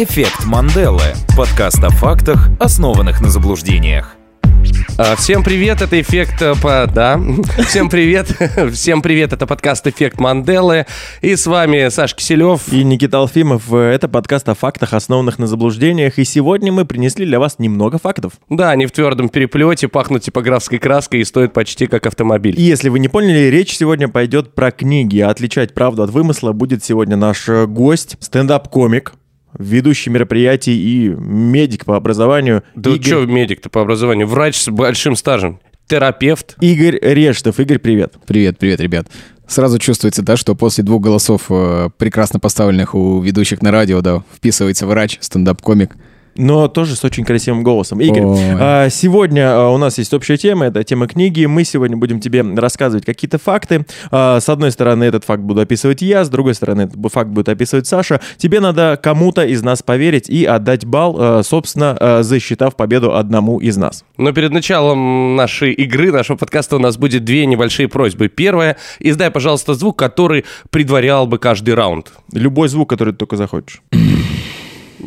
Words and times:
Эффект 0.00 0.46
Манделы. 0.46 1.02
Подкаст 1.36 1.82
о 1.82 1.90
фактах, 1.90 2.50
основанных 2.60 3.20
на 3.20 3.30
заблуждениях. 3.30 4.14
А, 4.96 5.16
Всем 5.16 5.42
привет, 5.42 5.82
это 5.82 6.00
эффект 6.00 6.40
э, 6.40 6.54
по... 6.62 6.86
Да, 6.86 7.20
всем 7.66 7.90
привет, 7.90 8.28
всем 8.72 9.02
привет, 9.02 9.32
это 9.32 9.44
подкаст 9.48 9.84
«Эффект 9.88 10.20
Манделы». 10.20 10.86
И 11.20 11.34
с 11.34 11.48
вами 11.48 11.88
Саш 11.88 12.14
Киселев. 12.14 12.72
И 12.72 12.84
Никита 12.84 13.18
Алфимов. 13.18 13.72
Это 13.72 14.06
подкаст 14.06 14.48
о 14.48 14.54
фактах, 14.54 14.92
основанных 14.92 15.40
на 15.40 15.48
заблуждениях. 15.48 16.20
И 16.20 16.24
сегодня 16.24 16.70
мы 16.70 16.84
принесли 16.84 17.26
для 17.26 17.40
вас 17.40 17.58
немного 17.58 17.98
фактов. 17.98 18.34
Да, 18.48 18.70
они 18.70 18.86
в 18.86 18.92
твердом 18.92 19.28
переплете, 19.28 19.88
пахнут 19.88 20.22
типографской 20.22 20.78
краской 20.78 21.22
и 21.22 21.24
стоят 21.24 21.52
почти 21.52 21.88
как 21.88 22.06
автомобиль. 22.06 22.54
И 22.56 22.62
если 22.62 22.88
вы 22.88 23.00
не 23.00 23.08
поняли, 23.08 23.50
речь 23.50 23.76
сегодня 23.76 24.06
пойдет 24.06 24.54
про 24.54 24.70
книги. 24.70 25.18
Отличать 25.18 25.74
правду 25.74 26.04
от 26.04 26.10
вымысла 26.10 26.52
будет 26.52 26.84
сегодня 26.84 27.16
наш 27.16 27.48
э, 27.48 27.66
гость, 27.66 28.16
стендап-комик, 28.20 29.14
ведущий 29.58 30.10
мероприятий 30.10 30.76
и 30.76 31.08
медик 31.08 31.84
по 31.84 31.96
образованию 31.96 32.62
Да 32.74 32.90
Игорь, 32.90 33.04
что 33.04 33.26
медик-то 33.26 33.68
по 33.68 33.82
образованию? 33.82 34.26
Врач 34.26 34.56
с 34.56 34.68
большим 34.68 35.16
стажем. 35.16 35.60
Терапевт. 35.86 36.56
Игорь 36.60 36.98
Рештов. 37.00 37.58
Игорь, 37.60 37.78
привет. 37.78 38.14
Привет, 38.26 38.58
привет, 38.58 38.80
ребят. 38.80 39.08
Сразу 39.46 39.78
чувствуется, 39.78 40.22
да, 40.22 40.36
что 40.36 40.54
после 40.54 40.84
двух 40.84 41.02
голосов, 41.02 41.46
э, 41.48 41.88
прекрасно 41.96 42.38
поставленных 42.38 42.94
у 42.94 43.20
ведущих 43.20 43.62
на 43.62 43.70
радио, 43.70 44.02
да, 44.02 44.22
вписывается 44.36 44.86
врач, 44.86 45.16
стендап-комик. 45.20 45.96
Но 46.38 46.68
тоже 46.68 46.96
с 46.96 47.04
очень 47.04 47.24
красивым 47.24 47.62
голосом. 47.62 48.00
Игорь, 48.00 48.22
Ой. 48.24 48.38
а, 48.58 48.88
сегодня 48.88 49.50
а, 49.52 49.70
у 49.70 49.76
нас 49.76 49.98
есть 49.98 50.14
общая 50.14 50.36
тема, 50.36 50.66
это 50.66 50.84
тема 50.84 51.06
книги. 51.06 51.44
Мы 51.44 51.64
сегодня 51.64 51.96
будем 51.96 52.20
тебе 52.20 52.42
рассказывать 52.42 53.04
какие-то 53.04 53.38
факты. 53.38 53.84
А, 54.10 54.40
С 54.40 54.48
одной 54.48 54.70
стороны, 54.70 55.04
этот 55.04 55.24
факт 55.24 55.42
буду 55.42 55.60
описывать 55.60 56.00
я, 56.00 56.24
с 56.24 56.30
другой 56.30 56.54
стороны, 56.54 56.82
этот 56.82 57.12
факт 57.12 57.28
будет 57.28 57.48
описывать 57.48 57.86
Саша. 57.86 58.20
Тебе 58.36 58.60
надо 58.60 58.98
кому-то 59.02 59.44
из 59.44 59.62
нас 59.62 59.82
поверить 59.82 60.30
и 60.30 60.44
отдать 60.44 60.86
балл, 60.86 61.42
собственно, 61.42 62.22
засчитав 62.22 62.76
победу 62.76 63.14
одному 63.16 63.58
из 63.58 63.76
нас. 63.76 64.04
Но 64.16 64.32
перед 64.32 64.52
началом 64.52 65.34
нашей 65.34 65.72
игры, 65.72 66.12
нашего 66.12 66.36
подкаста 66.36 66.76
у 66.76 66.78
нас 66.78 66.96
будет 66.96 67.24
две 67.24 67.46
небольшие 67.46 67.88
просьбы. 67.88 68.28
Первая, 68.28 68.76
издай, 69.00 69.30
пожалуйста, 69.30 69.74
звук, 69.74 69.98
который 69.98 70.44
предварял 70.70 71.26
бы 71.26 71.38
каждый 71.38 71.74
раунд. 71.74 72.12
Любой 72.32 72.68
звук, 72.68 72.88
который 72.88 73.12
ты 73.12 73.18
только 73.18 73.36
захочешь. 73.36 73.82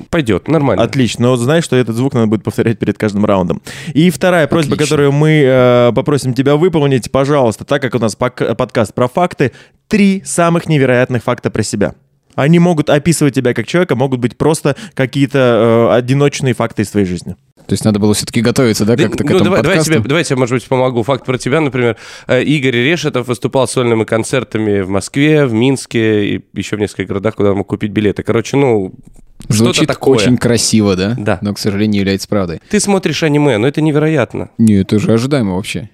Пойдет, 0.09 0.47
нормально. 0.47 0.84
Отлично. 0.84 1.28
Но 1.28 1.36
знаешь, 1.36 1.64
что 1.64 1.75
этот 1.75 1.95
звук 1.95 2.14
надо 2.14 2.28
будет 2.28 2.44
повторять 2.44 2.80
перед 2.80 2.97
каждым 2.97 3.25
раундом. 3.25 3.61
И 3.94 4.09
вторая 4.09 4.47
просьба, 4.47 4.75
Отлично. 4.75 4.86
которую 4.95 5.11
мы 5.11 5.42
э, 5.45 5.92
попросим 5.94 6.34
тебя 6.34 6.56
выполнить, 6.56 7.11
пожалуйста, 7.11 7.66
так 7.66 7.81
как 7.81 7.95
у 7.95 8.00
нас 8.00 8.16
подкаст 8.16 8.94
про 8.94 9.08
факты, 9.08 9.52
три 9.88 10.22
самых 10.25 10.67
невероятных 10.67 11.23
факта 11.23 11.52
про 11.52 11.64
себя. 11.64 11.95
Они 12.36 12.59
могут 12.59 12.89
описывать 12.89 13.36
тебя 13.36 13.53
как 13.53 13.67
человека, 13.67 13.95
могут 13.95 14.19
быть 14.19 14.38
просто 14.38 14.75
какие-то 14.94 15.89
э, 15.92 15.95
одиночные 15.97 16.53
факты 16.53 16.84
из 16.84 16.89
твоей 16.89 17.06
жизни. 17.06 17.36
То 17.67 17.73
есть 17.73 17.86
надо 17.86 18.00
было 18.00 18.14
все-таки 18.14 18.42
готовиться, 18.42 18.86
да, 18.86 18.95
Да, 18.95 19.03
как-то 19.03 19.23
к 19.23 19.30
ну, 19.30 19.36
этому 19.36 19.44
давай, 19.45 19.62
давай 19.62 19.78
подкасту? 19.78 20.00
тебе, 20.00 20.08
давай 20.08 20.22
я 20.22 20.23
тебе, 20.25 20.36
может 20.38 20.56
быть, 20.56 20.66
помогу. 20.66 21.03
Факт 21.03 21.25
про 21.25 21.38
тебя, 21.38 21.62
например. 21.62 21.97
э, 22.28 22.44
Игорь 22.44 22.75
Решетов 22.75 23.28
выступал 23.28 23.67
сольными 23.67 24.03
концертами 24.03 24.81
в 24.81 24.89
Москве, 24.89 25.45
в 25.45 25.53
Минске 25.53 26.36
и 26.36 26.42
еще 26.53 26.78
в 26.78 26.80
нескольких 26.80 27.08
городах, 27.09 27.36
куда 27.36 27.53
мог 27.53 27.67
купить 27.67 27.92
билеты. 27.92 28.23
Короче, 28.23 28.58
ну, 28.58 28.94
Звучит 29.50 29.88
такое. 29.88 30.17
очень 30.17 30.38
красиво, 30.38 30.95
да? 30.95 31.16
Да. 31.17 31.39
Но, 31.42 31.53
к 31.53 31.59
сожалению, 31.59 31.92
не 31.94 31.97
является 32.00 32.28
правдой. 32.28 32.59
Ты 32.70 32.80
смотришь 32.80 33.23
аниме, 33.23 33.58
но 33.58 33.67
это 33.67 33.81
невероятно. 33.81 34.50
Не, 34.58 34.81
это 34.81 35.00
же 35.00 35.11
ожидаемо 35.14 35.56
вообще. 35.56 35.89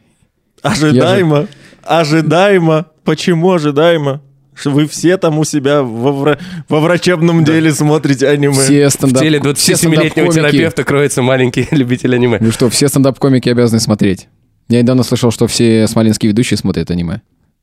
Ожидаемо, 0.62 1.48
ожидаемо. 1.84 2.86
Почему 3.04 3.52
ожидаемо? 3.54 4.22
Что 4.54 4.72
вы 4.72 4.88
все 4.88 5.18
там 5.18 5.38
у 5.38 5.44
себя 5.44 5.84
во, 5.84 6.10
вра- 6.12 6.40
во 6.68 6.80
врачебном 6.80 7.44
деле 7.44 7.72
смотрите 7.72 8.28
аниме. 8.28 8.54
Все 8.54 8.88
В 8.90 8.92
стендап... 8.92 9.22
теле 9.22 9.40
все 9.54 9.74
27-летнего 9.74 10.32
стендап-комики- 10.32 10.34
терапевта 10.34 10.84
кроется 10.84 11.22
маленький 11.22 11.68
любитель 11.72 12.16
аниме. 12.16 12.40
Ну 12.42 12.52
что, 12.52 12.68
все 12.70 12.88
стендап-комики 12.88 13.50
обязаны 13.50 13.80
смотреть. 13.80 14.28
Я 14.68 14.82
недавно 14.82 15.04
слышал, 15.04 15.30
что 15.32 15.46
все 15.48 15.88
смоленские 15.88 16.32
ведущие 16.32 16.58
смотрят 16.58 16.90
аниме. 16.90 17.22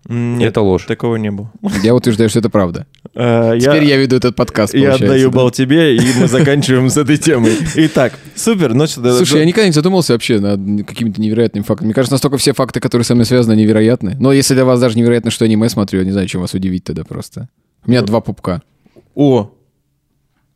Нет, 0.08 0.50
Это 0.50 0.60
ложь. 0.60 0.84
такого 0.86 1.16
не 1.16 1.30
было. 1.30 1.50
Я 1.82 1.94
утверждаю, 1.94 2.28
что 2.30 2.38
это 2.40 2.50
правда. 2.50 2.86
Э, 3.16 3.56
Теперь 3.60 3.84
я 3.84 3.96
веду 3.96 4.16
этот 4.16 4.34
подкаст, 4.34 4.74
Я 4.74 4.94
отдаю 4.94 5.30
да? 5.30 5.36
балл 5.36 5.50
тебе, 5.52 5.96
и 5.96 6.00
мы 6.18 6.26
заканчиваем 6.26 6.90
с 6.90 6.96
этой 6.96 7.16
темой. 7.16 7.52
Итак, 7.76 8.18
супер. 8.34 8.74
Ну, 8.74 8.88
Слушай, 8.88 9.38
я 9.38 9.44
никогда 9.44 9.66
не 9.68 9.72
задумывался 9.72 10.14
вообще 10.14 10.40
над 10.40 10.84
какими-то 10.84 11.20
невероятными 11.20 11.62
фактами. 11.62 11.86
Мне 11.86 11.94
кажется, 11.94 12.14
настолько 12.14 12.38
все 12.38 12.52
факты, 12.54 12.80
которые 12.80 13.04
со 13.04 13.14
мной 13.14 13.24
связаны, 13.24 13.54
невероятны. 13.54 14.16
Но 14.18 14.32
если 14.32 14.54
для 14.54 14.64
вас 14.64 14.80
даже 14.80 14.98
невероятно, 14.98 15.30
что 15.30 15.44
аниме 15.44 15.68
смотрю, 15.68 16.00
я 16.00 16.04
не 16.04 16.10
знаю, 16.10 16.26
чем 16.26 16.40
вас 16.40 16.54
удивить 16.54 16.82
тогда 16.82 17.04
просто. 17.04 17.48
У 17.86 17.90
меня 17.92 18.02
два 18.02 18.20
пупка. 18.20 18.62
О, 19.14 19.53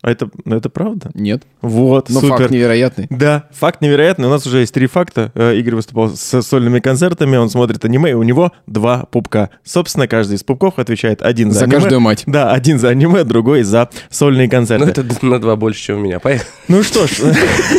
а 0.01 0.11
это, 0.11 0.29
ну, 0.45 0.55
это 0.55 0.69
правда? 0.69 1.11
Нет. 1.13 1.43
Вот, 1.61 2.09
Но 2.09 2.21
супер. 2.21 2.37
факт 2.37 2.51
невероятный. 2.51 3.07
Да, 3.09 3.49
факт 3.51 3.81
невероятный. 3.81 4.27
У 4.27 4.29
нас 4.29 4.47
уже 4.47 4.59
есть 4.59 4.73
три 4.73 4.87
факта. 4.87 5.31
Э, 5.35 5.55
Игорь 5.57 5.75
выступал 5.75 6.09
с 6.15 6.41
сольными 6.41 6.79
концертами, 6.79 7.35
он 7.35 7.49
смотрит 7.49 7.83
аниме, 7.83 8.11
и 8.11 8.13
у 8.13 8.23
него 8.23 8.53
два 8.65 9.05
пупка. 9.11 9.49
Собственно, 9.63 10.07
каждый 10.07 10.35
из 10.37 10.43
пупков 10.43 10.79
отвечает 10.79 11.21
один 11.21 11.51
за, 11.51 11.59
За 11.59 11.65
аниме. 11.65 11.79
каждую 11.79 11.99
мать. 11.99 12.23
Да, 12.25 12.51
один 12.53 12.79
за 12.79 12.89
аниме, 12.89 13.25
другой 13.25 13.63
за 13.63 13.89
сольные 14.09 14.47
концерты. 14.49 14.85
Ну, 14.85 14.91
это 14.91 15.25
на 15.25 15.39
два 15.39 15.55
больше, 15.57 15.81
чем 15.81 15.97
у 15.97 16.01
меня. 16.01 16.19
Поехали. 16.19 16.47
Ну 16.69 16.81
что 16.83 17.05
ж, 17.05 17.11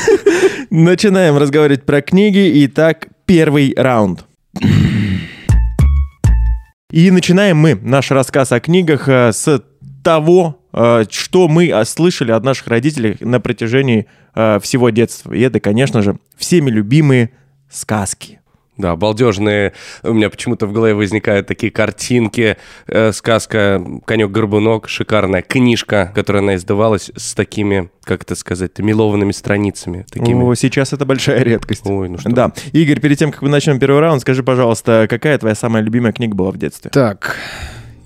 начинаем 0.70 1.38
разговаривать 1.38 1.84
про 1.86 2.02
книги. 2.02 2.52
Итак, 2.66 3.08
первый 3.24 3.72
раунд. 3.76 4.24
И 6.90 7.10
начинаем 7.10 7.56
мы 7.56 7.76
наш 7.76 8.10
рассказ 8.10 8.52
о 8.52 8.60
книгах 8.60 9.08
э, 9.08 9.32
с 9.32 9.62
того, 10.02 10.59
что 10.72 11.48
мы 11.48 11.68
э, 11.68 11.84
слышали 11.84 12.32
от 12.32 12.44
наших 12.44 12.68
родителей 12.68 13.16
на 13.20 13.40
протяжении 13.40 14.06
э, 14.34 14.58
всего 14.60 14.90
детства. 14.90 15.32
И 15.32 15.40
это, 15.40 15.60
конечно 15.60 16.02
же, 16.02 16.18
всеми 16.36 16.70
любимые 16.70 17.30
сказки. 17.68 18.40
Да, 18.80 18.96
балдежные. 18.96 19.74
У 20.02 20.14
меня 20.14 20.30
почему-то 20.30 20.66
в 20.66 20.72
голове 20.72 20.94
возникают 20.94 21.46
такие 21.46 21.70
картинки. 21.70 22.56
Э, 22.86 23.12
сказка 23.12 23.84
«Конек-горбунок», 24.06 24.88
шикарная 24.88 25.42
книжка, 25.42 26.10
которая 26.14 26.42
она 26.42 26.54
издавалась 26.54 27.10
с 27.14 27.34
такими, 27.34 27.90
как 28.04 28.22
это 28.22 28.34
сказать, 28.34 28.78
мелованными 28.78 29.32
страницами. 29.32 30.06
Такими. 30.10 30.42
О, 30.42 30.54
сейчас 30.54 30.94
это 30.94 31.04
большая 31.04 31.42
редкость. 31.42 31.86
Ой, 31.86 32.08
ну 32.08 32.18
что. 32.18 32.30
Да. 32.30 32.52
Игорь, 32.72 33.00
перед 33.00 33.18
тем, 33.18 33.32
как 33.32 33.42
мы 33.42 33.50
начнем 33.50 33.78
первый 33.78 34.00
раунд, 34.00 34.22
скажи, 34.22 34.42
пожалуйста, 34.42 35.06
какая 35.10 35.36
твоя 35.36 35.54
самая 35.54 35.82
любимая 35.82 36.12
книга 36.12 36.34
была 36.34 36.50
в 36.50 36.56
детстве? 36.56 36.90
Так. 36.90 37.36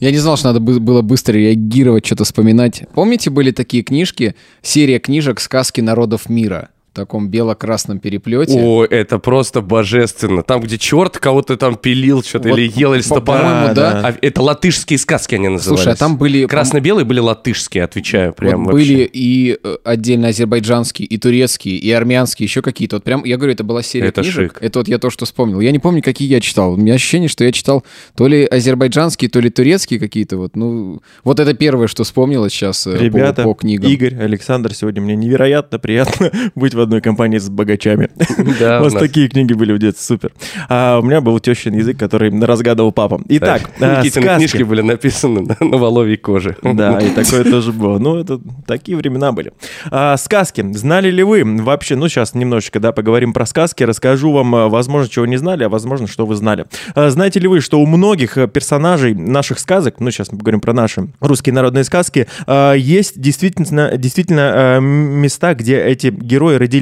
Я 0.01 0.11
не 0.11 0.19
знал, 0.19 0.37
что 0.37 0.49
надо 0.49 0.61
бы- 0.61 0.81
было 0.81 1.03
быстро 1.03 1.35
реагировать, 1.35 2.05
что-то 2.05 2.25
вспоминать. 2.25 2.83
Помните, 2.95 3.31
были 3.31 3.51
такие 3.53 3.83
книжки, 3.83 4.35
серия 4.63 4.99
книжек 4.99 5.41
«Сказки 5.41 5.81
народов 5.81 6.29
мира» 6.29 6.71
таком 6.95 7.29
бело-красном 7.29 7.99
переплете? 7.99 8.55
О, 8.59 8.85
это 8.85 9.19
просто 9.19 9.61
божественно. 9.61 10.43
Там, 10.43 10.61
где 10.63 10.79
черт 10.79 11.19
кого-то 11.19 11.57
там 11.57 11.77
пилил 11.77 12.23
что-то 12.23 12.49
Вот, 12.49 12.59
или 12.59 12.73
ел, 12.75 12.95
или 12.95 13.01
с 13.03 13.09
по- 13.09 13.17
топором. 13.17 13.43
по-моему, 13.43 13.75
да. 13.75 14.01
А 14.09 14.15
это 14.21 14.43
латышские 14.43 14.99
сказки 14.99 15.35
они 15.35 15.49
назывались. 15.49 15.83
Слушай, 15.83 15.93
а 15.95 15.97
там 15.97 16.17
были... 16.17 16.47
Красно-белые 16.47 17.05
были 17.05 17.21
латышские, 17.21 17.85
отвечаю 17.85 18.33
прям 18.33 18.65
Вот 18.65 18.73
вообще. 18.75 18.95
были 18.95 19.11
и 19.13 19.59
э, 19.63 19.77
отдельно 19.85 20.29
азербайджанские, 20.29 21.07
и 21.07 21.19
турецкие, 21.19 21.77
и 21.77 21.91
армянские, 21.91 22.47
еще 22.47 22.63
какие-то. 22.63 22.97
Вот 22.97 23.05
прям, 23.05 23.25
я 23.25 23.37
говорю, 23.37 23.53
это 23.53 23.65
была 23.65 23.83
серия 23.83 24.09
Это 24.09 24.23
книжек. 24.23 24.53
шик. 24.55 24.63
Это 24.63 24.79
вот 24.79 24.89
я 24.89 24.99
то, 24.99 25.11
что 25.11 25.25
вспомнил. 25.25 25.61
Я 25.61 25.73
не 25.73 25.79
помню, 25.79 26.03
какие 26.03 26.29
я 26.29 26.41
читал. 26.41 26.75
У 26.75 26.77
меня 26.77 26.95
ощущение, 26.95 27.29
что 27.29 27.45
я 27.45 27.53
читал 27.53 27.85
то 28.17 28.27
ли 28.29 28.45
азербайджанские, 28.45 29.29
то 29.31 29.41
ли 29.41 29.51
турецкие 29.51 29.99
какие-то. 30.01 30.37
Вот, 30.37 30.57
ну, 30.57 31.01
вот 31.25 31.41
это 31.41 31.55
первое, 31.55 31.87
что 31.89 32.05
вспомнилось 32.05 32.53
сейчас 32.53 32.87
э, 32.87 32.97
Ребята, 32.99 33.43
по, 33.43 33.55
по 33.55 33.61
книгам. 33.61 33.91
Игорь, 33.91 34.15
Александр, 34.17 34.75
сегодня 34.75 35.03
мне 35.03 35.17
невероятно 35.17 35.79
приятно 35.79 36.31
быть 36.55 36.75
в 36.75 36.81
одной 36.85 37.01
компании 37.01 37.39
с 37.39 37.49
богачами. 37.49 38.11
Да, 38.61 38.81
У 38.81 38.85
вас 38.85 38.93
такие 38.93 39.29
книги 39.29 39.53
были 39.53 39.73
в 39.73 39.79
детстве, 39.79 40.05
супер. 40.17 40.33
А 40.69 40.99
у 40.99 41.03
меня 41.03 41.21
был 41.21 41.39
тещин 41.41 41.75
язык, 41.75 41.99
который 41.99 42.31
разгадывал 42.41 42.93
папа. 42.93 43.21
Итак, 43.29 43.71
а, 43.81 44.01
Никитины 44.01 44.25
сказки. 44.27 44.39
книжки 44.39 44.63
были 44.63 44.83
написаны 44.83 45.57
на, 45.61 45.77
воловьей 45.77 46.17
коже. 46.17 46.57
Да, 46.63 46.99
и 46.99 47.11
такое 47.11 47.45
тоже 47.45 47.73
было. 47.73 47.99
Ну, 47.99 48.17
это 48.17 48.41
такие 48.67 48.97
времена 48.97 49.33
были. 49.33 49.53
А, 49.91 50.17
сказки. 50.17 50.65
Знали 50.75 51.11
ли 51.11 51.23
вы 51.23 51.43
вообще? 51.45 51.97
Ну, 51.97 52.09
сейчас 52.09 52.35
немножечко, 52.35 52.81
да, 52.81 52.93
поговорим 52.93 53.33
про 53.33 53.47
сказки. 53.47 53.83
Расскажу 53.83 54.33
вам, 54.33 54.55
а, 54.55 54.69
возможно, 54.69 55.09
чего 55.09 55.27
не 55.27 55.37
знали, 55.37 55.65
а 55.65 55.69
возможно, 55.69 56.07
что 56.07 56.27
вы 56.27 56.35
знали. 56.37 56.67
А, 56.95 57.11
знаете 57.11 57.41
ли 57.41 57.49
вы, 57.49 57.61
что 57.61 57.81
у 57.81 57.87
многих 57.87 58.39
э, 58.39 58.47
персонажей 58.47 59.15
наших 59.15 59.59
сказок, 59.59 60.01
ну, 60.01 60.11
сейчас 60.11 60.31
мы 60.33 60.39
говорим 60.39 60.61
про 60.61 60.73
наши 60.73 61.09
русские 61.21 61.55
народные 61.55 61.85
сказки, 61.85 62.27
а, 62.47 62.75
есть 62.75 63.21
действительно, 63.21 63.97
действительно 63.97 64.43
а, 64.55 64.81
места, 64.81 65.55
где 65.55 65.83
эти 65.83 66.09
герои 66.09 66.57
родились. 66.57 66.74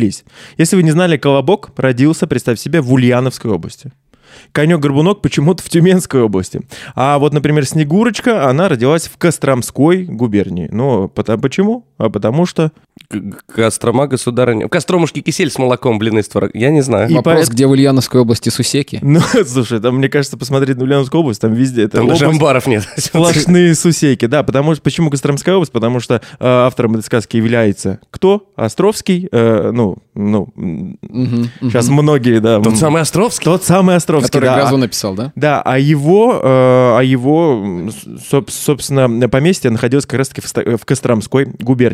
Если 0.56 0.76
вы 0.76 0.82
не 0.82 0.90
знали, 0.90 1.16
Колобок 1.16 1.70
родился, 1.76 2.26
представь 2.26 2.58
себе, 2.58 2.80
в 2.80 2.92
Ульяновской 2.92 3.50
области. 3.50 3.92
Конек-горбунок 4.52 5.20
почему-то 5.20 5.62
в 5.62 5.68
Тюменской 5.68 6.22
области. 6.22 6.62
А 6.94 7.18
вот, 7.18 7.34
например, 7.34 7.66
Снегурочка, 7.66 8.48
она 8.48 8.68
родилась 8.68 9.06
в 9.06 9.18
Костромской 9.18 10.04
губернии. 10.04 10.68
Ну, 10.72 11.08
почему? 11.08 11.86
А 12.02 12.10
потому 12.10 12.46
что... 12.46 12.72
Кострома, 13.46 14.08
государыня. 14.08 14.68
Костромушки 14.68 15.20
кисель 15.20 15.50
с 15.50 15.58
молоком, 15.58 16.00
блин, 16.00 16.18
из 16.18 16.26
творог. 16.26 16.50
Я 16.52 16.70
не 16.70 16.80
знаю. 16.80 17.08
И 17.08 17.14
Вопрос, 17.14 17.46
поэт- 17.46 17.50
где 17.50 17.66
в 17.66 17.70
Ульяновской 17.70 18.20
области 18.20 18.48
сусеки? 18.48 18.98
Ну, 19.02 19.20
слушай, 19.46 19.80
там, 19.80 19.98
мне 19.98 20.08
кажется, 20.08 20.36
посмотреть 20.36 20.78
на 20.78 20.82
Ульяновскую 20.82 21.20
область, 21.20 21.40
там 21.40 21.52
везде 21.52 21.84
это 21.84 21.98
Там 21.98 22.08
даже 22.08 22.24
область, 22.24 22.40
амбаров 22.40 22.66
нет. 22.66 22.88
сплошные 22.96 23.76
сусеки. 23.76 24.26
Да, 24.26 24.42
потому 24.42 24.74
что... 24.74 24.82
Почему 24.82 25.10
Костромская 25.10 25.54
область? 25.54 25.70
Потому 25.70 26.00
что 26.00 26.16
э, 26.16 26.20
автором 26.40 26.94
этой 26.94 27.04
сказки 27.04 27.36
является 27.36 28.00
кто? 28.10 28.50
Островский. 28.56 29.28
э, 29.30 29.70
ну, 29.72 29.98
ну, 30.14 30.48
мгм. 30.56 31.50
сейчас 31.62 31.88
многие, 31.88 32.40
да. 32.40 32.60
Тот 32.60 32.76
самый 32.76 33.02
Островский. 33.02 33.44
Тот 33.44 33.62
самый 33.62 33.94
Островский, 33.96 34.28
Который 34.28 34.46
да. 34.46 34.56
газу 34.56 34.76
написал, 34.76 35.14
да? 35.14 35.32
Да, 35.36 35.62
а 35.62 35.78
его, 35.78 36.40
э, 36.42 36.98
а 36.98 37.00
его, 37.00 37.88
собственно, 38.48 39.28
поместье 39.28 39.70
находилось 39.70 40.04
как 40.04 40.18
раз-таки 40.18 40.40
в, 40.40 40.78
в 40.78 40.84
Костромской 40.84 41.46
губернии. 41.60 41.91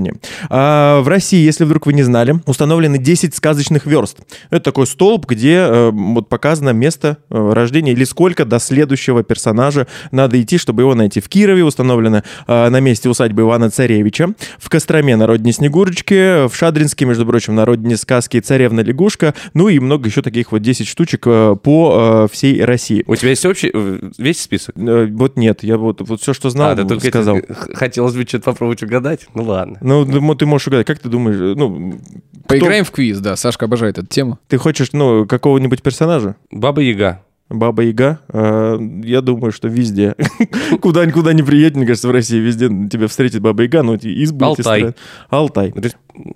А 0.51 1.01
в 1.01 1.09
России, 1.09 1.45
если 1.45 1.65
вдруг 1.65 1.87
вы 1.87 1.93
не 1.93 2.03
знали, 2.03 2.41
установлены 2.47 2.99
10 2.99 3.35
сказочных 3.35 3.87
верст. 3.87 4.19
Это 4.51 4.61
такой 4.65 4.87
столб, 4.87 5.27
где 5.27 5.55
э, 5.59 5.91
вот 5.93 6.29
показано 6.29 6.71
место 6.71 7.19
э, 7.31 7.53
рождения 7.53 7.93
или 7.93 8.05
сколько 8.05 8.45
до 8.45 8.59
следующего 8.59 9.23
персонажа 9.23 9.87
надо 10.11 10.41
идти, 10.41 10.59
чтобы 10.59 10.83
его 10.83 10.95
найти. 10.95 11.21
В 11.21 11.29
Кирове 11.29 11.65
установлено 11.65 12.23
э, 12.47 12.69
на 12.69 12.81
месте 12.81 13.09
усадьбы 13.09 13.43
Ивана 13.43 13.71
Царевича, 13.71 14.35
в 14.59 14.69
Костроме 14.69 15.17
на 15.17 15.27
родине 15.27 15.53
Снегурочки, 15.53 16.47
в 16.49 16.55
Шадринске, 16.55 17.05
между 17.05 17.27
прочим, 17.27 17.55
на 17.55 17.65
родине 17.65 17.97
сказки 17.97 18.41
Царевна 18.41 18.81
Лягушка, 18.81 19.35
ну 19.55 19.69
и 19.69 19.79
много 19.79 20.09
еще 20.09 20.23
таких 20.23 20.53
вот 20.53 20.63
10 20.63 20.87
штучек 20.87 21.23
э, 21.27 21.57
по 21.63 22.25
э, 22.25 22.33
всей 22.33 22.65
России. 22.65 23.05
У 23.07 23.17
тебя 23.17 23.31
есть 23.31 23.45
общий, 23.47 23.73
весь 24.19 24.41
список? 24.41 24.75
Э, 24.77 25.07
Вот 25.11 25.37
нет, 25.37 25.63
я 25.63 25.77
вот, 25.77 26.01
вот 26.07 26.21
все, 26.21 26.33
что 26.35 26.51
знал, 26.51 26.71
А, 26.71 26.77
ты 26.77 26.85
только 26.85 27.07
сказал. 27.09 27.39
хотелось 27.75 28.15
бы 28.15 28.23
что-то 28.25 28.45
попробовать 28.45 28.83
угадать? 28.83 29.27
Ну 29.35 29.45
ладно. 29.45 29.79
Ну, 29.89 30.35
ты 30.35 30.47
можешь 30.47 30.69
угадать, 30.69 30.87
как 30.87 30.99
ты 30.99 31.09
думаешь, 31.09 31.37
э, 31.37 31.55
ну, 31.57 31.99
Поиграем 32.47 32.85
в 32.85 32.91
квиз, 32.91 33.19
да. 33.21 33.37
Сашка 33.37 33.67
обожает 33.67 33.99
эту 33.99 34.07
тему. 34.07 34.39
ты 34.49 34.59
хочешь, 34.59 34.93
ну, 34.93 35.27
какого-нибудь 35.27 35.83
персонажа? 35.83 36.37
Баба 36.51 36.81
Яга. 36.81 37.23
Баба 37.49 37.83
Яга, 37.83 38.21
э, 38.29 38.79
я 39.05 39.23
думаю, 39.23 39.53
что 39.53 39.69
везде. 39.69 40.15
Куда 40.83 41.07
никуда 41.07 41.33
не 41.33 41.43
приедет, 41.43 41.77
мне 41.77 41.87
кажется, 41.87 42.09
в 42.09 42.11
России 42.11 42.39
везде 42.39 42.69
тебя 42.69 43.09
встретит 43.09 43.41
Баба 43.41 43.63
Яга, 43.63 43.83
ну, 43.83 43.95
эти 43.95 44.09
избы. 44.09 44.45
Алтай. 44.45 44.95
Алтай. 45.31 45.75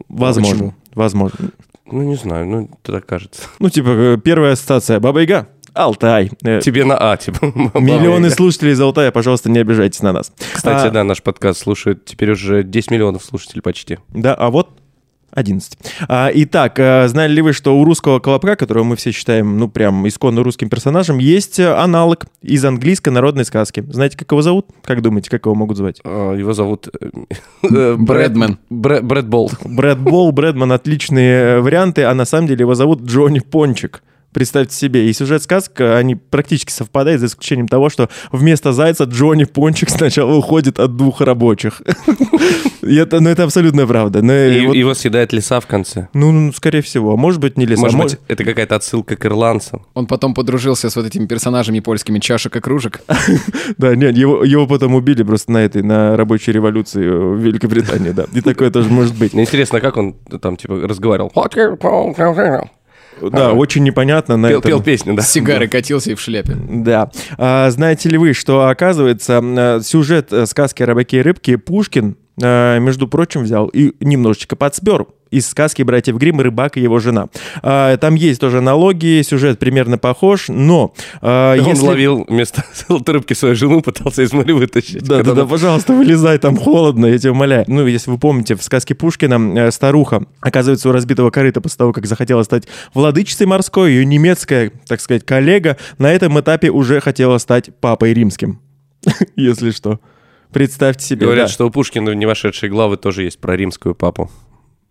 Возможно. 0.09 0.53
Почему? 0.53 0.75
Возможно. 0.95 1.51
Ну, 1.85 2.03
не 2.03 2.15
знаю, 2.15 2.47
ну, 2.47 2.71
так 2.83 3.05
кажется. 3.05 3.43
Ну, 3.59 3.69
типа, 3.69 3.89
э, 3.89 4.19
первая 4.23 4.53
ассоциация. 4.53 5.01
Баба 5.01 5.21
Яга. 5.21 5.49
Алтай. 5.75 6.31
Э, 6.43 6.61
Тебе 6.63 6.85
на 6.85 6.97
А, 6.97 7.17
типа. 7.17 7.39
Миллионы 7.79 8.31
слушателей 8.31 8.73
из 8.73 8.81
Алтая, 8.81 9.11
пожалуйста, 9.11 9.51
не 9.51 9.59
обижайтесь 9.59 10.03
на 10.03 10.13
нас. 10.13 10.33
Кстати, 10.53 10.89
А, 10.89 10.91
да, 10.91 11.05
наш 11.05 11.23
подкаст 11.23 11.61
слушают 11.61 12.05
теперь 12.05 12.33
уже 12.33 12.63
10 12.63 12.91
миллионов 12.91 13.25
слушателей 13.25 13.63
почти. 13.63 13.99
Да, 14.11 14.35
а 14.35 14.51
вот 14.51 14.71
11. 15.35 15.79
А, 16.09 16.31
итак, 16.35 16.79
а, 16.79 17.09
знали 17.09 17.33
ли 17.33 17.43
вы, 17.43 17.55
что 17.55 17.77
у 17.79 17.85
русского 17.85 18.19
колобка, 18.19 18.55
которого 18.55 18.85
мы 18.85 18.97
все 18.97 19.13
считаем, 19.13 19.59
ну, 19.59 19.69
прям 19.69 20.07
исконно 20.07 20.43
русским 20.43 20.69
персонажем, 20.69 21.19
есть 21.19 21.59
э, 21.59 21.73
аналог 21.73 22.27
из 22.43 22.63
английской 22.65 23.09
народной 23.09 23.47
сказки. 23.47 23.83
Знаете, 23.89 24.19
как 24.19 24.31
его 24.31 24.43
зовут? 24.43 24.67
Как 24.85 25.01
думаете, 25.01 25.31
как 25.31 25.47
его 25.47 25.55
могут 25.55 25.79
звать? 25.79 26.01
А, 26.05 26.35
Его 26.35 26.53
зовут... 26.53 26.89
э, 27.01 27.09
э, 27.63 27.95
Брэдмен. 27.97 28.59
Брэд 28.69 29.27
Болт. 29.27 29.55
Брэд 29.65 29.99
Болл, 30.01 30.33
Брэдман, 30.33 30.71
отличные 30.73 31.33
э, 31.57 31.61
варианты, 31.61 32.05
а 32.05 32.13
на 32.15 32.27
самом 32.27 32.47
деле 32.49 32.61
его 32.61 32.75
зовут 32.75 33.03
Джонни 33.03 33.39
Пончик. 33.39 34.03
Представьте 34.33 34.75
себе, 34.75 35.09
и 35.09 35.13
сюжет 35.13 35.43
сказка, 35.43 35.99
они 35.99 36.15
практически 36.15 36.73
совпадают, 36.73 37.21
за 37.21 37.27
исключением 37.27 37.69
того, 37.69 37.91
что 37.91 38.09
вместо 38.31 38.73
зайца 38.73 39.05
Джонни 39.05 39.45
Пончик 39.45 39.91
сначала 39.91 40.35
уходит 40.35 40.79
от 40.79 40.97
двух 40.97 41.21
рабочих. 41.21 41.83
Это, 42.83 43.21
ну, 43.21 43.29
это 43.29 43.45
абсолютная 43.45 43.87
правда. 43.87 44.23
Ну, 44.23 44.33
Его 44.33 44.95
съедает 44.95 45.33
лиса 45.33 45.61
в 45.61 45.67
конце. 45.67 46.09
Ну, 46.15 46.33
ну, 46.33 46.53
скорее 46.53 46.83
всего. 46.83 47.13
А 47.13 47.17
Может 47.17 47.41
быть, 47.41 47.57
не 47.57 47.67
леса. 47.67 47.83
Может 47.83 47.97
Может- 47.97 48.21
быть, 48.21 48.29
это 48.29 48.45
какая-то 48.45 48.77
отсылка 48.77 49.17
к 49.17 49.25
ирландцам. 49.27 49.87
Он 49.95 50.07
потом 50.07 50.35
подружился 50.35 50.91
с 50.91 50.97
вот 50.97 51.07
этими 51.07 51.27
персонажами 51.27 51.81
польскими 51.81 52.19
чашек 52.19 52.57
и 52.57 52.61
кружек. 52.61 53.03
Да, 53.79 53.95
нет, 53.97 54.17
его, 54.17 54.67
потом 54.67 54.95
убили 54.95 55.23
просто 55.23 55.53
на 55.53 55.59
этой, 55.59 55.83
на 55.83 56.17
рабочей 56.17 56.53
революции 56.53 57.07
в 57.09 57.37
Великобритании, 57.39 58.11
да. 58.11 58.27
И 58.33 58.41
такое 58.41 58.71
тоже 58.71 58.89
может 58.89 59.17
быть. 59.17 59.33
Мне 59.33 59.43
интересно, 59.43 59.81
как 59.81 59.97
он 59.97 60.15
там, 60.41 60.57
типа, 60.57 60.81
разговаривал. 60.87 61.31
Да, 63.21 63.53
очень 63.53 63.83
непонятно 63.85 64.37
на 64.37 64.49
Пел, 64.49 64.59
этом. 64.61 64.71
пел 64.71 64.83
песню, 64.83 65.15
да. 65.15 65.23
С 65.23 65.31
сигарой 65.31 65.69
катился 65.69 66.11
и 66.11 66.15
в 66.15 66.21
шляпе. 66.21 66.55
Да. 66.55 67.11
А, 67.39 67.71
знаете 67.71 68.09
ли 68.09 68.19
вы, 68.19 68.33
что, 68.33 68.69
оказывается, 68.69 69.41
э, 69.43 69.81
сюжет 69.83 70.33
э, 70.33 70.47
сказки 70.47 70.83
о 70.83 70.87
рыбаке 70.87 71.19
и 71.19 71.23
рыбке 71.23 71.59
Пушкин, 71.59 72.17
э, 72.41 72.79
между 72.81 73.07
прочим, 73.09 73.43
взял 73.43 73.67
и 73.69 73.93
немножечко 74.05 74.57
подспер 74.57 75.07
из 75.33 75.49
сказки 75.49 75.83
«Братьев 75.83 76.17
Гримм. 76.17 76.41
Рыбак 76.41 76.77
и 76.77 76.81
его 76.81 76.99
жена». 77.01 77.27
А, 77.63 77.97
Там 77.97 78.15
есть 78.15 78.41
тоже 78.41 78.59
аналогии, 78.59 79.23
сюжет 79.23 79.59
примерно 79.59 79.99
похож, 79.99 80.47
но... 80.49 80.95
а, 81.21 81.57
Он 81.59 81.67
если- 81.67 81.87
ловил 81.87 82.25
вместо 82.29 82.65
золотой 82.89 83.15
рыбки 83.17 83.33
свою 83.35 83.55
жену, 83.57 83.81
пытался 83.83 84.23
из 84.23 84.33
моря 84.33 84.55
вытащить. 84.55 85.03
Да, 85.03 85.09
да, 85.09 85.17
Когда 85.19 85.35
да, 85.35 85.41
она- 85.43 85.51
пожалуйста, 85.51 85.93
вылезай, 85.93 86.39
там 86.39 86.57
холодно, 86.57 87.07
я 87.07 87.19
тебя 87.19 87.33
умоляю. 87.33 87.65
Ну, 87.67 87.87
если 87.87 88.11
вы 88.11 88.19
помните, 88.19 88.55
в 88.55 88.63
сказке 88.63 88.95
Пушкина 88.95 89.59
э, 89.59 89.71
старуха 89.71 90.25
оказывается 90.41 90.89
у 90.89 90.93
разбитого 90.93 91.31
корыта 91.31 91.61
после 91.61 91.79
того, 91.79 91.93
как 91.93 92.07
захотела 92.07 92.43
стать 92.43 92.69
владычицей 92.95 93.47
морской, 93.47 93.93
ее 93.93 94.05
немецкая, 94.05 94.71
так 94.87 95.01
сказать, 95.01 95.25
коллега 95.25 95.77
на 95.99 96.13
этом 96.13 96.39
этапе 96.39 96.71
уже 96.71 97.01
хотела 97.01 97.39
стать 97.39 97.71
папой 97.81 98.13
римским. 98.15 98.61
Если 99.37 99.71
что. 99.71 99.99
Представьте 100.53 101.05
себе, 101.07 101.25
Говорят, 101.27 101.47
да, 101.49 101.53
что 101.53 101.67
у 101.67 101.71
Пушкина 101.71 102.11
не 102.11 102.27
вошедшие 102.27 102.69
главы 102.69 102.99
тоже 102.99 103.23
есть 103.25 103.39
про 103.41 103.57
римскую 103.57 103.95
папу. 103.95 104.31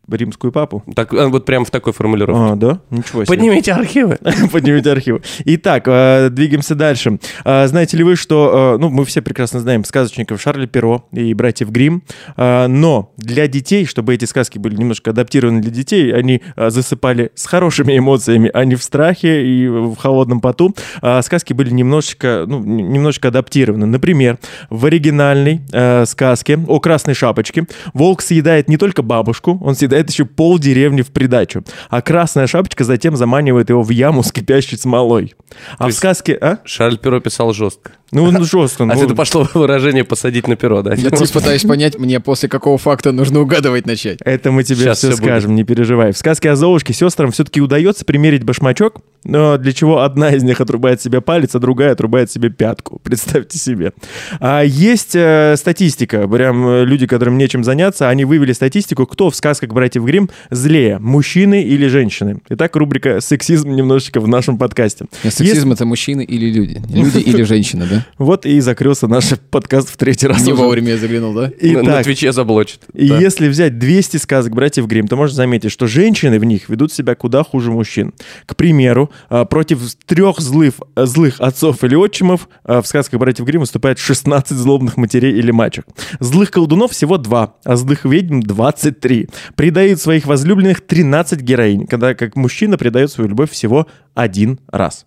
Римскую 0.09 0.51
папу. 0.51 0.83
Так, 0.95 1.13
а, 1.13 1.27
вот 1.27 1.45
прям 1.45 1.65
в 1.65 1.71
такой 1.71 1.93
формулировке. 1.93 2.41
А, 2.41 2.55
да? 2.55 2.79
Ничего 2.89 3.25
себе. 3.25 3.35
Поднимите 3.35 3.71
архивы. 3.73 4.17
Поднимите 4.51 4.91
архивы. 4.91 5.21
Итак, 5.45 5.83
э, 5.87 6.29
двигаемся 6.29 6.75
дальше. 6.75 7.19
А, 7.43 7.67
Знаете 7.67 7.97
ли 7.97 8.03
вы, 8.03 8.15
что, 8.15 8.75
э, 8.75 8.81
ну, 8.81 8.89
мы 8.89 9.05
все 9.05 9.21
прекрасно 9.21 9.59
знаем 9.59 9.83
сказочников 9.83 10.41
Шарля 10.41 10.67
Перо 10.67 11.07
и 11.11 11.33
братьев 11.33 11.69
Грим, 11.69 12.03
но 12.37 13.13
для 13.17 13.47
детей, 13.47 13.85
чтобы 13.85 14.13
эти 14.13 14.25
сказки 14.25 14.57
были 14.57 14.75
немножко 14.75 15.11
адаптированы 15.11 15.61
для 15.61 15.71
детей, 15.71 16.13
они 16.13 16.41
э, 16.55 16.69
засыпали 16.69 17.31
с 17.35 17.45
хорошими 17.45 17.97
эмоциями, 17.97 18.49
а 18.53 18.65
не 18.65 18.75
в 18.75 18.83
страхе 18.83 19.45
и 19.45 19.67
в 19.67 19.95
холодном 19.95 20.41
поту. 20.41 20.75
Сказки 21.21 21.53
были 21.53 21.69
немножечко, 21.69 22.45
ну, 22.47 22.59
немножечко 22.59 23.29
адаптированы. 23.29 23.85
Например, 23.85 24.39
в 24.69 24.85
оригинальной 24.85 25.61
э, 25.71 26.05
сказке 26.05 26.59
о 26.67 26.79
Красной 26.79 27.13
Шапочке 27.13 27.65
волк 27.93 28.21
съедает 28.21 28.67
не 28.67 28.77
только 28.77 29.01
бабушку, 29.01 29.59
он 29.61 29.75
съедает 29.75 29.90
еще 30.09 30.25
пол 30.25 30.59
деревни 30.59 31.01
в 31.01 31.11
придачу. 31.11 31.63
А 31.89 32.01
Красная 32.01 32.47
Шапочка 32.47 32.83
затем 32.83 33.15
заманивает 33.15 33.69
его 33.69 33.83
в 33.83 33.89
яму 33.89 34.23
с 34.23 34.31
кипящей 34.31 34.77
смолой. 34.77 35.33
А 35.77 35.85
в 35.85 35.87
есть- 35.87 35.99
сказке... 35.99 36.37
А? 36.41 36.59
Шарль 36.65 36.97
Перо 36.97 37.19
писал 37.19 37.53
жестко. 37.53 37.91
Ну, 38.11 38.23
он 38.23 38.43
жестко. 38.43 38.83
А 38.83 38.87
ну, 38.87 39.03
это 39.03 39.15
пошло 39.15 39.47
выражение 39.53 40.03
«посадить 40.03 40.47
на 40.47 40.57
перо», 40.57 40.81
да? 40.81 40.93
Я 40.95 41.09
просто 41.09 41.39
пытаюсь 41.39 41.63
понять, 41.63 41.97
мне 41.97 42.19
после 42.19 42.49
какого 42.49 42.77
факта 42.77 43.13
нужно 43.13 43.39
угадывать 43.39 43.85
начать. 43.85 44.19
Это 44.25 44.51
мы 44.51 44.63
тебе 44.63 44.83
Щас 44.83 44.97
все 44.97 45.07
будет. 45.11 45.19
скажем, 45.19 45.55
не 45.55 45.63
переживай. 45.63 46.11
В 46.11 46.17
сказке 46.17 46.51
о 46.51 46.55
Золушке 46.55 46.93
сестрам 46.93 47.31
все-таки 47.31 47.61
удается 47.61 48.03
примерить 48.03 48.43
башмачок, 48.43 49.01
но 49.23 49.57
для 49.57 49.71
чего 49.71 50.01
одна 50.01 50.31
из 50.31 50.43
них 50.43 50.59
отрубает 50.59 51.01
себе 51.01 51.21
палец, 51.21 51.55
а 51.55 51.59
другая 51.59 51.93
отрубает 51.93 52.29
себе 52.29 52.49
пятку. 52.49 52.99
Представьте 53.03 53.57
себе. 53.57 53.93
А 54.39 54.61
есть 54.61 55.15
э, 55.15 55.55
статистика. 55.57 56.27
Прям 56.27 56.67
э, 56.67 56.85
люди, 56.85 57.07
которым 57.07 57.37
нечем 57.37 57.63
заняться, 57.63 58.09
они 58.09 58.25
вывели 58.25 58.51
статистику, 58.51 59.05
кто 59.05 59.29
в 59.29 59.35
сказках 59.35 59.69
братьев 59.69 60.03
Грим 60.03 60.29
злее, 60.49 60.99
мужчины 60.99 61.63
или 61.63 61.87
женщины. 61.87 62.41
Итак, 62.49 62.75
рубрика 62.75 63.21
«Сексизм» 63.21 63.69
немножечко 63.69 64.19
в 64.19 64.27
нашем 64.27 64.57
подкасте. 64.57 65.05
Сексизм— 65.23 65.71
это 65.73 65.85
мужчины 65.85 66.23
или 66.25 66.51
люди? 66.51 66.81
Люди 66.89 67.19
или 67.19 67.43
женщины, 67.51 67.85
да? 67.89 68.00
Вот 68.17 68.45
и 68.45 68.59
закрылся 68.59 69.07
наш 69.07 69.25
подкаст 69.49 69.89
в 69.89 69.97
третий 69.97 70.27
раз. 70.27 70.45
Не 70.45 70.53
уже. 70.53 70.61
вовремя 70.61 70.91
я 70.91 70.97
заглянул, 70.97 71.33
да? 71.33 71.51
На- 71.61 71.81
На 71.81 71.85
Итак, 71.91 72.03
Твиче 72.03 72.31
заблочит. 72.31 72.81
И 72.93 73.07
Да. 73.09 73.19
если 73.19 73.47
взять 73.47 73.77
200 73.79 74.17
сказок 74.17 74.53
братьев 74.53 74.87
Грим, 74.87 75.07
то 75.07 75.15
можно 75.15 75.35
заметить, 75.35 75.71
что 75.71 75.87
женщины 75.87 76.39
в 76.39 76.43
них 76.43 76.69
ведут 76.69 76.91
себя 76.93 77.15
куда 77.15 77.43
хуже 77.43 77.71
мужчин. 77.71 78.13
К 78.45 78.55
примеру, 78.55 79.11
а, 79.29 79.45
против 79.45 79.79
трех 80.05 80.39
злых, 80.39 80.75
злых 80.95 81.39
отцов 81.39 81.83
или 81.83 81.95
отчимов 81.95 82.47
а, 82.63 82.81
в 82.81 82.87
сказках 82.87 83.19
братьев 83.19 83.45
Грим 83.45 83.61
выступает 83.61 83.99
16 83.99 84.57
злобных 84.57 84.97
матерей 84.97 85.37
или 85.37 85.51
мачек. 85.51 85.85
Злых 86.19 86.51
колдунов 86.51 86.91
всего 86.91 87.17
два, 87.17 87.55
а 87.63 87.75
злых 87.75 88.05
ведьм 88.05 88.39
23. 88.41 89.27
Предают 89.55 89.99
своих 90.01 90.25
возлюбленных 90.25 90.81
13 90.81 91.41
героинь, 91.41 91.87
когда 91.87 92.13
как 92.13 92.35
мужчина 92.35 92.77
предает 92.77 93.11
свою 93.11 93.29
любовь 93.29 93.51
всего 93.51 93.87
один 94.13 94.59
раз. 94.67 95.05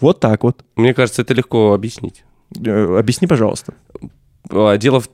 Вот 0.00 0.20
так 0.20 0.42
вот. 0.44 0.64
Мне 0.76 0.94
кажется, 0.94 1.22
это 1.22 1.34
легко 1.34 1.72
объяснить. 1.74 2.24
Э, 2.64 2.98
Объясни, 2.98 3.26
пожалуйста. 3.26 3.74
А, 4.50 4.76
Дело 4.76 5.00
в... 5.00 5.08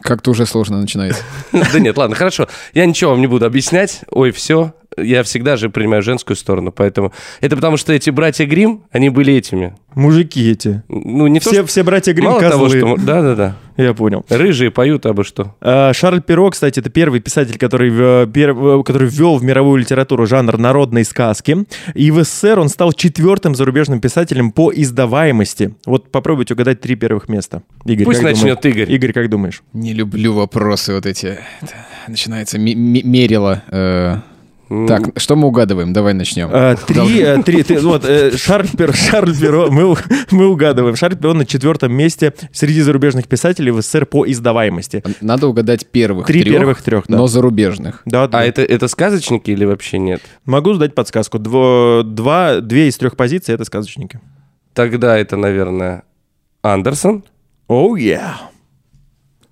Как-то 0.00 0.30
уже 0.30 0.46
сложно 0.46 0.80
начинается. 0.80 1.22
Да 1.52 1.78
нет, 1.80 1.96
ладно, 1.96 2.14
хорошо. 2.14 2.48
Я 2.72 2.86
ничего 2.86 3.10
вам 3.12 3.20
не 3.20 3.26
буду 3.26 3.46
объяснять. 3.46 4.02
Ой, 4.10 4.30
все. 4.30 4.74
Я 5.02 5.22
всегда 5.22 5.56
же 5.56 5.70
принимаю 5.70 6.02
женскую 6.02 6.36
сторону, 6.36 6.72
поэтому... 6.72 7.12
Это 7.40 7.56
потому, 7.56 7.76
что 7.76 7.92
эти 7.92 8.10
братья 8.10 8.46
Грим, 8.46 8.82
они 8.92 9.08
были 9.10 9.34
этими. 9.34 9.74
Мужики 9.94 10.50
эти. 10.50 10.82
Ну, 10.88 11.26
не 11.26 11.40
то, 11.40 11.50
Все, 11.50 11.58
что- 11.60 11.66
все 11.66 11.82
братья 11.82 12.12
Грим 12.12 12.26
Мало 12.30 12.40
того, 12.40 12.64
козлы. 12.64 12.78
что... 12.80 12.96
Да-да-да. 12.96 13.56
Я 13.76 13.94
понял. 13.94 14.24
Рыжие 14.28 14.70
поют 14.70 15.06
обо 15.06 15.22
что. 15.24 15.54
А, 15.60 15.92
Шарль 15.92 16.20
Перро, 16.20 16.50
кстати, 16.50 16.80
это 16.80 16.90
первый 16.90 17.20
писатель, 17.20 17.58
который, 17.58 17.90
пер- 18.26 18.52
в- 18.52 18.82
который 18.82 19.08
ввел 19.08 19.36
в 19.38 19.44
мировую 19.44 19.76
литературу 19.80 20.26
жанр 20.26 20.58
народной 20.58 21.04
сказки. 21.04 21.64
И 21.94 22.10
в 22.10 22.22
СССР 22.24 22.58
он 22.58 22.68
стал 22.68 22.92
четвертым 22.92 23.54
зарубежным 23.54 24.00
писателем 24.00 24.50
по 24.52 24.72
издаваемости. 24.74 25.74
Вот 25.86 26.10
попробуйте 26.10 26.54
угадать 26.54 26.80
три 26.80 26.94
первых 26.96 27.28
места. 27.28 27.62
Игорь, 27.84 28.04
Пусть 28.04 28.22
начнет 28.22 28.60
думаешь? 28.60 28.76
Игорь. 28.82 28.94
Игорь, 28.94 29.12
как 29.12 29.30
думаешь? 29.30 29.62
Не 29.72 29.94
люблю 29.94 30.32
вопросы 30.34 30.92
вот 30.94 31.06
эти. 31.06 31.38
Это 31.62 31.74
начинается 32.08 32.58
ме- 32.58 32.74
ме- 32.74 33.02
мерило. 33.02 33.62
э. 33.70 34.16
Так, 34.68 35.18
что 35.18 35.34
мы 35.36 35.48
угадываем? 35.48 35.92
Давай 35.92 36.12
начнем. 36.12 36.50
А, 36.52 36.76
Три, 36.76 37.42
три, 37.42 37.62
ты- 37.62 37.80
вот, 37.80 38.04
э, 38.04 38.36
Шарль 38.36 38.68
Перро, 38.76 38.92
Шарль 38.92 39.34
Перро, 39.34 39.70
мы, 39.70 39.96
мы 40.30 40.46
угадываем. 40.46 40.94
Шарль 40.94 41.16
Перро 41.16 41.32
на 41.32 41.46
четвертом 41.46 41.92
месте 41.92 42.34
среди 42.52 42.82
зарубежных 42.82 43.28
писателей 43.28 43.70
в 43.70 43.80
СССР 43.80 44.04
по 44.04 44.26
издаваемости. 44.30 45.02
Надо 45.22 45.46
угадать 45.48 45.86
первых 45.86 46.26
Три 46.26 46.42
трех, 46.42 46.54
первых 46.54 46.82
трех, 46.82 47.04
да. 47.08 47.16
но 47.16 47.26
зарубежных. 47.26 48.02
Да, 48.04 48.28
да. 48.28 48.40
А 48.40 48.44
это, 48.44 48.62
это 48.62 48.88
сказочники 48.88 49.50
или 49.50 49.64
вообще 49.64 49.98
нет? 49.98 50.20
Могу 50.44 50.74
сдать 50.74 50.94
подсказку. 50.94 51.38
Дво- 51.38 52.02
два, 52.02 52.60
две 52.60 52.88
из 52.88 52.98
трех 52.98 53.16
позиций— 53.16 53.54
это 53.56 53.64
сказочники. 53.64 54.20
Тогда 54.74 55.16
это, 55.16 55.36
наверное, 55.36 56.02
Андерсон. 56.62 57.24
Оу, 57.68 57.96
oh, 57.96 58.00
yeah. 58.00 58.34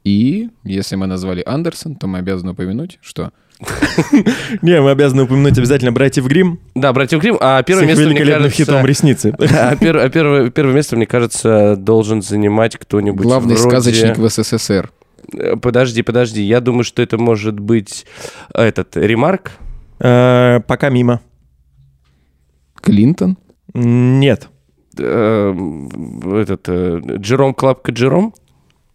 И 0.05 0.51
если 0.63 0.95
мы 0.95 1.07
назвали 1.07 1.43
Андерсон, 1.45 1.97
то 1.97 2.07
мы 2.07 2.19
обязаны 2.19 2.53
упомянуть, 2.53 2.99
что 3.03 3.33
Не, 4.63 4.81
мы 4.83 4.91
обязаны 4.91 5.23
упомянуть 5.23 5.57
обязательно 5.57 5.91
братьев 5.91 6.27
Грим 6.27 6.61
Да, 6.75 6.93
братьев 6.93 7.21
Грим. 7.21 7.39
А 7.41 7.63
первое 7.63 7.87
место, 7.87 8.07
мне 8.07 8.25
кажется... 8.25 8.51
хитом 8.51 8.87
«Ресницы». 8.87 9.35
А 9.51 9.71
а 9.71 10.09
первое, 10.11 10.75
место, 10.75 10.97
мне 10.97 11.07
кажется, 11.07 11.77
должен 11.77 12.23
занимать 12.23 12.77
кто-нибудь 12.77 13.23
главный 13.23 13.57
сказочник 13.57 14.19
в 14.19 14.29
СССР. 14.29 14.91
Э, 15.33 15.57
Подожди, 15.57 16.03
подожди. 16.03 16.43
Я 16.43 16.61
думаю, 16.61 16.85
что 16.85 17.03
это 17.03 17.19
может 17.19 17.59
быть 17.59 18.07
этот 18.53 18.97
Ремарк. 18.97 19.53
Э, 20.01 20.61
Пока 20.67 20.91
мимо. 20.91 21.21
Клинтон? 22.83 23.39
Нет. 23.75 24.49
э, 24.99 25.55
этот 26.43 26.69
э, 26.69 27.01
Джером 27.19 27.55
Клапка 27.55 27.93
Джером. 27.93 28.35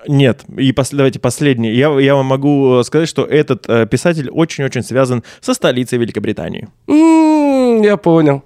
Нет. 0.07 0.43
И 0.57 0.71
пос- 0.71 0.95
давайте 0.95 1.19
последний. 1.19 1.71
Я, 1.73 1.89
я 1.99 2.15
вам 2.15 2.25
могу 2.25 2.79
э, 2.79 2.83
сказать, 2.83 3.07
что 3.09 3.23
этот 3.23 3.65
э, 3.69 3.85
писатель 3.85 4.29
очень-очень 4.29 4.83
связан 4.83 5.23
со 5.41 5.53
столицей 5.53 5.97
Великобритании. 5.99 6.67
М, 6.87 7.81
Я 7.81 7.97
понял. 7.97 8.43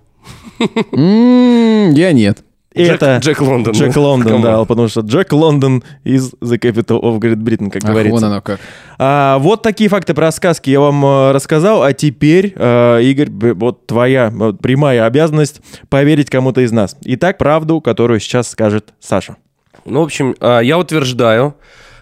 Я 0.91 2.11
нет. 2.13 2.43
Джек- 2.75 2.95
это 2.95 3.17
Джек 3.21 3.39
Лондон. 3.39 3.73
Джек 3.73 3.95
Лондон, 3.95 4.41
да, 4.41 4.65
потому 4.65 4.89
что 4.89 4.99
Джек 4.99 5.31
Лондон 5.31 5.81
из 6.03 6.33
The 6.41 6.59
Capital 6.59 6.99
of 7.01 7.19
Great 7.19 7.37
Britain, 7.37 7.69
как 7.69 7.83
Ах, 7.85 7.89
говорится. 7.91 8.11
вон 8.15 8.23
оно 8.25 8.41
как. 8.41 8.59
А, 8.99 9.37
вот 9.39 9.61
такие 9.61 9.89
факты 9.89 10.13
про 10.13 10.29
сказки 10.33 10.69
я 10.71 10.81
вам 10.81 11.05
э, 11.05 11.31
рассказал, 11.31 11.83
а 11.83 11.93
теперь, 11.93 12.53
э, 12.53 13.01
Игорь, 13.03 13.29
вот 13.53 13.87
твоя 13.87 14.29
прямая 14.61 15.05
обязанность 15.05 15.61
поверить 15.87 16.29
кому-то 16.29 16.59
из 16.61 16.73
нас. 16.73 16.97
Итак, 17.05 17.37
правду, 17.37 17.79
которую 17.79 18.19
сейчас 18.19 18.49
скажет 18.49 18.93
Саша. 18.99 19.37
Ну, 19.85 20.01
в 20.01 20.03
общем, 20.03 20.35
а, 20.39 20.59
я 20.59 20.79
утверждаю, 20.79 21.55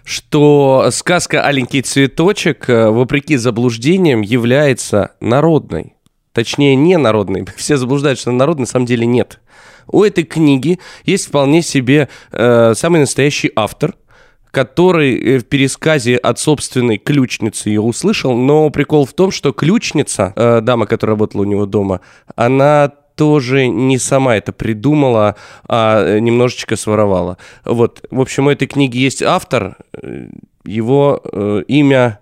что 0.05 0.87
сказка 0.91 1.45
«Аленький 1.45 1.81
цветочек», 1.81 2.69
э, 2.69 2.89
вопреки 2.89 3.37
заблуждениям, 3.37 4.21
является 4.21 5.11
народной. 5.19 5.95
Точнее, 6.33 6.75
не 6.75 6.97
народной. 6.97 7.45
Все 7.57 7.77
заблуждают, 7.77 8.19
что 8.19 8.31
она 8.31 8.39
народной, 8.39 8.61
на 8.61 8.67
самом 8.67 8.85
деле 8.85 9.05
нет. 9.05 9.39
У 9.87 10.03
этой 10.03 10.23
книги 10.23 10.79
есть 11.05 11.27
вполне 11.27 11.61
себе 11.61 12.09
э, 12.31 12.73
самый 12.75 13.01
настоящий 13.01 13.51
автор, 13.55 13.95
который 14.51 15.15
э, 15.17 15.37
в 15.39 15.45
пересказе 15.45 16.15
от 16.15 16.39
собственной 16.39 16.97
ключницы 16.97 17.69
ее 17.69 17.81
услышал, 17.81 18.35
но 18.35 18.69
прикол 18.69 19.05
в 19.05 19.13
том, 19.13 19.31
что 19.31 19.51
ключница, 19.51 20.31
э, 20.35 20.61
дама, 20.61 20.85
которая 20.85 21.15
работала 21.15 21.41
у 21.41 21.45
него 21.45 21.65
дома, 21.65 22.01
она 22.35 22.93
тоже 23.15 23.67
не 23.67 23.97
сама 23.97 24.35
это 24.35 24.51
придумала, 24.51 25.35
а 25.67 26.03
э, 26.03 26.19
немножечко 26.19 26.75
своровала. 26.75 27.37
Вот, 27.65 28.05
в 28.11 28.19
общем, 28.19 28.47
у 28.47 28.49
этой 28.49 28.67
книги 28.67 28.97
есть 28.97 29.21
автор, 29.21 29.77
э, 29.93 30.27
его 30.65 31.21
э, 31.23 31.63
имя, 31.67 32.19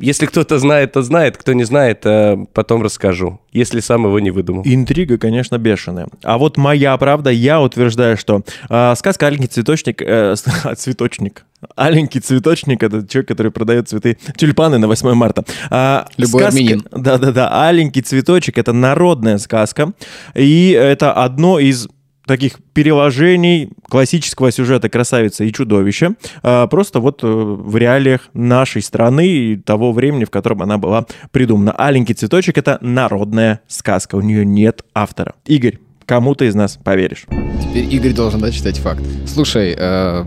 если 0.00 0.26
кто-то 0.26 0.58
знает, 0.58 0.92
то 0.92 1.02
знает, 1.02 1.36
кто 1.36 1.52
не 1.52 1.64
знает, 1.64 2.04
э, 2.04 2.36
потом 2.54 2.82
расскажу, 2.82 3.40
если 3.52 3.80
сам 3.80 4.04
его 4.04 4.18
не 4.18 4.30
выдумал. 4.30 4.62
Интрига, 4.64 5.18
конечно, 5.18 5.58
бешеная. 5.58 6.08
А 6.22 6.38
вот 6.38 6.56
моя 6.56 6.96
правда, 6.96 7.30
я 7.30 7.60
утверждаю, 7.60 8.16
что 8.16 8.42
э, 8.68 8.94
сказка 8.96 9.26
«Аленький 9.26 9.48
цветочник», 9.48 10.02
э, 10.02 10.34
цветочник, 10.76 11.44
«Аленький 11.76 12.20
цветочник»— 12.20 12.82
это 12.82 13.06
человек, 13.06 13.28
который 13.28 13.52
продает 13.52 13.88
цветы, 13.88 14.16
тюльпаны 14.36 14.78
на 14.78 14.86
8 14.86 15.12
марта. 15.14 15.44
А, 15.70 16.06
Любой 16.16 16.46
армянин. 16.46 16.86
Да-да-да, 16.90 17.66
«Аленький 17.66 18.02
цветочек»— 18.02 18.58
это 18.58 18.72
народная 18.72 19.38
сказка, 19.38 19.92
и 20.34 20.70
это 20.70 21.12
одно 21.12 21.58
из 21.58 21.88
таких 22.26 22.58
переложений 22.72 23.70
классического 23.88 24.52
сюжета 24.52 24.88
«Красавица 24.88 25.44
и 25.44 25.52
чудовище», 25.52 26.14
а, 26.42 26.66
просто 26.66 27.00
вот 27.00 27.22
э, 27.22 27.26
в 27.26 27.76
реалиях 27.76 28.28
нашей 28.34 28.82
страны 28.82 29.26
и 29.26 29.56
того 29.56 29.92
времени, 29.92 30.24
в 30.24 30.30
котором 30.30 30.62
она 30.62 30.78
была 30.78 31.06
придумана. 31.30 31.72
«Аленький 31.72 32.14
цветочек»— 32.14 32.58
это 32.58 32.78
народная 32.80 33.60
сказка, 33.66 34.16
у 34.16 34.20
нее 34.20 34.44
нет 34.44 34.84
автора. 34.94 35.34
Игорь, 35.46 35.78
кому 36.06 36.34
ты 36.34 36.46
из 36.46 36.54
нас 36.54 36.78
поверишь? 36.82 37.26
Теперь 37.62 37.92
Игорь 37.92 38.12
должен, 38.12 38.40
да, 38.40 38.50
читать 38.50 38.78
факт. 38.78 39.02
Слушай, 39.26 39.74
э, 39.76 40.24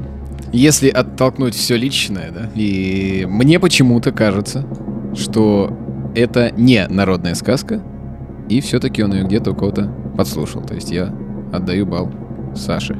если 0.51 0.89
оттолкнуть 0.89 1.55
все 1.55 1.77
личное, 1.77 2.31
да, 2.31 2.51
и 2.55 3.25
мне 3.27 3.59
почему-то 3.59 4.11
кажется, 4.11 4.67
что 5.15 5.77
это 6.15 6.51
не 6.51 6.87
народная 6.87 7.35
сказка, 7.35 7.81
и 8.49 8.61
все-таки 8.61 9.03
он 9.03 9.13
ее 9.13 9.23
где-то 9.23 9.51
у 9.51 9.55
кого-то 9.55 9.91
подслушал. 10.15 10.61
То 10.63 10.75
есть 10.75 10.91
я 10.91 11.13
отдаю 11.53 11.85
бал 11.85 12.09
Саше. 12.55 12.97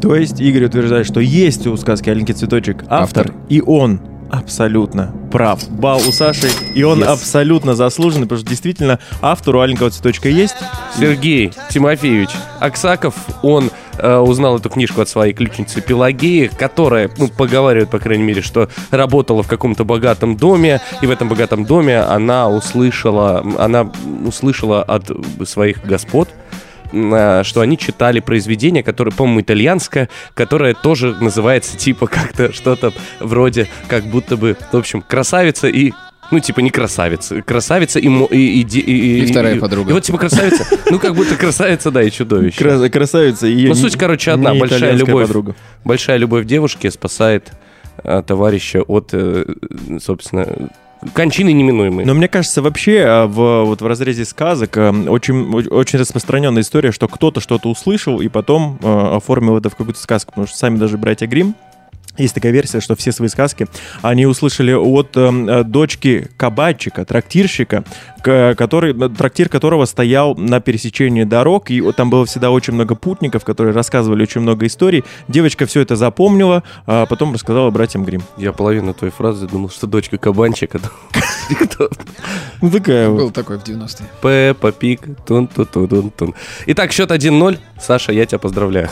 То 0.00 0.14
есть 0.14 0.40
Игорь 0.40 0.64
утверждает, 0.66 1.06
что 1.06 1.20
есть 1.20 1.66
у 1.66 1.76
сказки 1.76 2.08
«Аленький 2.08 2.34
цветочек» 2.34 2.84
автор, 2.88 3.26
Автор. 3.28 3.34
и 3.48 3.60
он 3.60 4.00
абсолютно 4.30 5.12
прав. 5.32 5.68
Бал 5.68 5.98
у 5.98 6.12
Саши, 6.12 6.48
и 6.74 6.82
он 6.84 7.02
Yes. 7.02 7.06
абсолютно 7.06 7.74
заслуженный, 7.74 8.26
потому 8.26 8.40
что 8.40 8.48
действительно 8.48 8.98
автору 9.20 9.60
«Аленького 9.60 9.90
цветочка» 9.90 10.28
есть. 10.28 10.54
Сергей 10.98 11.52
Тимофеевич 11.70 12.30
Аксаков, 12.60 13.14
он 13.42 13.70
э, 13.98 14.16
узнал 14.16 14.56
эту 14.58 14.70
книжку 14.70 15.00
от 15.02 15.08
своей 15.08 15.34
ключницы 15.34 15.80
Пелагеи, 15.82 16.46
которая, 16.46 17.10
ну, 17.18 17.28
поговаривают, 17.28 17.90
по 17.90 17.98
крайней 17.98 18.22
мере, 18.24 18.40
что 18.40 18.68
работала 18.90 19.42
в 19.42 19.48
каком-то 19.48 19.84
богатом 19.84 20.36
доме, 20.36 20.80
и 21.02 21.06
в 21.06 21.10
этом 21.10 21.28
богатом 21.28 21.64
доме 21.66 21.98
она 22.00 22.48
услышала, 22.48 23.44
она 23.58 23.90
услышала 24.24 24.82
от 24.82 25.10
своих 25.46 25.84
господ, 25.84 26.28
что 26.90 27.60
они 27.60 27.78
читали 27.78 28.20
произведение, 28.20 28.82
которое, 28.82 29.10
по-моему, 29.10 29.40
итальянское, 29.40 30.08
которое 30.34 30.74
тоже 30.74 31.16
называется 31.20 31.76
типа 31.76 32.06
как-то 32.06 32.52
что-то 32.52 32.92
вроде 33.20 33.68
как 33.88 34.04
будто 34.04 34.36
бы, 34.36 34.56
в 34.72 34.76
общем, 34.76 35.02
красавица 35.02 35.68
и 35.68 35.92
ну, 36.30 36.38
типа, 36.38 36.60
не 36.60 36.70
красавица. 36.70 37.42
Красавица 37.42 37.98
и... 37.98 38.06
и, 38.06 38.60
и, 38.60 38.62
де- 38.62 38.80
И 38.80 39.26
вторая 39.26 39.58
подруга. 39.58 39.90
И 39.90 39.92
вот, 39.94 40.04
типа, 40.04 40.18
красавица. 40.18 40.64
Ну, 40.88 41.00
как 41.00 41.16
будто 41.16 41.34
красавица, 41.34 41.90
да, 41.90 42.04
и 42.04 42.10
чудовище. 42.10 42.56
Кра- 42.56 42.88
красавица 42.88 43.48
и 43.48 43.66
Ну, 43.66 43.74
суть, 43.74 43.96
короче, 43.96 44.30
одна. 44.30 44.54
Большая 44.54 44.92
любовь. 44.92 45.26
подруга. 45.26 45.56
Большая 45.84 46.18
любовь 46.18 46.46
девушки 46.46 46.88
спасает 46.88 47.50
а, 48.04 48.22
товарища 48.22 48.82
от, 48.82 49.10
э, 49.12 49.44
собственно, 50.00 50.46
кончины 51.12 51.52
неминуемой. 51.52 52.04
Но 52.04 52.14
мне 52.14 52.28
кажется, 52.28 52.62
вообще 52.62 53.04
а, 53.06 53.26
в, 53.26 53.64
вот 53.64 53.80
в 53.80 53.86
разрезе 53.86 54.24
сказок 54.24 54.76
а, 54.76 54.90
очень, 54.90 55.52
очень 55.68 55.98
распространенная 55.98 56.62
история, 56.62 56.92
что 56.92 57.08
кто-то 57.08 57.40
что-то 57.40 57.68
услышал 57.68 58.20
и 58.20 58.28
потом 58.28 58.78
а, 58.82 59.16
оформил 59.16 59.56
это 59.56 59.70
в 59.70 59.76
какую-то 59.76 60.00
сказку. 60.00 60.32
Потому 60.32 60.46
что 60.46 60.56
сами 60.56 60.76
даже 60.76 60.98
братья 60.98 61.26
Грим 61.26 61.54
есть 62.22 62.34
такая 62.34 62.52
версия, 62.52 62.80
что 62.80 62.94
все 62.96 63.12
свои 63.12 63.28
сказки 63.28 63.66
они 64.02 64.26
услышали 64.26 64.72
от 64.72 65.16
э, 65.16 65.64
дочки 65.64 66.28
кабачика, 66.36 67.04
трактирщика, 67.04 67.84
к- 68.22 68.54
который, 68.56 68.94
э, 68.94 69.08
трактир 69.08 69.48
которого 69.48 69.84
стоял 69.84 70.34
на 70.36 70.60
пересечении 70.60 71.24
дорог, 71.24 71.70
и 71.70 71.80
вот 71.80 71.96
там 71.96 72.10
было 72.10 72.26
всегда 72.26 72.50
очень 72.50 72.74
много 72.74 72.94
путников, 72.94 73.44
которые 73.44 73.74
рассказывали 73.74 74.22
очень 74.22 74.40
много 74.40 74.66
историй. 74.66 75.04
Девочка 75.28 75.66
все 75.66 75.80
это 75.80 75.96
запомнила, 75.96 76.62
а 76.86 77.06
потом 77.06 77.32
рассказала 77.32 77.70
братьям 77.70 78.04
Грим. 78.04 78.22
Я 78.36 78.52
половину 78.52 78.94
твоей 78.94 79.12
фразы 79.12 79.46
думал, 79.46 79.70
что 79.70 79.86
дочка 79.86 80.18
кабанчика. 80.18 80.80
Ну, 82.62 82.70
такая 82.70 83.08
вот. 83.08 83.18
Был 83.18 83.30
такой 83.30 83.58
в 83.58 83.64
90-е. 83.64 84.06
Пеппа 84.22 84.70
Пик, 84.70 85.00
тун 85.26 85.48
тун 85.48 85.66
тун 85.66 85.88
тун 85.88 86.10
тун 86.10 86.34
Итак, 86.66 86.92
счет 86.92 87.10
1-0. 87.10 87.58
Саша, 87.80 88.12
я 88.12 88.26
тебя 88.26 88.38
поздравляю. 88.38 88.88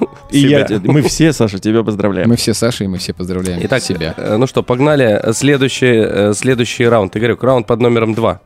И 0.30 0.40
Себя. 0.42 0.66
я, 0.68 0.80
мы 0.84 1.02
все, 1.02 1.32
Саша, 1.32 1.58
тебя 1.58 1.82
поздравляем. 1.82 2.28
Мы 2.28 2.36
все 2.36 2.52
Саша, 2.54 2.84
и 2.84 2.86
мы 2.86 2.98
все 2.98 3.12
поздравляем 3.14 3.60
Итак, 3.64 3.82
себя. 3.82 4.14
э, 4.16 4.36
ну 4.36 4.46
что, 4.46 4.62
погнали. 4.62 5.22
Следующий, 5.32 5.86
э, 6.04 6.32
следующий 6.34 6.86
раунд. 6.86 7.16
Игорек, 7.16 7.42
раунд 7.42 7.66
под 7.66 7.80
номером 7.80 8.14
2. 8.14 8.40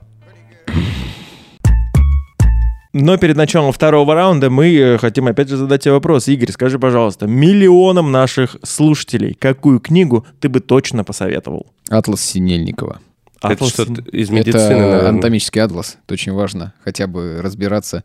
Но 2.92 3.16
перед 3.18 3.36
началом 3.36 3.70
второго 3.72 4.14
раунда 4.14 4.50
мы 4.50 4.74
э, 4.76 4.98
хотим 4.98 5.28
опять 5.28 5.48
же 5.48 5.56
задать 5.56 5.82
тебе 5.84 5.92
вопрос. 5.92 6.26
Игорь, 6.26 6.50
скажи, 6.50 6.78
пожалуйста, 6.78 7.26
миллионам 7.28 8.10
наших 8.10 8.56
слушателей, 8.64 9.34
какую 9.34 9.78
книгу 9.78 10.26
ты 10.40 10.48
бы 10.48 10.58
точно 10.58 11.04
посоветовал? 11.04 11.66
Атлас 11.88 12.20
Синельникова. 12.20 13.00
Это 13.42 13.52
Атлас 13.54 13.70
что-то 13.70 14.02
из 14.10 14.28
медицины, 14.30 14.58
это 14.60 14.76
наверное. 14.80 15.08
анатомический 15.10 15.62
атлас. 15.62 15.98
Это 16.04 16.14
очень 16.14 16.32
важно. 16.32 16.74
Хотя 16.84 17.06
бы 17.06 17.38
разбираться. 17.40 18.02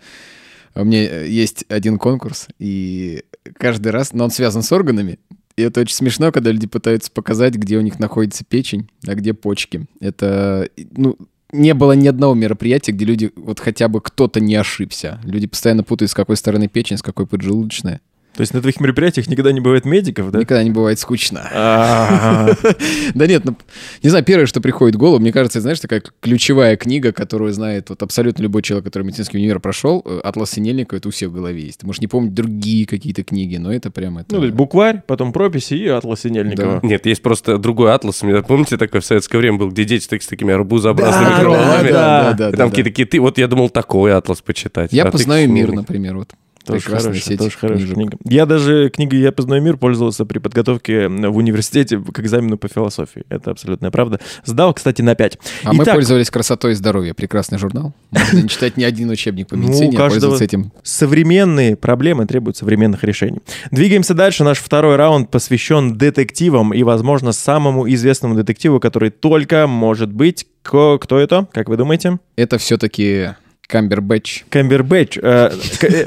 У 0.76 0.84
меня 0.84 1.24
есть 1.24 1.66
один 1.70 1.98
конкурс, 1.98 2.48
и 2.60 3.24
каждый 3.58 3.90
раз, 3.92 4.14
но 4.14 4.26
он 4.26 4.32
связан 4.32 4.62
с 4.62 4.72
органами. 4.72 5.20
И 5.56 5.62
это 5.62 5.82
очень 5.82 5.96
смешно, 5.96 6.32
когда 6.32 6.52
люди 6.52 6.68
пытаются 6.68 7.10
показать, 7.10 7.56
где 7.56 7.78
у 7.78 7.82
них 7.82 7.98
находится 7.98 8.44
печень, 8.44 8.90
а 9.08 9.16
где 9.16 9.34
почки. 9.34 9.88
Это, 10.02 10.70
ну, 10.98 11.18
не 11.54 11.74
было 11.74 11.94
ни 11.94 12.08
одного 12.08 12.34
мероприятия, 12.34 12.92
где 12.92 13.06
люди, 13.06 13.32
вот 13.36 13.62
хотя 13.62 13.88
бы 13.88 14.02
кто-то 14.02 14.42
не 14.42 14.56
ошибся. 14.56 15.22
Люди 15.24 15.48
постоянно 15.48 15.84
путают, 15.84 16.12
с 16.12 16.14
какой 16.14 16.36
стороны 16.36 16.68
печень, 16.68 16.98
с 16.98 17.02
какой 17.02 17.26
поджелудочная. 17.26 18.02
То 18.36 18.42
есть 18.42 18.54
на 18.54 18.60
твоих 18.62 18.80
мероприятиях 18.80 19.28
никогда 19.28 19.52
не 19.54 19.62
бывает 19.62 19.86
медиков, 19.86 20.30
да? 20.32 20.40
Никогда 20.40 20.64
не 20.64 20.72
бывает 20.72 21.00
скучно. 21.00 21.50
Да 23.14 23.28
нет, 23.28 23.46
ну, 23.46 23.56
не 24.04 24.10
знаю, 24.10 24.26
первое, 24.26 24.46
что 24.46 24.62
приходит 24.62 24.96
в 24.96 25.00
голову, 25.00 25.20
мне 25.20 25.32
кажется, 25.32 25.62
знаешь, 25.62 25.80
такая 25.80 26.02
ключевая 26.20 26.76
книга, 26.76 27.12
которую 27.12 27.54
знает 27.54 27.90
вот 27.90 28.02
абсолютно 28.04 28.44
любой 28.44 28.62
человек, 28.62 28.84
который 28.86 29.04
медицинский 29.04 29.38
универ 29.38 29.60
прошел, 29.60 30.02
э, 30.06 30.20
«Атлас 30.24 30.52
Синельникова», 30.52 30.98
это 30.98 31.08
у 31.08 31.12
всех 31.12 31.30
в 31.30 31.34
голове 31.34 31.62
есть. 31.62 31.80
Ты 31.80 31.86
можешь 31.86 32.02
не 32.02 32.08
помнить 32.08 32.34
другие 32.34 32.86
какие-то 32.86 33.24
книги, 33.24 33.58
но 33.58 33.74
это 33.74 33.92
прям 33.92 34.18
это... 34.18 34.34
Ну, 34.34 34.40
то 34.40 34.44
есть 34.46 34.56
букварь, 34.56 35.02
потом 35.06 35.32
прописи 35.32 35.76
и 35.76 35.88
атлас 35.88 36.22
Синельникова. 36.22 36.80
Нет, 36.84 37.06
есть 37.06 37.22
просто 37.22 37.58
другой 37.58 37.94
атлас. 37.94 38.22
У 38.24 38.28
меня, 38.28 38.42
Помните, 38.42 38.78
такой 38.78 39.02
в 39.02 39.06
советское 39.06 39.38
время 39.38 39.58
был, 39.58 39.70
где 39.70 39.86
дети 39.86 40.04
с 40.04 40.28
такими 40.28 40.54
арбузообразными 40.54 41.42
головами? 41.42 41.90
да, 41.92 42.34
да, 42.34 42.52
да, 42.52 42.58
там 42.58 42.70
какие-то 42.70 42.92
киты. 42.92 43.20
Вот 43.20 43.38
я 43.38 43.48
думал, 43.48 43.70
такой 43.70 44.14
атлас 44.14 44.42
почитать. 44.42 44.92
Я 44.94 45.06
А 45.06 45.12
познаю 45.12 45.50
мир, 45.50 45.72
например, 45.72 46.18
вот. 46.18 46.34
Тоже 46.66 46.82
Прекрасная 46.82 47.12
хорошая, 47.14 47.30
сеть 47.30 47.40
тоже 47.40 47.58
хорошая 47.58 47.78
книжек. 47.86 47.96
книга. 47.96 48.18
Я 48.26 48.46
даже 48.46 48.90
книгой 48.90 49.20
«Я 49.20 49.32
познаю 49.32 49.62
мир» 49.62 49.78
пользовался 49.78 50.26
при 50.26 50.40
подготовке 50.40 51.08
в 51.08 51.38
университете 51.38 52.00
к 52.00 52.20
экзамену 52.20 52.58
по 52.58 52.68
философии. 52.68 53.24
Это 53.30 53.52
абсолютная 53.52 53.92
правда. 53.92 54.20
Сдал, 54.46 54.74
кстати, 54.74 55.02
на 55.02 55.16
5. 55.16 55.38
А 55.64 55.74
мы 55.74 55.86
пользовались 55.86 56.30
«Красотой 56.32 56.72
и 56.72 56.76
здоровьем». 56.76 57.14
Прекрасный 57.16 57.58
журнал. 57.60 57.94
Можно 58.12 58.42
не 58.42 58.50
читать 58.50 58.78
ни 58.78 58.84
один 58.84 59.10
учебник 59.10 59.48
по 59.48 59.56
Ну, 59.56 59.68
медицине, 59.68 59.90
а 59.96 59.98
каждого- 59.98 60.10
пользоваться 60.32 60.44
этим. 60.44 60.72
Современные 60.84 61.76
проблемы 61.76 62.26
требуют 62.26 62.58
современных 62.58 63.04
решений. 63.04 63.40
Двигаемся 63.72 64.14
дальше. 64.14 64.44
Наш 64.44 64.58
второй 64.60 64.96
раунд 64.96 65.30
посвящен 65.30 65.98
детективам 65.98 66.74
и, 66.74 66.82
возможно, 66.84 67.32
самому 67.32 67.88
известному 67.94 68.36
детективу, 68.36 68.80
который 68.80 69.12
только 69.12 69.68
может 69.68 70.12
быть... 70.12 70.48
Кто 70.64 70.98
это? 71.20 71.48
Как 71.54 71.70
вы 71.70 71.78
думаете? 71.78 72.18
Это 72.36 72.58
все-таки 72.58 73.30
Камбербэтч. 73.68 74.46
Камбербэтч. 74.50 75.18
э, 75.22 75.52
э, 75.82 76.06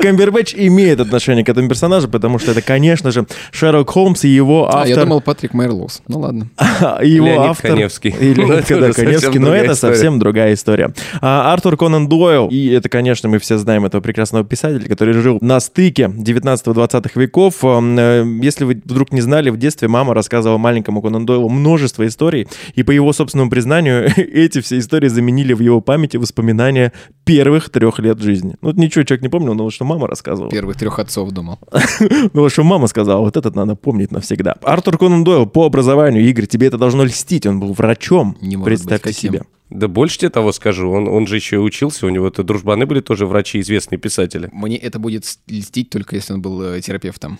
Камбербэтч 0.00 0.54
имеет 0.56 1.00
отношение 1.00 1.44
к 1.44 1.48
этому 1.48 1.68
персонажу, 1.68 2.08
потому 2.08 2.38
что 2.38 2.52
это, 2.52 2.62
конечно 2.62 3.10
же, 3.10 3.26
Шерлок 3.52 3.90
Холмс 3.90 4.24
и 4.24 4.28
его 4.28 4.68
А, 4.72 4.86
я 4.86 4.92
автор... 4.94 5.04
думал, 5.04 5.20
Патрик 5.20 5.54
Мерлоус. 5.54 6.02
Ну 6.08 6.20
ладно. 6.20 6.48
его 7.02 7.26
Леонид 7.26 7.50
автор... 7.50 7.70
Каневский. 7.72 8.14
И 8.18 8.34
Леонид 8.34 8.70
это 8.70 8.80
да, 8.80 8.92
Каневский, 8.92 9.38
но 9.38 9.54
это 9.54 9.72
история. 9.72 9.94
совсем 9.94 10.18
другая 10.18 10.54
история. 10.54 10.92
А, 11.20 11.52
Артур 11.52 11.76
Конан 11.76 12.08
Дойл, 12.08 12.48
и 12.48 12.68
это, 12.68 12.88
конечно, 12.88 13.28
мы 13.28 13.38
все 13.38 13.58
знаем 13.58 13.84
этого 13.84 14.00
прекрасного 14.00 14.44
писателя, 14.44 14.88
который 14.88 15.14
жил 15.14 15.38
на 15.40 15.60
стыке 15.60 16.04
19-20 16.04 17.10
веков. 17.16 17.64
Ам, 17.64 17.98
э, 17.98 18.24
Если 18.42 18.64
вы 18.64 18.74
вдруг 18.74 19.12
не 19.12 19.20
знали, 19.20 19.50
в 19.50 19.56
детстве 19.56 19.88
мама 19.88 20.14
рассказывала 20.14 20.58
маленькому 20.58 21.02
Конан 21.02 21.26
Дойлу 21.26 21.48
множество 21.48 22.06
историй, 22.06 22.46
и 22.74 22.82
по 22.82 22.90
его 22.92 23.12
собственному 23.12 23.50
признанию, 23.50 24.10
эти 24.16 24.60
все 24.60 24.78
истории 24.78 25.08
заменили 25.08 25.52
в 25.52 25.60
его 25.60 25.80
памяти 25.80 26.16
воспоминания 26.16 26.77
первых 27.24 27.70
трех 27.70 27.98
лет 27.98 28.18
жизни. 28.20 28.54
Ну, 28.62 28.72
ничего 28.72 29.04
человек 29.04 29.22
не 29.22 29.28
помнил, 29.28 29.54
но 29.54 29.70
что 29.70 29.84
мама 29.84 30.06
рассказывала. 30.06 30.50
Первых 30.50 30.76
трех 30.76 30.98
отцов 30.98 31.30
думал. 31.30 31.58
Ну, 32.32 32.42
вот 32.42 32.52
что 32.52 32.62
мама 32.62 32.86
сказала, 32.86 33.20
вот 33.20 33.36
этот 33.36 33.54
надо 33.54 33.74
помнить 33.74 34.12
навсегда. 34.12 34.54
Артур 34.62 34.98
Конан 34.98 35.24
Дойл 35.24 35.46
по 35.46 35.66
образованию, 35.66 36.24
Игорь, 36.28 36.46
тебе 36.46 36.68
это 36.68 36.78
должно 36.78 37.04
льстить, 37.04 37.46
он 37.46 37.60
был 37.60 37.72
врачом. 37.72 38.36
Не 38.40 38.56
каким. 39.02 39.32
себе. 39.32 39.42
Да 39.70 39.88
больше 39.88 40.18
тебе 40.18 40.30
того 40.30 40.52
скажу. 40.52 40.90
Он, 40.90 41.08
он 41.08 41.26
же 41.26 41.36
еще 41.36 41.56
и 41.56 41.58
учился, 41.58 42.06
у 42.06 42.08
него-то 42.08 42.42
дружбаны 42.42 42.86
были 42.86 43.00
тоже 43.00 43.26
врачи, 43.26 43.60
известные 43.60 43.98
писатели. 43.98 44.48
Мне 44.52 44.76
это 44.76 44.98
будет 44.98 45.24
льстить 45.46 45.90
только 45.90 46.16
если 46.16 46.32
он 46.32 46.42
был 46.42 46.62
э, 46.62 46.80
терапевтом. 46.80 47.38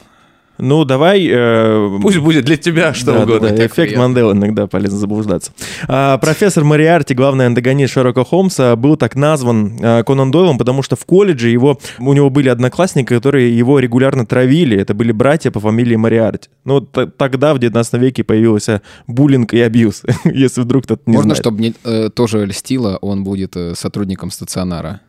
Ну, 0.59 0.85
давай... 0.85 1.27
э, 1.31 1.99
Пусть 2.03 2.19
будет 2.19 2.45
для 2.45 2.57
тебя 2.57 2.93
что 2.95 3.13
да, 3.13 3.23
угодно. 3.23 3.49
да, 3.49 3.57
да, 3.57 3.67
эффект 3.67 3.75
приятно. 3.77 4.03
Манделы 4.03 4.33
иногда 4.33 4.67
полезно 4.67 4.99
заблуждаться. 4.99 5.53
А, 5.87 6.19
профессор 6.19 6.65
Мариарти, 6.65 7.15
главный 7.15 7.47
антагонист 7.47 7.93
Шерлока 7.95 8.25
Холмса, 8.25 8.75
был 8.77 8.97
так 8.97 9.15
назван 9.17 9.79
а, 9.81 10.03
Конан 10.03 10.31
Дойлом, 10.31 10.59
потому 10.59 10.83
что 10.83 10.97
в 10.97 11.05
колледже 11.05 11.49
его, 11.49 11.79
у 11.99 12.13
него 12.13 12.29
были 12.31 12.49
одноклассники, 12.49 13.15
которые 13.15 13.57
его 13.57 13.79
регулярно 13.79 14.27
травили. 14.27 14.77
Это 14.77 14.95
были 14.95 15.13
братья 15.13 15.51
по 15.51 15.61
фамилии 15.61 15.97
Мариарти. 15.97 16.49
Ну, 16.65 16.81
т- 16.81 17.07
тогда, 17.07 17.55
в 17.55 17.59
19 17.59 17.95
веке, 17.95 18.25
появился 18.25 18.83
буллинг 19.07 19.55
и 19.55 19.61
абьюз, 19.61 20.03
если 20.25 20.61
вдруг 20.63 20.85
кто-то 20.85 21.03
не 21.07 21.15
Можно, 21.15 21.35
знает. 21.35 21.43
чтобы 21.45 21.59
мне 21.59 21.75
э, 21.85 22.09
тоже 22.13 22.45
льстило, 22.47 22.99
он 23.01 23.25
будет 23.25 23.57
э, 23.57 23.75
сотрудником 23.77 24.31
стационара. 24.31 25.01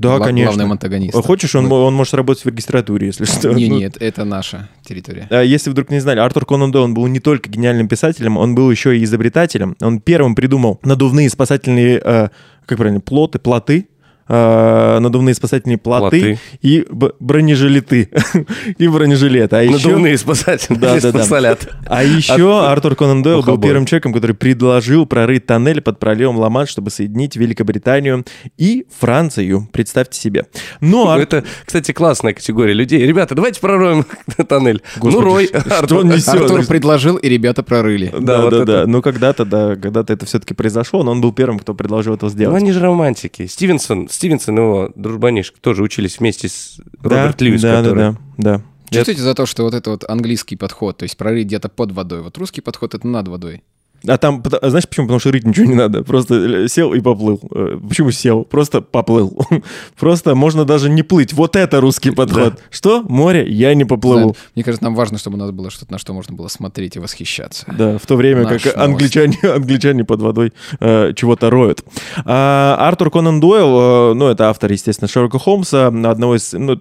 Да, 0.00 0.16
Гла- 0.16 0.26
конечно. 0.26 0.52
Главным 0.54 0.72
антагонистом. 0.72 1.22
Хочешь, 1.22 1.54
он, 1.54 1.70
он 1.70 1.94
может 1.94 2.14
работать 2.14 2.42
в 2.42 2.48
регистратуре, 2.48 3.08
если 3.08 3.26
что. 3.26 3.52
Не, 3.52 3.68
Ну, 3.68 3.78
нет, 3.78 3.98
это 4.00 4.24
наша 4.24 4.70
территория. 4.82 5.26
А, 5.28 5.42
Если 5.42 5.68
вдруг 5.68 5.90
не 5.90 6.00
знали, 6.00 6.20
Артур 6.20 6.46
Конан 6.46 6.72
Дойл 6.72 6.84
он 6.84 6.94
был 6.94 7.06
не 7.06 7.20
только 7.20 7.50
гениальным 7.50 7.86
писателем, 7.86 8.38
он 8.38 8.54
был 8.54 8.70
еще 8.70 8.96
и 8.96 9.04
изобретателем. 9.04 9.76
Он 9.82 10.00
первым 10.00 10.34
придумал 10.34 10.80
надувные 10.82 11.28
спасательные, 11.28 12.00
э, 12.02 12.28
как 12.64 12.78
правильно, 12.78 13.00
плоты, 13.00 13.38
плоты, 13.38 13.88
э, 14.30 14.98
надувные 15.00 15.34
спасательные 15.34 15.76
плоты, 15.78 16.20
Плоты. 16.20 16.38
и 16.62 16.86
б- 16.88 17.12
бронежилеты. 17.20 18.08
и 18.78 18.88
бронежилеты. 18.88 19.56
А 19.56 19.62
еще, 19.62 19.88
Надувные 19.88 20.16
спасатели. 20.18 20.76
Да, 20.78 20.94
да, 20.94 21.00
да. 21.00 21.18
спасалят. 21.18 21.68
а 21.86 22.04
еще 22.04 22.64
Артур 22.66 22.94
Конан 22.94 23.22
Дойл 23.22 23.42
был 23.42 23.58
первым 23.60 23.86
человеком, 23.86 24.12
который 24.12 24.34
предложил 24.36 25.04
прорыть 25.06 25.46
тоннель 25.46 25.80
под 25.80 25.98
проливом 25.98 26.38
Ла-Манш, 26.38 26.70
чтобы 26.70 26.90
соединить 26.90 27.36
Великобританию 27.36 28.24
и 28.56 28.86
Францию. 28.98 29.68
Представьте 29.72 30.18
себе. 30.20 30.46
Но 30.80 31.08
Ар- 31.10 31.20
Это, 31.20 31.44
кстати, 31.64 31.92
классная 31.92 32.32
категория 32.32 32.72
людей. 32.74 33.04
Ребята, 33.04 33.34
давайте 33.34 33.60
пророем 33.60 34.06
тоннель. 34.48 34.80
ну, 34.96 35.02
Господи, 35.02 35.24
рой. 35.24 35.46
что 35.46 35.78
Артур. 35.78 35.98
он 36.00 36.08
несет? 36.08 36.28
Артур 36.28 36.64
предложил, 36.66 37.16
и 37.16 37.28
ребята 37.28 37.62
прорыли. 37.62 38.10
Да, 38.12 38.20
Да, 38.20 38.42
вот 38.42 38.50
да, 38.50 38.56
это. 38.58 38.66
да. 38.66 38.86
Ну, 38.86 39.02
когда-то, 39.02 39.44
да, 39.44 39.76
когда-то 39.76 40.12
это 40.12 40.26
все-таки 40.26 40.54
произошло, 40.54 41.02
но 41.02 41.10
он 41.10 41.20
был 41.20 41.32
первым, 41.32 41.58
кто 41.58 41.74
предложил 41.74 42.14
это 42.14 42.26
Ну, 42.26 42.30
сделать. 42.30 42.56
они 42.56 42.70
же 42.72 42.80
романтики. 42.80 43.46
Стивенсон, 43.46 44.08
Стивенсон 44.20 44.58
и 44.58 44.60
его 44.60 44.92
дружбанишек 44.96 45.56
тоже 45.60 45.82
учились 45.82 46.18
вместе 46.18 46.50
с 46.50 46.78
Да, 47.02 47.22
Роберт 47.22 47.40
Льюис, 47.40 47.62
да, 47.62 47.76
который... 47.82 47.96
да, 47.96 48.16
да, 48.36 48.58
да. 48.58 48.62
Чувствуете 48.90 49.22
за 49.22 49.34
то, 49.34 49.46
что 49.46 49.62
вот 49.62 49.72
это 49.72 49.88
вот 49.88 50.04
английский 50.06 50.56
подход, 50.56 50.98
то 50.98 51.04
есть 51.04 51.16
прорыть 51.16 51.46
где-то 51.46 51.70
под 51.70 51.92
водой. 51.92 52.20
Вот 52.20 52.36
русский 52.36 52.60
подход— 52.60 52.92
это 52.96 53.08
над 53.08 53.28
водой. 53.28 53.62
А 54.06 54.16
там, 54.16 54.40
пото- 54.40 54.66
знаешь 54.68 54.88
почему? 54.88 55.06
Потому 55.06 55.20
что 55.20 55.30
рыть 55.30 55.44
ничего 55.44 55.66
не 55.66 55.74
надо. 55.74 56.02
Просто 56.02 56.34
э, 56.34 56.68
сел 56.68 56.94
и 56.94 57.00
поплыл. 57.00 57.40
Э, 57.54 57.78
Почему 57.88 58.10
сел? 58.10 58.44
Просто 58.44 58.80
поплыл. 58.80 59.36
Просто 59.98 60.34
можно 60.34 60.64
даже 60.64 60.88
не 60.88 61.02
плыть. 61.02 61.32
Вот 61.32 61.54
это 61.56 61.80
русский 61.80 62.10
подход. 62.10 62.60
Что? 62.70 63.02
Море? 63.02 63.46
Я 63.48 63.74
не 63.74 63.84
поплыву. 63.84 64.20
Знаю, 64.20 64.36
Мне 64.54 64.64
кажется, 64.64 64.84
нам 64.84 64.94
важно, 64.94 65.18
чтобы 65.18 65.36
у 65.36 65.40
нас 65.40 65.50
было 65.50 65.70
что-то, 65.70 65.92
на 65.92 65.98
что 65.98 66.14
можно 66.14 66.34
было 66.34 66.48
смотреть 66.48 66.96
и 66.96 66.98
восхищаться. 66.98 67.66
Да, 67.76 67.98
в 67.98 68.06
то 68.06 68.16
время 68.16 68.44
Наш 68.44 68.62
как 68.62 68.76
новость. 68.76 68.90
англичане, 68.90 69.38
англичане 69.54 70.04
под 70.04 70.22
водой 70.22 70.52
э, 70.80 71.12
чего-то 71.14 71.50
роют. 71.50 71.84
А, 72.24 72.76
Артур 72.80 73.10
Конан 73.10 73.40
Дойл, 73.40 74.12
э, 74.12 74.14
ну, 74.14 74.28
это 74.28 74.48
автор, 74.48 74.72
естественно, 74.72 75.08
Шерлока 75.08 75.38
Холмса, 75.38 75.88
одного 75.88 76.36
из 76.36 76.52
ну, 76.52 76.78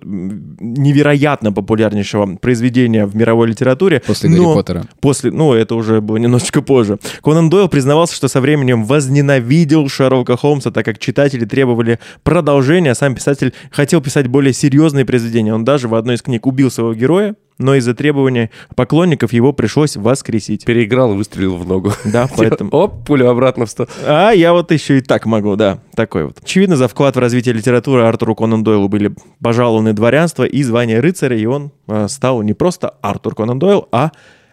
невероятно 0.59 1.51
популярнейшего 1.51 2.35
произведения 2.37 3.05
в 3.05 3.15
мировой 3.15 3.47
литературе. 3.47 4.01
После 4.05 4.29
Но 4.29 4.43
Гарри 4.45 4.55
Поттера. 4.55 4.85
После, 5.01 5.31
ну, 5.31 5.53
это 5.53 5.75
уже 5.75 6.01
было 6.01 6.17
немножечко 6.17 6.61
позже. 6.61 6.97
Конан 7.23 7.49
Дойл 7.49 7.67
признавался, 7.67 8.15
что 8.15 8.27
со 8.27 8.41
временем 8.41 8.85
возненавидел 8.85 9.87
Шерлока 9.89 10.37
Холмса, 10.37 10.71
так 10.71 10.85
как 10.85 10.99
читатели 10.99 11.45
требовали 11.45 11.99
продолжения, 12.23 12.91
а 12.91 12.95
сам 12.95 13.15
писатель 13.15 13.53
хотел 13.71 14.01
писать 14.01 14.27
более 14.27 14.53
серьезные 14.53 15.05
произведения. 15.05 15.53
Он 15.53 15.63
даже 15.63 15.87
в 15.87 15.95
одной 15.95 16.15
из 16.15 16.21
книг 16.21 16.45
убил 16.45 16.71
своего 16.71 16.93
героя, 16.93 17.35
но 17.59 17.75
из-за 17.75 17.93
требования 17.93 18.49
поклонников 18.75 19.33
его 19.33 19.53
пришлось 19.53 19.97
воскресить. 19.97 20.65
Переиграл 20.65 21.13
и 21.13 21.17
выстрелил 21.17 21.57
в 21.57 21.67
ногу. 21.67 21.91
Да, 22.05 22.27
поэтому... 22.37 22.71
Оп, 22.71 23.05
пулю 23.05 23.29
обратно 23.29 23.65
в 23.65 23.69
сто. 23.69 23.87
А 24.05 24.31
я 24.31 24.53
вот 24.53 24.71
еще 24.71 24.97
и 24.97 25.01
так 25.01 25.25
могу, 25.25 25.55
да, 25.55 25.79
такой 25.93 26.25
вот. 26.25 26.37
Очевидно, 26.41 26.77
за 26.77 26.87
вклад 26.87 27.15
в 27.15 27.19
развитие 27.19 27.53
литературы 27.53 28.03
Артуру 28.03 28.33
Конан 28.35 28.63
Дойлу 28.63 28.87
были 28.87 29.13
пожалованы 29.43 29.93
дворянство 29.93 30.45
и 30.45 30.63
звание 30.63 31.01
рыцаря, 31.01 31.37
и 31.37 31.45
он 31.45 31.71
э, 31.87 32.07
стал 32.07 32.41
не 32.41 32.53
просто 32.53 32.95
Артур 33.01 33.35
Конан 33.35 33.59
Дойл, 33.59 33.87
а 33.91 34.11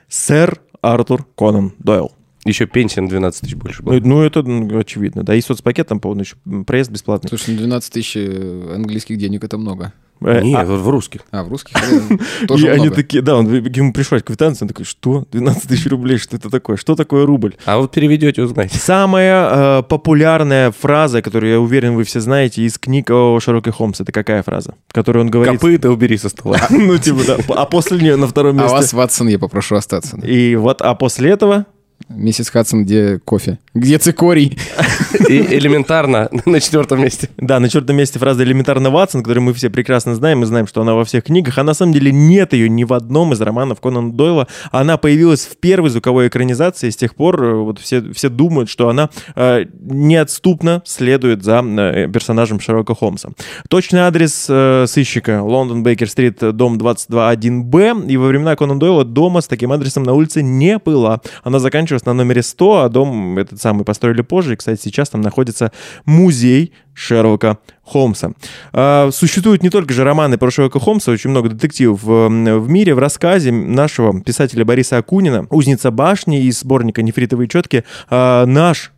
сэр 0.09 0.61
Артур 0.83 1.27
Конан 1.37 1.73
Дойл. 1.79 2.13
Еще 2.47 2.67
пенсия 2.67 3.01
на 3.01 3.09
12 3.09 3.41
тысяч 3.43 3.55
больше 3.57 3.83
Ну, 3.83 3.91
была. 3.91 4.01
ну, 4.03 4.23
это 4.23 4.41
м, 4.41 4.77
очевидно, 4.79 5.23
да. 5.23 5.35
И 5.35 5.41
соцпакет 5.41 5.89
там, 5.89 6.01
по-моему, 6.01 6.23
еще 6.23 6.37
проезд 6.65 6.91
бесплатный. 6.91 7.29
Слушай, 7.29 7.51
ну 7.55 7.59
12 7.59 7.93
тысяч 7.93 8.17
э, 8.17 8.73
английских 8.75 9.19
денег— 9.19 9.43
это 9.45 9.59
много. 9.59 9.93
Э, 10.23 10.41
Нет, 10.41 10.61
а- 10.61 10.65
в 10.65 10.89
русских. 10.89 11.21
А, 11.31 11.43
в 11.45 11.49
русских 11.49 11.77
э, 11.77 12.47
тоже 12.47 12.67
и 12.69 12.71
они 12.71 12.89
такие, 12.89 13.23
да, 13.23 13.37
он, 13.37 13.53
ему 13.53 13.93
пришлось 13.93 14.23
квитанцию, 14.23 14.65
он 14.65 14.69
такой, 14.69 14.87
что? 14.87 15.27
12 15.31 15.69
тысяч 15.69 15.87
рублей, 15.89 16.17
что 16.17 16.37
это 16.37 16.49
такое? 16.49 16.77
Что 16.79 16.95
такое 16.95 17.27
рубль? 17.27 17.55
А 17.67 17.77
вот 17.77 17.91
переведете, 17.93 18.43
узнаете. 18.43 18.79
Самая 18.79 19.81
э, 19.81 19.83
популярная 19.83 20.71
фраза, 20.71 21.21
которую, 21.21 21.53
я 21.53 21.61
уверен, 21.61 21.95
вы 21.97 22.05
все 22.05 22.21
знаете, 22.21 22.63
из 22.63 22.79
книг 22.79 23.11
о 23.11 23.39
Шерлоке 23.41 23.73
Холмсе, 23.73 24.05
это 24.05 24.13
какая 24.13 24.43
фраза? 24.43 24.75
Которую 24.93 25.25
он 25.27 25.31
говорит... 25.31 25.61
Копыта 25.61 25.91
убери 25.91 26.17
со 26.17 26.29
стола. 26.31 26.59
Ну, 26.71 26.97
типа, 26.97 27.21
да. 27.27 27.37
А 27.55 27.67
после 27.67 27.99
нее 27.99 28.17
на 28.17 28.27
втором 28.27 28.59
А 28.59 28.63
месте... 28.63 28.73
вас, 28.77 28.93
Ватсон, 28.95 29.29
я 29.29 29.39
попрошу 29.39 29.75
остаться. 29.77 30.17
И 30.25 30.55
вот, 30.57 30.81
а 30.81 30.95
после 30.95 31.31
этого... 31.31 31.67
Миссис 32.09 32.51
Хадсон, 32.51 32.85
где 32.85 33.19
кофе? 33.19 33.59
Где 33.75 33.99
цикорий? 33.99 34.57
И 35.29 35.39
элементарно 35.39 36.29
на 36.45 36.61
четвертом 36.61 37.03
месте. 37.03 37.29
Да, 37.37 37.59
на 37.59 37.69
четвертом 37.69 37.97
месте 37.97 38.19
фраза 38.19 38.45
«элементарно 38.45 38.91
Ватсон», 38.91 39.23
которую 39.23 39.45
мы 39.45 39.55
все 39.55 39.71
прекрасно 39.71 40.15
знаем, 40.15 40.41
мы 40.41 40.47
знаем, 40.47 40.67
что 40.67 40.83
она 40.83 40.95
во 40.95 41.05
всех 41.05 41.25
книгах, 41.25 41.59
а 41.59 41.65
на 41.65 41.75
самом 41.75 41.93
деле 41.93 42.13
нет 42.13 42.53
ее 42.53 42.69
ни 42.69 42.85
в 42.85 42.93
одном 42.93 43.33
из 43.33 43.41
романов 43.41 43.81
Конана 43.81 44.13
Дойла. 44.13 44.47
Она 44.71 44.99
появилась 44.99 45.47
в 45.47 45.57
первой 45.57 45.91
звуковой 45.91 46.29
экранизации, 46.29 46.89
и 46.89 46.91
с 46.91 46.97
тех 46.97 47.15
пор 47.15 47.43
э, 47.43 47.55
вот 47.55 47.81
все, 47.81 48.13
все 48.13 48.29
думают, 48.29 48.69
что 48.69 48.89
она 48.89 49.11
э, 49.35 49.65
неотступно 49.81 50.83
следует 50.85 51.43
за 51.43 51.65
э, 51.65 52.09
персонажем 52.09 52.61
Шерлока 52.61 52.95
Холмса. 52.95 53.31
Точный 53.69 54.01
адрес 54.01 54.47
э, 54.49 54.85
сыщика 54.87 55.43
Лондон 55.43 55.83
Бейкер-стрит, 55.83 56.39
дом 56.57 56.79
22-1Б, 56.79 58.07
и 58.07 58.17
во 58.17 58.29
времена 58.29 58.55
Конана 58.55 58.79
Дойла 58.79 59.05
дома 59.05 59.41
с 59.41 59.49
таким 59.49 59.73
адресом 59.73 60.05
на 60.05 60.13
улице 60.13 60.43
не 60.43 60.79
было. 60.79 61.21
Она 61.43 61.59
заканчивалась 61.87 62.05
на 62.07 62.13
номере 62.15 62.43
100, 62.43 62.83
а 62.83 62.89
дом 62.89 63.39
этот 63.39 63.61
самый 63.61 63.85
построили 63.85 64.23
позже, 64.23 64.55
и, 64.55 64.57
кстати, 64.57 64.81
сейчас 64.83 65.09
там 65.09 65.21
находится 65.21 65.71
музей 66.05 66.73
Шерлока 66.95 67.59
Холмса. 67.85 68.33
А, 68.73 69.11
Существуют 69.13 69.63
не 69.63 69.71
только 69.71 69.95
же 69.95 70.03
романы 70.03 70.37
про 70.39 70.51
Шерлока 70.51 70.81
Холмса, 70.81 71.13
очень 71.13 71.31
много 71.31 71.49
детективов 71.51 72.03
в, 72.03 72.29
в 72.29 72.69
мире. 72.69 72.95
В 72.95 72.99
рассказе 72.99 73.53
нашего 73.53 74.21
писателя 74.21 74.65
Бориса 74.65 74.99
Акунина 74.99 75.47
«Узница 75.51 75.91
башни» 75.91 76.43
из 76.43 76.61
сборника 76.61 77.03
«Нефритовые 77.03 77.49
четки» 77.49 77.85
а, 78.11 78.47
наш 78.47 78.93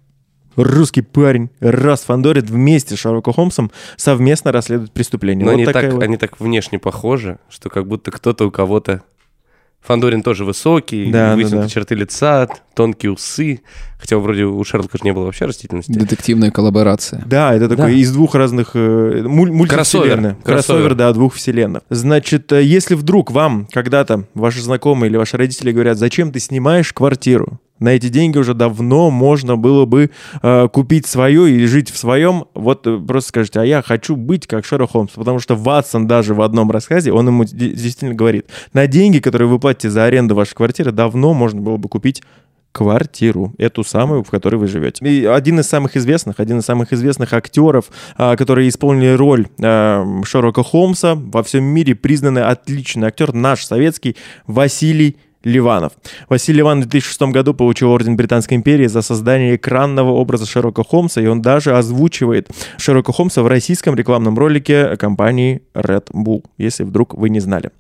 русский 0.57 1.03
парень 1.03 1.51
Рас 1.61 2.03
Фандорит 2.03 2.49
вместе 2.51 2.97
с 2.97 2.99
Шерлоком 2.99 3.35
Холмсом 3.35 3.71
совместно 3.97 4.51
расследуют 4.51 4.93
преступление. 4.93 5.45
Но 5.45 5.53
Вот 5.53 5.57
они 5.59 5.67
так, 5.67 5.93
вот- 5.93 6.03
они 6.03 6.17
так 6.17 6.41
внешне 6.41 6.79
похожи, 6.79 7.39
что 7.51 7.69
как 7.69 7.87
будто 7.87 8.11
кто-то 8.11 8.47
у 8.47 8.51
кого-то... 8.51 9.03
Фандорин 9.85 10.23
тоже 10.23 10.45
высокий, 10.45 11.11
Да, 11.11 11.31
да, 11.31 11.37
вытянутые 11.37 11.63
да. 11.63 11.69
черты 11.69 11.95
лица, 11.95 12.47
тонкие 12.75 13.13
усы. 13.13 13.61
Хотя 13.99 14.19
вроде 14.19 14.45
у 14.45 14.63
Шерлока 14.63 14.99
же 14.99 15.05
не 15.05 15.13
было 15.13 15.25
вообще 15.25 15.47
растительности. 15.47 15.91
Детективная 15.93 16.51
коллаборация. 16.51 17.23
Да, 17.27 17.55
это 17.55 17.69
такой 17.69 17.93
Да. 17.93 17.99
из 17.99 18.13
двух 18.13 18.35
разных 18.35 18.73
э, 18.75 19.23
муль- 19.25 19.51
мультивселенных. 19.51 20.37
Кроссовер. 20.43 20.45
Кроссовер, 20.45 20.95
да, 20.95 21.13
двух 21.13 21.35
вселенных. 21.35 21.83
Значит, 21.91 22.53
э, 22.53 22.63
если 22.63 22.95
вдруг 22.95 23.31
вам 23.31 23.67
когда-то 23.73 24.25
ваши 24.35 24.61
знакомые 24.61 25.11
или 25.11 25.17
ваши 25.17 25.37
родители 25.37 25.73
говорят, 25.73 25.97
зачем 25.99 26.33
ты 26.33 26.39
снимаешь 26.39 26.93
квартиру? 26.93 27.59
На 27.79 27.91
эти 27.91 28.09
деньги 28.09 28.39
уже 28.39 28.55
давно 28.55 29.11
можно 29.11 29.57
было 29.57 29.85
бы 29.85 30.11
э, 30.43 30.69
купить 30.69 31.07
свое 31.07 31.51
и 31.51 31.67
жить 31.67 31.91
в 31.91 31.99
своем. 31.99 32.47
Вот 32.55 32.87
э, 32.87 32.99
просто 32.99 33.29
скажите, 33.29 33.61
а 33.61 33.65
я 33.65 33.83
хочу 33.83 34.17
быть 34.17 34.47
как 34.47 34.65
Шерлок 34.65 34.91
Холмс. 34.91 35.13
Потому 35.13 35.39
что 35.39 35.55
Ватсон 35.55 36.07
даже 36.07 36.35
в 36.35 36.43
одном 36.43 36.71
рассказе, 36.71 37.13
он 37.13 37.29
ему 37.29 37.45
де- 37.45 37.71
действительно 37.71 38.15
говорит, 38.15 38.47
на 38.73 38.87
деньги, 38.87 39.19
которые 39.19 39.49
вы 39.49 39.59
платите 39.59 39.91
за 39.91 40.05
аренду 40.05 40.35
вашей 40.35 40.55
квартиры, 40.55 40.93
давно 40.93 41.35
можно 41.35 41.61
было 41.61 41.77
бы 41.77 41.89
купить 41.89 42.23
квартиру, 42.73 43.55
эту 43.59 43.83
самую, 43.83 44.23
в 44.23 44.31
которой 44.31 44.57
вы 44.57 44.69
живете. 44.69 45.05
И 45.05 45.25
один 45.25 45.59
из 45.59 45.67
самых 45.67 45.97
известных, 45.97 46.39
один 46.39 46.59
из 46.59 46.65
самых 46.65 46.93
известных 46.93 47.33
актеров, 47.33 47.87
а, 48.17 48.37
которые 48.37 48.69
исполнили 48.69 49.15
роль 49.15 49.49
а, 49.61 50.07
Шерлока 50.25 50.63
Холмса, 50.63 51.15
во 51.17 51.43
всем 51.43 51.65
мире 51.65 51.95
признанный 51.95 52.45
отличный 52.45 53.09
актер, 53.09 53.33
наш 53.33 53.65
советский 53.65 54.17
Василий 54.47 55.17
Ливанов. 55.45 55.93
Василий 56.29 56.59
Ливанов 56.59 56.87
в 56.87 56.89
2006 56.89 57.23
году 57.33 57.55
получил 57.55 57.91
Орден 57.93 58.17
Британской 58.17 58.57
империи 58.57 58.87
за 58.87 59.03
создание 59.03 59.57
экранного 59.57 60.11
образа 60.11 60.47
Шерлока 60.47 60.83
Холмса, 60.85 61.21
и 61.21 61.27
он 61.27 61.41
даже 61.43 61.77
озвучивает 61.77 62.49
Шерлока 62.77 63.13
Холмса 63.13 63.43
в 63.43 63.47
российском 63.47 63.95
рекламном 63.95 64.37
ролике 64.39 64.97
компании 64.97 65.63
Red 65.75 66.11
Bull, 66.13 66.45
если 66.59 66.83
вдруг 66.85 67.15
вы 67.15 67.31
не 67.31 67.41
знали. 67.41 67.71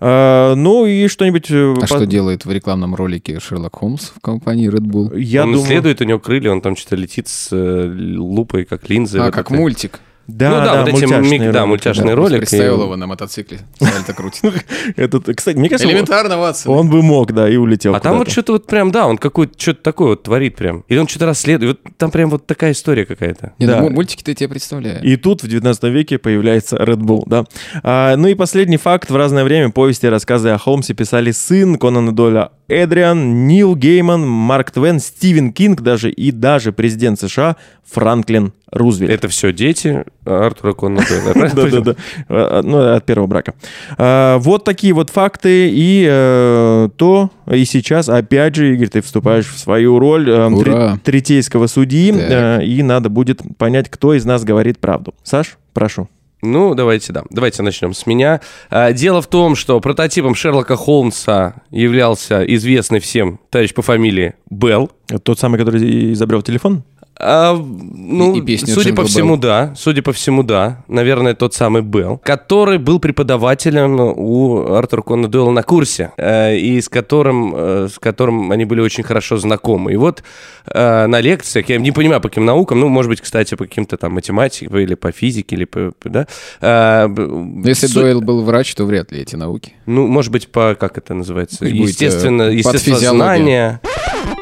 А, 0.00 0.54
ну 0.54 0.86
и 0.86 1.08
что-нибудь... 1.08 1.50
э, 1.50 1.74
А 1.76 1.80
по- 1.80 1.86
что 1.86 2.06
делает 2.06 2.44
в 2.44 2.50
рекламном 2.52 2.94
ролике 2.94 3.40
Шерлок 3.40 3.76
Холмс 3.76 4.10
в 4.14 4.20
компании 4.20 4.70
Red 4.70 4.86
Bull? 4.86 5.18
Я 5.18 5.42
он 5.42 5.52
думаю... 5.52 5.66
исследует, 5.66 6.00
у 6.00 6.04
него 6.04 6.18
крылья, 6.20 6.52
он 6.52 6.60
там 6.60 6.76
что-то 6.76 6.96
летит 6.96 7.26
с 7.28 7.48
э, 7.52 7.92
лупой, 8.18 8.64
как 8.64 8.88
линзы. 8.88 9.18
А, 9.18 9.24
вот 9.26 9.34
как 9.34 9.46
это. 9.50 9.54
мультик. 9.54 10.00
Да, 10.26 10.50
Ну 10.50 10.56
да, 10.56 10.64
да, 10.64 10.80
вот 10.80 10.88
эти 10.88 11.00
мультяшные 11.04 11.38
миг- 11.40 11.40
да, 11.52 11.58
ролики, 11.60 11.68
мультяшный 11.68 12.06
да. 12.08 12.14
ролик. 12.14 12.38
Представил 12.38 12.80
и- 12.80 12.84
его 12.84 12.96
на 12.96 13.06
мотоцикле. 13.08 13.58
Сальто 13.80 14.12
крутит. 14.14 14.64
Этот, 14.96 15.28
кстати, 15.36 15.56
мне 15.56 15.68
кажется, 15.68 15.88
Элементарно, 15.90 16.38
Ватсон. 16.38 16.72
он 16.72 16.88
бы 16.88 17.02
мог, 17.02 17.32
да, 17.32 17.48
и 17.48 17.56
улетел. 17.56 17.94
А 17.94 18.00
там 18.00 18.18
вот 18.18 18.30
что-то 18.30 18.52
вот 18.52 18.66
прям, 18.66 18.92
да, 18.92 19.06
он 19.08 19.18
какой-то 19.18 19.54
что-то 19.60 19.82
такое 19.82 20.08
вот 20.10 20.22
творит 20.22 20.54
прям. 20.56 20.84
Или 20.88 20.98
он 20.98 21.08
что-то 21.08 21.26
расследует. 21.26 21.80
Вот 21.84 21.92
там 21.96 22.10
прям 22.12 22.30
вот 22.30 22.46
такая 22.46 22.72
история 22.72 23.04
какая-то. 23.06 23.54
Не, 23.58 23.66
Да. 23.66 23.80
ну, 23.80 23.90
мультики-то 23.90 24.30
я 24.30 24.34
тебе 24.36 24.48
представляю. 24.50 25.02
И 25.02 25.16
тут 25.16 25.42
в 25.42 25.48
19 25.48 25.84
веке 25.90 26.18
появляется 26.18 26.76
Red 26.76 26.98
Bull, 27.00 27.24
да. 27.26 27.44
А, 27.82 28.14
ну 28.16 28.28
и 28.28 28.34
последний 28.34 28.76
факт. 28.76 29.10
В 29.10 29.16
разное 29.16 29.42
время 29.42 29.70
повести 29.70 30.06
и 30.06 30.08
рассказы 30.10 30.50
о 30.50 30.58
Холмсе 30.58 30.94
писали 30.94 31.32
сын 31.32 31.76
Конана 31.76 32.12
Дойля 32.14 32.50
Эдриан, 32.70 33.46
Нил 33.46 33.74
Гейман, 33.74 34.26
Марк 34.26 34.70
Твен, 34.70 35.00
Стивен 35.00 35.52
Кинг 35.52 35.80
даже 35.80 36.10
и 36.10 36.30
даже 36.30 36.72
президент 36.72 37.18
США 37.20 37.56
Франклин 37.90 38.52
Рузвельт. 38.70 39.10
Это 39.10 39.28
все 39.28 39.52
дети 39.52 40.04
Артура 40.24 40.72
понял? 40.74 41.00
Да-да-да. 41.54 41.94
А, 42.28 42.62
Ну, 42.62 42.94
от 42.94 43.04
первого 43.04 43.26
брака. 43.26 43.54
А, 43.98 44.38
Вот 44.38 44.64
такие 44.64 44.92
вот 44.92 45.10
факты. 45.10 45.68
И 45.72 46.06
э, 46.08 46.88
то, 46.96 47.30
и 47.50 47.64
сейчас, 47.64 48.08
опять 48.08 48.54
же, 48.54 48.72
Игорь, 48.74 48.88
ты 48.88 49.00
вступаешь 49.00 49.48
в 49.48 49.58
свою 49.58 49.98
роль 49.98 50.28
э, 50.30 50.96
третейского 51.02 51.66
судьи. 51.66 52.12
Э, 52.14 52.64
И 52.64 52.82
надо 52.82 53.08
будет 53.08 53.42
понять, 53.58 53.88
кто 53.90 54.14
из 54.14 54.24
нас 54.24 54.44
говорит 54.44 54.78
правду. 54.78 55.14
Саш, 55.24 55.58
прошу. 55.74 56.08
Ну, 56.42 56.74
давайте, 56.74 57.12
да. 57.12 57.24
Давайте 57.30 57.62
начнем 57.62 57.92
с 57.92 58.06
меня. 58.06 58.40
А, 58.70 58.92
Дело 58.92 59.20
в 59.20 59.26
том, 59.26 59.54
что 59.56 59.78
прототипом 59.80 60.34
Шерлока 60.34 60.76
Холмса 60.76 61.54
являлся 61.70 62.42
известный 62.42 63.00
всем 63.00 63.40
товарищ 63.50 63.74
по 63.74 63.82
фамилии 63.82 64.34
Белл. 64.48 64.90
Это 65.08 65.18
Тот 65.18 65.38
самый, 65.38 65.58
который 65.58 66.12
изобрел 66.12 66.42
телефон? 66.42 66.82
А, 67.22 67.54
ну, 67.54 68.34
И- 68.34 68.38
и 68.38 68.42
песню 68.42 68.74
судя 68.74 68.90
по 68.90 69.02
«Jingle 69.02 69.08
всему, 69.08 69.34
Bell». 69.34 69.40
да. 69.42 69.74
Судя 69.76 70.02
по 70.02 70.12
всему, 70.12 70.42
да. 70.42 70.82
Наверное, 70.88 71.34
тот 71.34 71.52
самый 71.54 71.82
Белл, 71.82 72.18
который 72.18 72.78
был 72.78 72.98
преподавателем 72.98 74.00
у 74.00 74.72
Артура 74.72 75.02
Конана 75.02 75.28
Дойла 75.28 75.50
на 75.50 75.62
курсе, 75.62 76.12
э, 76.16 76.56
и 76.56 76.80
с 76.80 76.88
которым, 76.88 77.54
э, 77.54 77.88
с 77.92 77.98
которым 77.98 78.50
они 78.52 78.64
были 78.64 78.80
очень 78.80 79.04
хорошо 79.04 79.36
знакомы. 79.36 79.92
И 79.92 79.96
вот 79.96 80.22
э, 80.72 81.06
на 81.06 81.20
лекциях, 81.20 81.68
я 81.68 81.78
не 81.78 81.92
понимаю, 81.92 82.20
по 82.20 82.28
каким 82.28 82.44
наукам, 82.46 82.80
ну, 82.80 82.88
может 82.88 83.10
быть, 83.10 83.20
кстати, 83.20 83.54
по 83.54 83.64
каким-то 83.64 83.96
там 83.96 84.12
математике 84.14 84.66
или 84.66 84.94
по 84.94 85.12
физике, 85.12 85.56
или 85.56 85.64
по, 85.66 85.92
да. 86.04 86.26
э, 86.60 87.08
Если 87.66 87.86
су- 87.86 88.00
Дойл 88.00 88.20
был 88.22 88.42
врач, 88.42 88.74
то 88.74 88.84
вряд 88.84 89.12
ли 89.12 89.20
эти 89.20 89.36
науки. 89.36 89.74
Ну, 89.86 90.06
может 90.06 90.32
быть, 90.32 90.48
по, 90.48 90.74
как 90.74 90.96
это 90.96 91.12
называется, 91.14 91.58
Пусть 91.60 91.72
будет, 91.76 91.88
естественно, 91.90 92.42
э, 92.44 92.54
естествознание. 92.54 93.80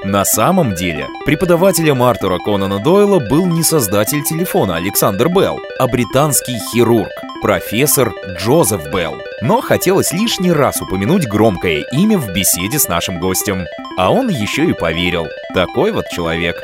На 0.05 0.25
самом 0.25 0.75
деле, 0.75 1.07
преподавателем 1.27 2.03
Артура 2.03 2.39
Конана 2.39 2.79
Дойла 2.79 3.19
был 3.19 3.47
не 3.47 3.63
создатель 3.63 4.23
телефона 4.23 4.77
Александр 4.77 5.29
Белл, 5.29 5.59
а 5.79 5.87
британский 5.89 6.57
хирург, 6.71 7.09
профессор 7.43 8.13
Джозеф 8.39 8.91
Белл. 8.93 9.17
Но 9.43 9.61
хотелось 9.61 10.13
лишний 10.13 10.53
раз 10.53 10.81
упомянуть 10.81 11.27
громкое 11.27 11.85
имя 11.93 12.17
в 12.19 12.33
беседе 12.33 12.79
с 12.79 12.89
нашим 12.89 13.19
гостем. 13.21 13.65
А 13.99 14.13
он 14.13 14.29
еще 14.29 14.67
и 14.67 14.73
поверил. 14.73 15.27
Такой 15.55 15.91
вот 15.93 16.05
человек. 16.15 16.57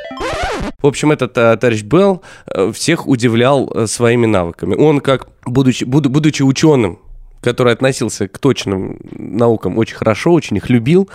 В 0.81 0.87
общем, 0.87 1.11
этот 1.11 1.37
э, 1.37 1.57
товарищ 1.57 1.83
Белл 1.83 2.23
э, 2.47 2.71
всех 2.73 3.07
удивлял 3.07 3.71
э, 3.75 3.87
своими 3.87 4.27
навыками. 4.27 4.75
Он, 4.77 5.01
как 5.01 5.27
будучи, 5.45 5.85
буду- 5.85 6.09
будучи 6.11 6.43
ученым, 6.43 6.99
который 7.43 7.73
относился 7.73 8.29
к 8.29 8.39
точным 8.39 8.99
наукам 9.13 9.77
очень 9.79 9.97
хорошо, 9.97 10.33
очень 10.33 10.57
их 10.57 10.71
любил, 10.71 11.11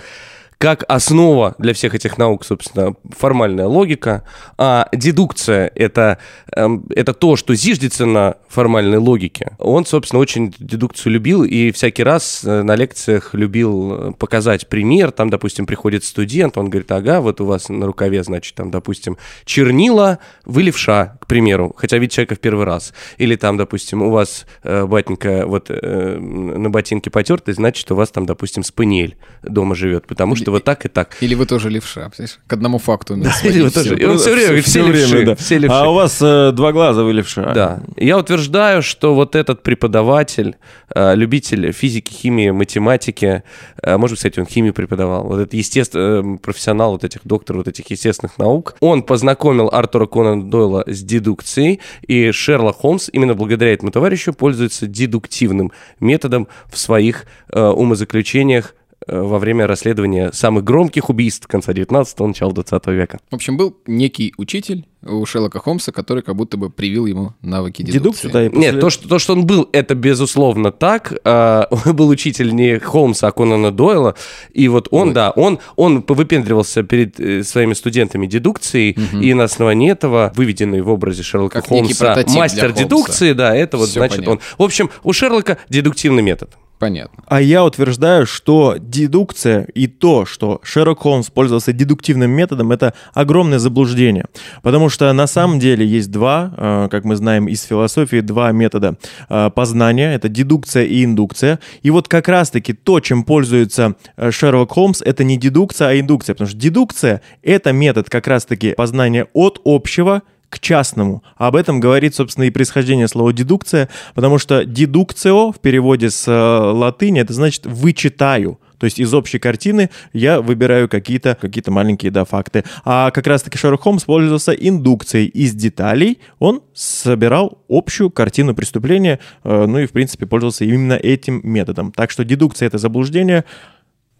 как 0.60 0.84
основа 0.88 1.54
для 1.56 1.72
всех 1.72 1.94
этих 1.94 2.18
наук, 2.18 2.44
собственно, 2.44 2.94
формальная 3.16 3.66
логика, 3.66 4.24
а 4.58 4.88
дедукция 4.92 5.72
это, 5.74 6.18
эм, 6.54 6.84
это 6.94 7.14
то, 7.14 7.36
что 7.36 7.54
зиждется 7.54 8.04
на 8.04 8.34
формальной 8.46 8.98
логике. 8.98 9.52
Он, 9.58 9.86
собственно, 9.86 10.20
очень 10.20 10.54
дедукцию 10.58 11.14
любил 11.14 11.44
и 11.44 11.70
всякий 11.70 12.02
раз 12.02 12.42
э, 12.44 12.62
на 12.62 12.76
лекциях 12.76 13.32
любил 13.32 13.92
э, 13.92 14.12
показать 14.12 14.68
пример. 14.68 15.12
Там, 15.12 15.30
допустим, 15.30 15.64
приходит 15.64 16.04
студент, 16.04 16.58
он 16.58 16.68
говорит, 16.68 16.92
ага, 16.92 17.22
вот 17.22 17.40
у 17.40 17.46
вас 17.46 17.70
на 17.70 17.86
рукаве, 17.86 18.22
значит, 18.22 18.54
там, 18.54 18.70
допустим, 18.70 19.16
чернила, 19.46 20.18
вы 20.44 20.64
левша, 20.64 21.16
к 21.22 21.26
примеру, 21.26 21.72
хотя 21.74 21.96
видит 21.96 22.12
человека 22.12 22.34
в 22.34 22.38
первый 22.38 22.66
раз. 22.66 22.92
Или 23.16 23.36
там, 23.36 23.56
допустим, 23.56 24.02
у 24.02 24.10
вас, 24.10 24.44
э, 24.62 24.84
батенька, 24.84 25.46
вот 25.46 25.70
э, 25.70 26.18
на 26.18 26.68
ботинке 26.68 27.08
потертый, 27.08 27.54
значит, 27.54 27.90
у 27.90 27.94
вас 27.94 28.10
там, 28.10 28.26
допустим, 28.26 28.62
спаниель 28.62 29.16
дома 29.42 29.74
живет, 29.74 30.06
потому 30.06 30.36
что 30.36 30.49
это 30.50 30.56
вот 30.56 30.64
так 30.64 30.84
и 30.84 30.88
так. 30.88 31.16
Или 31.20 31.34
вы 31.34 31.46
тоже 31.46 31.70
левша? 31.70 32.10
К 32.46 32.52
одному 32.52 32.78
факту. 32.78 33.14
умеете 33.14 33.48
Или 33.48 33.62
вы 33.62 33.70
тоже. 33.70 33.94
всё. 33.94 33.96
И 33.96 34.04
он 34.04 34.18
все 34.18 34.34
время 34.34 34.62
все 34.62 34.86
левши, 34.86 35.24
да. 35.24 35.34
все 35.36 35.58
левши. 35.58 35.76
А 35.76 35.88
у 35.88 35.94
вас 35.94 36.18
э, 36.20 36.52
два 36.52 36.72
глаза, 36.72 37.02
вы 37.02 37.12
левша. 37.12 37.52
Да. 37.54 37.82
Я 37.96 38.18
утверждаю, 38.18 38.82
что 38.82 39.14
вот 39.14 39.36
этот 39.36 39.62
преподаватель, 39.62 40.56
э, 40.94 41.14
любитель 41.14 41.72
физики, 41.72 42.12
химии, 42.12 42.50
математики, 42.50 43.42
э, 43.82 43.96
может 43.96 44.14
быть, 44.14 44.18
кстати, 44.18 44.40
он 44.40 44.46
химию 44.46 44.74
преподавал, 44.74 45.24
вот 45.24 45.38
этот 45.40 45.54
естественно, 45.54 46.36
профессионал 46.38 46.92
вот 46.92 47.04
этих 47.04 47.20
доктор 47.24 47.56
вот 47.56 47.68
этих 47.68 47.90
естественных 47.90 48.38
наук, 48.38 48.76
он 48.80 49.02
познакомил 49.02 49.68
Артура 49.72 50.06
Конана 50.06 50.50
Дойла 50.50 50.84
с 50.86 51.02
дедукцией, 51.02 51.80
и 52.06 52.32
Шерлок 52.32 52.76
Холмс 52.76 53.08
именно 53.12 53.34
благодаря 53.34 53.72
этому 53.72 53.92
товарищу 53.92 54.32
пользуется 54.32 54.86
дедуктивным 54.86 55.72
методом 56.00 56.48
в 56.68 56.78
своих 56.78 57.26
э, 57.52 57.62
умозаключениях 57.62 58.74
во 59.06 59.38
время 59.38 59.66
расследования 59.66 60.30
самых 60.32 60.64
громких 60.64 61.08
убийств 61.08 61.46
конца 61.46 61.72
19-го, 61.72 62.26
начала 62.26 62.52
20 62.52 62.86
века. 62.88 63.18
В 63.30 63.34
общем, 63.34 63.56
был 63.56 63.76
некий 63.86 64.34
учитель 64.36 64.86
у 65.02 65.24
Шерлока 65.24 65.58
Холмса, 65.60 65.92
который 65.92 66.22
как 66.22 66.36
будто 66.36 66.58
бы 66.58 66.68
привил 66.68 67.06
ему 67.06 67.32
навыки 67.40 67.82
дедукции. 67.82 68.28
Да, 68.28 68.48
после- 68.50 68.58
Нет, 68.58 68.80
то 68.80 68.90
что, 68.90 69.08
то, 69.08 69.18
что 69.18 69.32
он 69.32 69.46
был, 69.46 69.68
это 69.72 69.94
безусловно 69.94 70.70
так. 70.72 71.14
А, 71.24 71.66
Он 71.86 71.96
был 71.96 72.08
учитель 72.08 72.54
не 72.54 72.78
Холмса, 72.78 73.28
а 73.28 73.32
Конана 73.32 73.70
Дойла. 73.72 74.14
И 74.52 74.68
вот 74.68 74.88
он, 74.90 75.14
да, 75.14 75.30
он, 75.30 75.58
он 75.76 76.04
выпендривался 76.06 76.82
перед 76.82 77.18
э, 77.18 77.42
своими 77.42 77.72
студентами 77.72 78.26
дедукцией, 78.26 78.98
и 79.20 79.32
на 79.32 79.44
основании 79.44 79.90
этого, 79.90 80.32
выведенный 80.36 80.82
в 80.82 80.90
образе 80.90 81.22
Шерлока 81.22 81.60
Как 81.62 81.68
Холмса, 81.68 82.16
мастер 82.28 82.66
Холмса. 82.68 82.82
дедукции, 82.84 83.32
да, 83.32 83.56
это 83.56 83.78
вот 83.78 83.88
Всё 83.88 84.00
значит 84.00 84.16
понятно. 84.18 84.32
он. 84.32 84.40
В 84.58 84.62
общем, 84.62 84.90
у 85.02 85.12
Шерлока 85.14 85.56
дедуктивный 85.70 86.22
метод. 86.22 86.50
Понятно. 86.80 87.22
А 87.26 87.42
я 87.42 87.62
утверждаю, 87.62 88.24
что 88.24 88.76
дедукция 88.78 89.64
и 89.74 89.86
то, 89.86 90.24
что 90.24 90.60
Шерлок 90.62 91.00
Холмс 91.00 91.28
пользовался 91.28 91.74
дедуктивным 91.74 92.30
методом, 92.30 92.72
это 92.72 92.94
огромное 93.12 93.58
заблуждение. 93.58 94.24
Потому 94.62 94.88
что 94.88 95.12
на 95.12 95.26
самом 95.26 95.58
деле 95.58 95.86
есть 95.86 96.10
два, 96.10 96.54
э, 96.56 96.88
как 96.90 97.04
мы 97.04 97.16
знаем 97.16 97.48
из 97.48 97.64
философии, 97.64 98.20
два 98.20 98.50
метода 98.52 98.96
э, 99.28 99.50
познания. 99.54 100.14
Это 100.14 100.30
дедукция 100.30 100.84
и 100.84 101.04
индукция. 101.04 101.60
И 101.82 101.90
вот 101.90 102.08
как 102.08 102.28
раз-таки 102.28 102.72
то, 102.72 103.00
чем 103.00 103.24
пользуется 103.24 103.96
э, 104.16 104.30
Шерлок 104.30 104.72
Холмс, 104.72 105.02
это 105.02 105.22
не 105.22 105.36
дедукция, 105.36 105.88
а 105.88 106.00
индукция. 106.00 106.32
Потому 106.32 106.48
что 106.48 106.58
дедукция— 106.58 107.20
это 107.42 107.74
метод 107.74 108.08
как 108.08 108.26
раз-таки 108.26 108.72
познания 108.72 109.26
от 109.34 109.60
общего 109.66 110.22
к 110.50 110.58
частному. 110.58 111.22
Об 111.36 111.56
этом 111.56 111.80
говорит, 111.80 112.14
собственно, 112.14 112.44
и 112.44 112.50
происхождение 112.50 113.08
слова 113.08 113.32
дедукция, 113.32 113.88
потому 114.14 114.38
что 114.38 114.64
дедукцио 114.64 115.52
в 115.52 115.60
переводе 115.60 116.10
с 116.10 116.28
э, 116.28 116.32
латыни 116.32 117.20
это 117.20 117.32
значит 117.32 117.64
вычитаю. 117.64 118.58
То 118.78 118.86
есть 118.86 118.98
из 118.98 119.12
общей 119.12 119.38
картины 119.38 119.90
я 120.14 120.40
выбираю 120.40 120.88
какие-то 120.88 121.36
какие 121.38 121.62
маленькие 121.68 122.10
да, 122.10 122.24
факты. 122.24 122.64
А 122.84 123.10
как 123.10 123.26
раз-таки 123.26 123.58
Шерлок 123.58 123.82
Холмс 123.82 124.04
пользовался 124.04 124.52
индукцией. 124.52 125.26
Из 125.26 125.54
деталей 125.54 126.18
он 126.38 126.62
собирал 126.72 127.58
общую 127.68 128.10
картину 128.10 128.54
преступления, 128.54 129.20
э, 129.44 129.66
ну 129.66 129.78
и, 129.78 129.86
в 129.86 129.92
принципе, 129.92 130.26
пользовался 130.26 130.64
именно 130.64 130.94
этим 130.94 131.40
методом. 131.44 131.92
Так 131.92 132.10
что 132.10 132.24
дедукция— 132.24 132.66
это 132.68 132.78
заблуждение, 132.78 133.44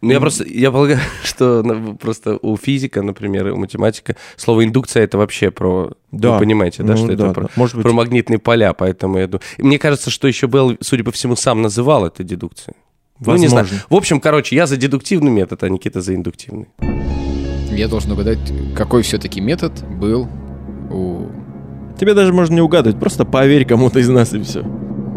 Ну, 0.02 0.12
я 0.12 0.20
просто, 0.20 0.44
я 0.44 0.70
полагаю, 0.70 0.98
что 1.22 1.62
ну, 1.62 1.94
просто 1.96 2.38
у 2.40 2.56
физика, 2.56 3.02
например, 3.02 3.48
у 3.52 3.56
математика 3.56 4.16
слово 4.36 4.64
индукция 4.64 5.04
это 5.04 5.18
вообще 5.18 5.50
про, 5.50 5.92
Да. 6.10 6.32
вы 6.32 6.38
понимаете, 6.38 6.82
да, 6.82 6.92
Ну 6.92 6.96
что 6.96 7.06
да, 7.08 7.12
это 7.14 7.26
да. 7.26 7.32
про, 7.32 7.50
Может 7.56 7.76
быть. 7.76 7.82
про 7.82 7.92
магнитные 7.92 8.38
поля, 8.38 8.72
поэтому 8.72 9.18
я 9.18 9.26
думаю. 9.26 9.42
Мне 9.58 9.78
кажется, 9.78 10.10
что 10.10 10.26
еще 10.26 10.46
Белл, 10.46 10.76
судя 10.80 11.04
по 11.04 11.12
всему, 11.12 11.36
сам 11.36 11.60
называл 11.60 12.06
это 12.06 12.24
дедукцией. 12.24 12.76
Ну, 13.20 13.36
не 13.36 13.48
знаю. 13.48 13.64
Возможно. 13.66 13.86
В 13.90 13.94
общем, 13.94 14.20
короче, 14.20 14.56
я 14.56 14.66
за 14.66 14.78
дедуктивный 14.78 15.30
метод, 15.30 15.62
а 15.62 15.68
Никита 15.68 16.00
за 16.00 16.14
индуктивный. 16.14 16.68
Я 17.70 17.86
должен 17.86 18.12
угадать, 18.12 18.38
какой 18.74 19.02
все-таки 19.02 19.40
метод 19.42 19.72
был 19.98 20.28
у... 20.90 21.26
Тебе 21.98 22.14
даже 22.14 22.32
можно 22.32 22.54
не 22.54 22.62
угадывать, 22.62 22.98
просто 22.98 23.26
поверь 23.26 23.66
кому-то 23.66 23.98
из 23.98 24.08
нас 24.08 24.32
и 24.32 24.40
все. 24.42 24.62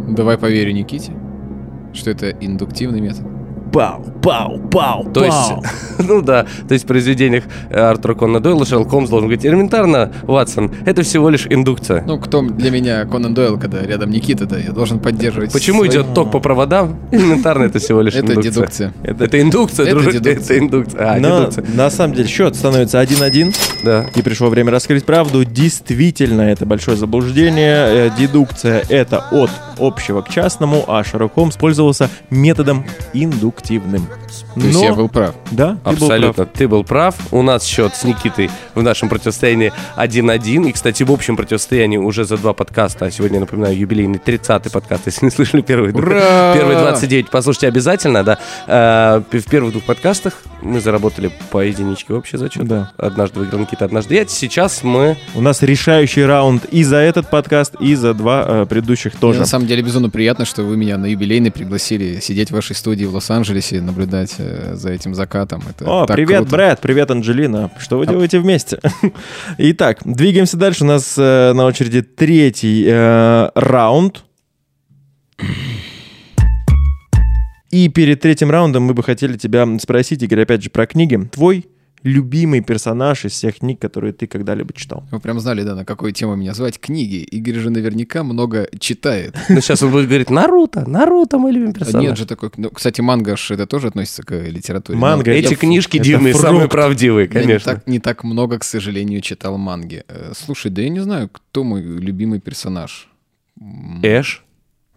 Давай 0.09 0.37
поверю 0.37 0.73
Никите, 0.73 1.13
что 1.93 2.11
это 2.11 2.29
индуктивный 2.31 2.99
метод. 2.99 3.25
Пау, 3.73 4.05
пау, 4.21 4.59
пау, 4.69 5.11
То 5.11 5.25
есть, 5.25 5.67
ну 5.97 6.21
да, 6.21 6.45
то 6.67 6.73
есть 6.73 6.83
в 6.85 6.87
произведениях 6.87 7.43
э, 7.71 7.79
Артура 7.79 8.13
Конна 8.13 8.39
Дойла 8.39 8.67
Шерлок 8.67 8.89
Холмс 8.91 9.09
должен 9.09 9.27
говорить 9.27 9.43
элементарно, 9.47 10.11
Ватсон, 10.23 10.71
это 10.85 11.01
всего 11.01 11.27
лишь 11.29 11.47
индукция. 11.49 12.03
Ну, 12.05 12.19
кто 12.19 12.41
для 12.43 12.69
меня 12.69 13.03
Конан 13.05 13.33
Дойл, 13.33 13.57
когда 13.57 13.81
рядом 13.81 14.11
Никита, 14.11 14.45
да, 14.45 14.59
я 14.59 14.71
должен 14.71 14.99
поддерживать. 14.99 15.51
Почему 15.51 15.79
свои- 15.79 15.89
идет 15.89 16.13
ток 16.13 16.29
по 16.31 16.39
проводам? 16.39 16.99
Элементарно, 17.11 17.63
это 17.63 17.79
всего 17.79 18.01
лишь 18.01 18.13
Это 18.13 18.33
индукция. 18.33 18.51
дедукция. 18.51 18.93
Это, 19.03 19.41
индукция, 19.41 19.85
Это 19.87 19.95
дружок, 19.95 20.13
дедукция. 20.13 20.37
это 20.43 20.59
индукция. 20.59 21.11
А, 21.15 21.19
Но 21.19 21.39
дедукция. 21.39 21.65
на 21.73 21.89
самом 21.89 22.13
деле 22.13 22.27
счет 22.27 22.55
становится 22.55 23.01
1-1. 23.01 23.55
Да. 23.83 24.05
И 24.13 24.21
пришло 24.21 24.49
время 24.49 24.69
раскрыть 24.69 25.03
правду. 25.03 25.43
Действительно, 25.45 26.41
это 26.41 26.67
большое 26.67 26.95
заблуждение. 26.95 28.07
Э, 28.07 28.09
Дедукция— 28.17 28.83
это 28.89 29.25
от 29.31 29.49
общего 29.79 30.21
к 30.21 30.29
частному, 30.29 30.85
а 30.87 31.03
Шерлок 31.03 31.33
Холмс 31.33 31.55
пользовался 31.57 32.09
методом 32.29 32.85
индуктивным. 33.69 34.05
То 34.55 34.61
есть 34.61 34.73
Но- 34.79 34.83
я 34.83 34.93
был 34.93 35.09
прав. 35.09 35.35
Да, 35.51 35.77
ты 35.83 35.89
был 35.89 35.91
Абсолютно, 36.05 36.33
прав. 36.45 36.49
ты 36.57 36.67
был 36.67 36.83
прав. 36.83 37.15
У 37.31 37.41
нас 37.41 37.63
счет 37.63 37.95
с 37.95 38.03
Никитой 38.03 38.49
в 38.75 38.81
нашем 38.83 39.09
противостоянии 39.09 39.71
1-1. 39.95 40.67
И, 40.69 40.71
кстати, 40.71 41.03
в 41.03 41.11
общем 41.11 41.35
противостоянии 41.35 41.97
уже 41.97 42.25
за 42.25 42.37
два 42.37 42.53
подкаста, 42.53 43.05
а 43.05 43.11
сегодня, 43.11 43.39
напоминаю, 43.39 43.77
юбилейный 43.77 44.19
30-й 44.19 44.69
подкаст, 44.71 45.03
если 45.05 45.25
не 45.25 45.31
слышали 45.31 45.61
первые, 45.61 45.93
Ура! 45.93 46.53
первые 46.53 46.79
29, 46.79 47.29
послушайте 47.29 47.67
обязательно, 47.67 48.23
да. 48.23 48.37
Э, 48.67 49.21
В 49.37 49.49
первых 49.49 49.71
двух 49.71 49.83
подкастах 49.83 50.33
мы 50.61 50.79
заработали 50.79 51.31
по 51.51 51.59
единичке 51.63 52.13
общий 52.13 52.37
зачет. 52.37 52.65
Да. 52.67 52.91
Однажды 52.97 53.39
выиграл 53.39 53.59
Никита, 53.61 53.85
однажды 53.85 54.15
я. 54.15 54.25
Сейчас 54.27 54.83
мы... 54.83 55.17
У 55.35 55.41
нас 55.41 55.61
решающий 55.61 56.23
раунд 56.23 56.65
и 56.65 56.83
за 56.83 56.97
этот 56.97 57.29
подкаст, 57.29 57.75
и 57.79 57.95
за 57.95 58.13
два 58.13 58.45
э, 58.47 58.65
предыдущих 58.65 59.13
Мне 59.13 59.19
тоже. 59.21 59.39
на 59.39 59.45
самом 59.45 59.67
деле 59.67 59.81
безумно 59.81 60.09
приятно, 60.09 60.45
что 60.45 60.63
вы 60.63 60.77
меня 60.77 60.97
на 60.97 61.05
юбилейный 61.07 61.51
пригласили 61.51 62.19
сидеть 62.19 62.49
в 62.49 62.53
вашей 62.53 62.75
студии 62.75 63.05
в 63.05 63.13
Лос-Анджелесе, 63.13 63.52
наблюдать 63.81 64.35
э, 64.37 64.75
за 64.75 64.91
этим 64.91 65.13
закатом. 65.13 65.61
Это 65.69 65.85
О, 65.85 66.05
привет, 66.05 66.41
круто. 66.41 66.51
Брэд, 66.51 66.81
привет, 66.81 67.11
Анджелина. 67.11 67.71
Что 67.79 67.97
вы 67.97 68.07
делаете 68.07 68.39
вместе? 68.39 68.79
Итак, 69.57 69.99
двигаемся 70.05 70.57
дальше. 70.57 70.83
У 70.83 70.87
нас 70.87 71.15
э, 71.17 71.53
на 71.53 71.65
очереди 71.65 72.01
третий 72.01 72.85
э, 72.87 73.49
раунд. 73.55 74.23
И 77.69 77.89
перед 77.89 78.21
третьим 78.21 78.51
раундом 78.51 78.83
мы 78.83 78.93
бы 78.93 79.01
хотели 79.01 79.35
тебя 79.37 79.67
спросить, 79.79 80.21
Игорь, 80.21 80.41
опять 80.41 80.63
же, 80.63 80.69
про 80.69 80.85
книги. 80.85 81.17
Твой 81.31 81.65
любимый 82.03 82.61
персонаж 82.61 83.25
из 83.25 83.31
всех 83.31 83.59
книг, 83.59 83.79
которые 83.79 84.13
ты 84.13 84.27
когда-либо 84.27 84.73
читал? 84.73 85.03
Вы 85.11 85.19
прям 85.19 85.39
знали, 85.39 85.63
да, 85.63 85.73
на 85.75 85.85
какую 85.85 86.11
тему 86.11 86.35
меня 86.35 86.53
звать? 86.53 86.79
Книги. 86.79 87.15
Игорь 87.23 87.55
же 87.55 87.69
наверняка 87.69 88.23
много 88.23 88.67
читает. 88.79 89.35
Ну, 89.49 89.61
сейчас 89.61 89.81
он 89.83 89.91
будет 89.91 90.07
говорить 90.07 90.29
Наруто, 90.29 90.87
Наруто 90.87 91.37
мой 91.37 91.51
любимый 91.51 91.71
А 91.71 91.79
персонаж. 91.79 92.03
Нет 92.05 92.17
же 92.17 92.25
такой... 92.25 92.51
Ну, 92.57 92.69
кстати, 92.69 93.01
манга 93.01 93.37
ж 93.37 93.51
это 93.51 93.65
тоже 93.67 93.87
относится 93.87 94.23
к 94.23 94.33
литературе. 94.39 94.97
Манга 94.99 95.31
Но 95.31 95.37
Эти 95.37 95.53
ф- 95.53 95.59
книжки 95.59 95.97
это 95.97 96.05
дивные, 96.05 96.33
фрукт. 96.33 96.45
самые 96.47 96.67
правдивые, 96.69 97.29
я 97.31 97.39
не 97.39 97.47
конечно. 97.47 97.73
так, 97.75 97.87
не 97.87 97.99
так 97.99 98.23
много, 98.23 98.59
к 98.59 98.63
сожалению, 98.63 99.21
читал 99.21 99.57
манги. 99.57 100.03
Э, 100.07 100.33
Слушай, 100.35 100.71
да 100.71 100.81
я 100.81 100.89
не 100.89 100.99
знаю, 100.99 101.29
кто 101.31 101.63
мой 101.63 101.81
любимый 101.81 102.39
персонаж. 102.39 103.09
Эш. 104.01 104.43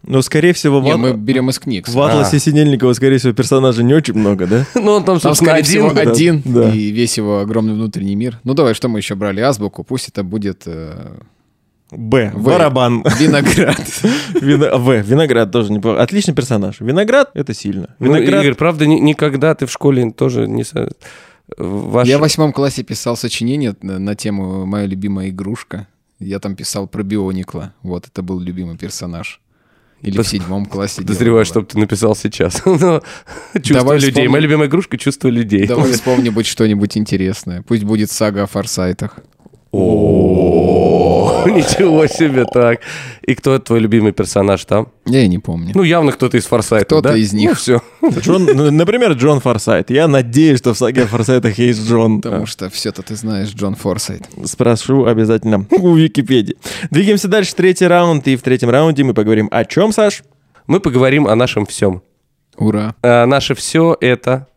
Но, 0.03 0.21
скорее 0.21 0.53
всего, 0.53 0.79
в, 0.79 0.83
Не, 0.83 0.95
мы 0.95 1.13
берем 1.13 1.49
из 1.49 1.59
книг. 1.59 1.87
в 1.87 1.99
Атласе 1.99 2.39
Синельникова, 2.39 2.93
скорее 2.93 3.17
всего, 3.17 3.33
персонажей 3.33 3.83
не 3.83 3.93
очень 3.93 4.13
много, 4.13 4.47
да? 4.47 4.65
Ну, 4.75 4.91
он 4.91 5.03
там, 5.03 5.19
собственно, 5.19 5.51
скорее 5.51 5.59
один. 5.61 5.89
всего, 5.89 6.11
один, 6.11 6.41
да. 6.45 6.69
и 6.73 6.91
весь 6.91 7.17
его 7.17 7.39
огромный 7.39 7.73
внутренний 7.73 8.15
мир. 8.15 8.39
Ну, 8.43 8.53
давай, 8.53 8.73
что 8.73 8.87
мы 8.87 8.99
еще 8.99 9.15
брали? 9.15 9.41
Азбуку. 9.41 9.83
Пусть 9.83 10.07
это 10.07 10.23
будет 10.23 10.63
э, 10.65 11.17
Б. 11.91 12.31
Барабан. 12.35 13.03
виноград. 13.19 13.79
Вино- 14.41 14.77
В. 14.77 15.01
Виноград 15.01 15.51
тоже 15.51 15.71
неплохо. 15.71 16.01
Отличный 16.01 16.33
персонаж. 16.33 16.79
Виноград— 16.79 17.31
это 17.33 17.53
сильно. 17.53 17.95
Ну, 17.99 18.07
Виноград... 18.07 18.43
Игорь, 18.43 18.55
правда, 18.55 18.85
ни- 18.85 18.99
никогда 18.99 19.55
ты 19.55 19.65
в 19.65 19.71
школе 19.71 20.11
тоже 20.11 20.47
не... 20.47 20.63
Ваш... 21.57 22.07
Я 22.07 22.17
в 22.17 22.21
восьмом 22.21 22.51
классе 22.51 22.83
писал 22.83 23.15
сочинение 23.15 23.75
на, 23.81 23.99
на 23.99 24.15
тему 24.15 24.65
«Моя 24.65 24.85
любимая 24.85 25.29
игрушка». 25.29 25.87
Я 26.19 26.39
там 26.39 26.55
писал 26.55 26.87
про 26.87 27.03
Бионикла. 27.03 27.73
Вот, 27.83 28.07
это 28.07 28.21
был 28.21 28.39
любимый 28.39 28.77
персонаж. 28.77 29.39
Или 30.01 30.13
в 30.13 30.17
Под- 30.17 30.27
седьмом 30.27 30.65
классе. 30.67 31.01
Подозреваю, 31.01 31.43
что 31.45 31.61
ты 31.63 31.77
написал 31.79 32.15
сейчас. 32.15 32.61
Но 32.65 33.01
Чувство 33.53 33.75
Давай 33.77 33.97
людей. 33.97 34.11
вспомним. 34.11 34.31
Моя 34.31 34.43
любимая 34.43 34.67
игрушка— 34.67 34.97
чувство 34.99 35.27
людей. 35.29 35.65
Давай 35.65 35.91
вспомни 35.93 36.29
быть 36.29 36.45
что-нибудь 36.45 36.95
интересное. 36.97 37.63
Пусть 37.63 37.83
будет 37.83 38.11
сага 38.11 38.43
о 38.43 38.47
форсайтах. 38.47 39.19
О, 39.71 41.43
Ничего 41.47 42.07
себе 42.07 42.45
так. 42.45 42.81
И 43.25 43.35
кто 43.35 43.57
твой 43.59 43.79
любимый 43.79 44.11
персонаж 44.11 44.63
там? 44.65 44.89
Я 45.05 45.21
и 45.23 45.27
не 45.27 45.39
помню. 45.39 45.71
Ну, 45.75 45.83
явно 45.83 46.11
кто-то 46.11 46.37
из 46.37 46.45
Форсайта, 46.45 46.85
Кто-то 46.85 47.09
да? 47.09 47.17
из 47.17 47.33
них. 47.33 47.49
Ну, 47.51 47.55
все. 47.55 47.81
Джон, 48.21 48.45
ну, 48.45 48.71
например, 48.71 49.13
Джон 49.13 49.39
Форсайт. 49.39 49.89
Я 49.89 50.07
надеюсь, 50.07 50.59
что 50.59 50.73
в 50.73 50.77
саге 50.77 51.03
о 51.03 51.07
Форсайтах 51.07 51.57
есть 51.57 51.87
Джон. 51.87 52.21
Потому 52.21 52.45
что 52.45 52.69
все-то 52.69 53.01
ты 53.01 53.15
знаешь 53.15 53.49
Джон 53.49 53.75
Форсайт. 53.75 54.23
Спрошу 54.45 55.05
обязательно 55.05 55.65
у 55.71 55.95
Википедии. 55.95 56.57
Двигаемся 56.91 57.27
дальше. 57.27 57.55
Третий 57.55 57.87
раунд. 57.87 58.27
И 58.27 58.35
в 58.35 58.41
третьем 58.41 58.69
раунде 58.69 59.03
мы 59.03 59.13
поговорим 59.13 59.47
о 59.51 59.63
чем, 59.65 59.91
Саш? 59.91 60.23
Мы 60.67 60.79
поговорим 60.79 61.27
о 61.27 61.35
нашем 61.35 61.65
всем. 61.65 62.01
Ура. 62.57 62.95
А, 63.03 63.25
наше 63.25 63.55
все 63.55 63.95
это 64.01 64.47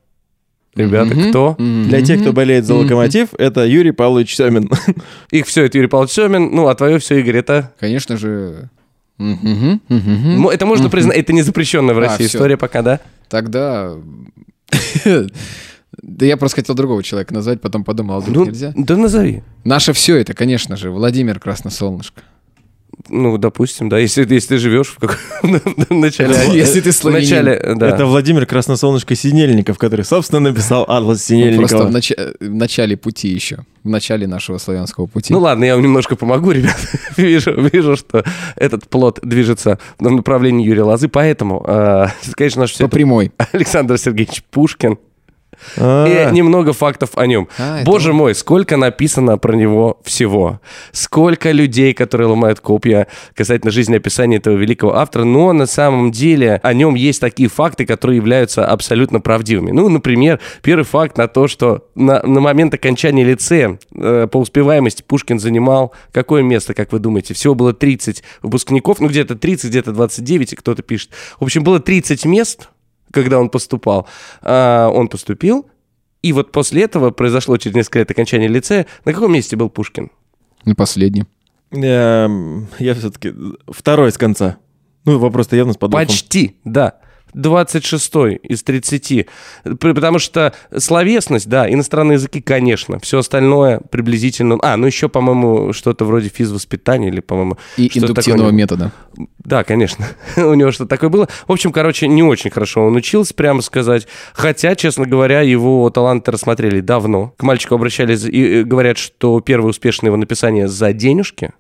Ребята, 0.75 1.15
Мгм. 1.15 1.31
кто? 1.31 1.57
Мгм. 1.59 1.89
Для 1.89 2.01
тех, 2.03 2.21
кто 2.21 2.33
болеет 2.33 2.65
за 2.65 2.75
локомотив, 2.75 3.31
это 3.39 3.67
Юрий 3.67 3.91
Павлович 3.93 4.37
Семин. 4.37 4.71
Их 5.33 5.47
все, 5.47 5.65
это 5.65 5.79
Юрий 5.79 5.89
Павлович 5.89 6.13
Семин, 6.13 6.51
ну, 6.55 6.69
а 6.69 6.75
твое 6.75 6.99
все, 6.99 7.19
Игорь, 7.21 7.37
это... 7.39 7.73
Конечно 7.81 8.17
же... 8.17 8.71
М, 9.19 10.49
Это 10.49 10.65
можно 10.67 10.89
признать, 10.89 11.17
это 11.19 11.33
не 11.33 11.43
запрещенная 11.43 11.95
в 11.95 11.99
А, 11.99 12.03
России 12.03 12.27
всё. 12.27 12.39
история 12.39 12.57
пока, 12.57 12.83
да? 12.83 13.01
Тогда... 13.29 13.93
Да 16.03 16.25
я 16.25 16.37
просто 16.37 16.57
хотел 16.57 16.75
другого 16.77 17.03
человека 17.03 17.35
назвать, 17.35 17.61
потом 17.61 17.85
подумал, 17.85 18.17
а 18.17 18.21
вдруг 18.21 18.37
Ну, 18.37 18.45
нельзя. 18.47 18.73
да 18.77 18.97
назови. 18.97 19.43
Наше 19.65 19.93
все 19.93 20.17
это, 20.17 20.33
конечно 20.35 20.77
же, 20.77 20.91
Владимир 20.91 21.39
Красносолнышко. 21.41 22.23
Ну, 23.09 23.39
допустим, 23.39 23.89
да, 23.89 23.99
если, 23.99 24.27
если 24.33 24.49
ты 24.49 24.59
живешь 24.59 24.89
в 24.89 24.99
каком 24.99 25.19
в 25.89 25.95
начале... 25.95 26.35
Если 26.53 26.81
ты 26.81 26.93
славянин. 26.93 27.23
начале, 27.29 27.75
да. 27.77 27.89
Это 27.89 28.07
Владимир 28.07 28.47
Красносолнышко 28.47 29.15
Синельников, 29.15 29.79
который, 29.79 30.05
собственно, 30.05 30.41
написал 30.51 30.83
Атлас 30.83 31.29
Ну, 31.31 31.57
Просто 31.57 31.77
в, 31.77 31.81
Синельникова. 31.81 31.89
нача- 31.91 32.35
в 32.41 32.55
начале 32.55 32.97
пути 32.97 33.29
еще. 33.29 33.59
В 33.85 33.89
начале 33.89 34.27
нашего 34.27 34.59
славянского 34.59 35.07
пути. 35.07 35.33
Ну 35.33 35.41
ладно, 35.41 35.65
я 35.65 35.75
вам 35.75 35.83
немножко 35.83 36.17
помогу, 36.17 36.51
ребят. 36.53 36.77
вижу, 37.17 37.53
вижу, 37.61 37.97
что 37.97 38.25
этот 38.57 38.89
плод 38.89 39.21
движется 39.23 39.79
в 39.99 40.11
направлении 40.11 40.67
Юрия 40.67 40.83
Лозы, 40.83 41.09
поэтому, 41.09 41.65
э, 41.67 42.07
конечно, 42.35 42.61
наш 42.63 42.71
По 42.73 42.75
все 42.75 42.89
прямой. 42.89 43.33
Александр 43.53 43.99
Сергеевич 43.99 44.43
Пушкин. 44.51 44.99
А, 45.77 46.07
И 46.07 46.33
немного 46.35 46.73
фактов 46.73 47.11
о 47.15 47.27
нем. 47.27 47.49
А, 47.59 47.79
это 47.81 47.91
Боже 47.91 48.13
мой, 48.13 48.35
сколько 48.35 48.77
написано 48.77 49.39
про 49.39 49.55
него 49.55 50.01
всего. 50.05 50.61
Сколько 50.93 51.53
людей, 51.53 51.95
которые 51.95 52.29
ломают 52.29 52.61
копья 52.61 53.07
касательно 53.35 53.71
жизнеописания 53.71 54.39
этого 54.39 54.57
великого 54.57 54.97
автора. 54.97 55.25
Но 55.25 55.53
на 55.53 55.67
самом 55.67 56.11
деле 56.13 56.61
о 56.63 56.73
нем 56.73 56.95
есть 56.95 57.21
такие 57.21 57.49
факты, 57.49 57.87
которые 57.87 58.17
являются 58.17 58.67
абсолютно 58.67 59.21
правдивыми. 59.21 59.71
Ну, 59.71 59.89
например, 59.89 60.41
первый 60.63 60.85
факт 60.85 61.17
на 61.19 61.29
то, 61.29 61.49
что 61.49 61.87
на, 61.95 62.23
на 62.23 62.41
момент 62.41 62.75
окончания 62.75 63.25
лицея 63.25 63.79
э, 63.95 64.27
по 64.31 64.39
успеваемости 64.39 65.03
Пушкин 65.07 65.39
занимал 65.39 65.93
какое 66.13 66.43
место, 66.43 66.75
как 66.75 66.93
вы 66.93 66.99
думаете? 66.99 67.35
Всего 67.35 67.55
было 67.55 67.73
30 67.73 68.23
выпускников, 68.43 69.01
ну 69.01 69.09
где-то 69.09 69.37
30, 69.37 69.71
где-то 69.71 69.93
29, 69.93 70.53
и 70.53 70.57
кто-то 70.57 70.83
пишет. 70.83 71.11
В 71.39 71.45
общем, 71.45 71.63
было 71.63 71.81
30 71.81 72.25
мест, 72.25 72.69
когда 73.13 73.39
он 73.39 73.49
поступал. 73.51 74.07
А, 74.43 74.89
он 74.89 75.09
поступил, 75.09 75.69
и 76.23 76.33
вот 76.33 76.53
после 76.53 76.83
этого 76.83 77.11
произошло 77.11 77.57
через 77.57 77.77
несколько 77.77 78.01
лет 78.01 78.11
окончания 78.11 78.49
лицея. 78.49 78.87
На 79.05 79.13
каком 79.13 79.33
месте 79.33 79.57
был 79.57 79.71
Пушкин? 79.71 80.11
Ну, 80.65 80.75
последний. 80.75 81.25
эм, 81.71 82.69
Я 82.79 82.95
все-таки 82.95 83.33
второй 83.69 84.13
с 84.13 84.19
конца. 84.19 84.59
Ну, 85.07 85.19
вопрос-то 85.19 85.57
явно 85.57 85.73
с 85.73 85.77
подвохом. 85.77 86.07
Почти, 86.07 86.57
да. 86.65 86.99
26 87.35 88.13
из 88.43 88.63
30. 88.63 89.27
П- 89.79 89.95
Потому 89.95 90.19
что 90.19 90.53
словесность, 90.77 91.49
да, 91.49 91.71
иностранные 91.71 92.15
языки, 92.15 92.41
конечно. 92.41 92.99
Все 93.01 93.19
остальное 93.19 93.81
приблизительно... 93.91 94.59
А, 94.63 94.77
ну 94.77 94.87
еще, 94.87 95.09
по-моему, 95.09 95.73
что-то 95.73 96.05
вроде 96.05 96.29
физвоспитания 96.29 97.09
или, 97.09 97.21
по-моему... 97.21 97.57
И 97.77 97.91
индуктивного 97.95 98.51
такое. 98.51 98.53
метода. 98.53 98.93
Да, 99.39 99.65
конечно. 99.65 100.07
У 100.37 100.55
него 100.55 100.71
что-то 100.71 100.89
такое 100.91 101.11
было. 101.11 101.29
В 101.47 101.53
общем, 101.53 101.73
короче, 101.73 102.09
не 102.09 102.23
очень 102.23 102.51
хорошо 102.51 102.85
он 102.87 102.97
учился, 102.97 103.35
прямо 103.35 103.63
сказать. 103.63 104.07
Хотя, 104.33 104.75
честно 104.75 105.07
говоря, 105.07 105.41
его 105.41 105.89
таланты 105.91 106.31
рассмотрели 106.31 106.81
давно. 106.81 107.35
К 107.37 107.43
мальчику 107.43 107.75
обращались 107.75 108.25
и 108.25 108.61
э, 108.61 108.65
говорят, 108.65 108.99
что 108.99 109.41
первое 109.41 109.71
успешное 109.71 110.09
его 110.09 110.17
написание 110.17 110.69
за 110.69 110.93
денежки 110.93 111.53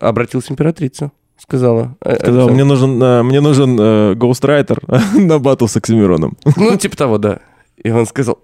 обратилась 0.00 0.50
императрица. 0.50 1.12
Сказала. 1.50 1.96
э, 2.04 2.14
Сказал, 2.14 2.46
Александр. 2.48 2.52
мне 2.52 2.64
нужен, 2.64 3.02
э, 3.02 3.22
мне 3.24 3.40
нужен 3.40 3.76
э, 3.80 4.14
гоустрайтер 4.14 4.78
на 5.18 5.40
батл 5.40 5.66
с 5.66 5.76
Оксимироном. 5.76 6.36
Ну, 6.56 6.76
типа 6.76 6.96
того, 6.96 7.18
да. 7.18 7.40
И 7.82 7.90
он 7.90 8.06
сказал, 8.06 8.38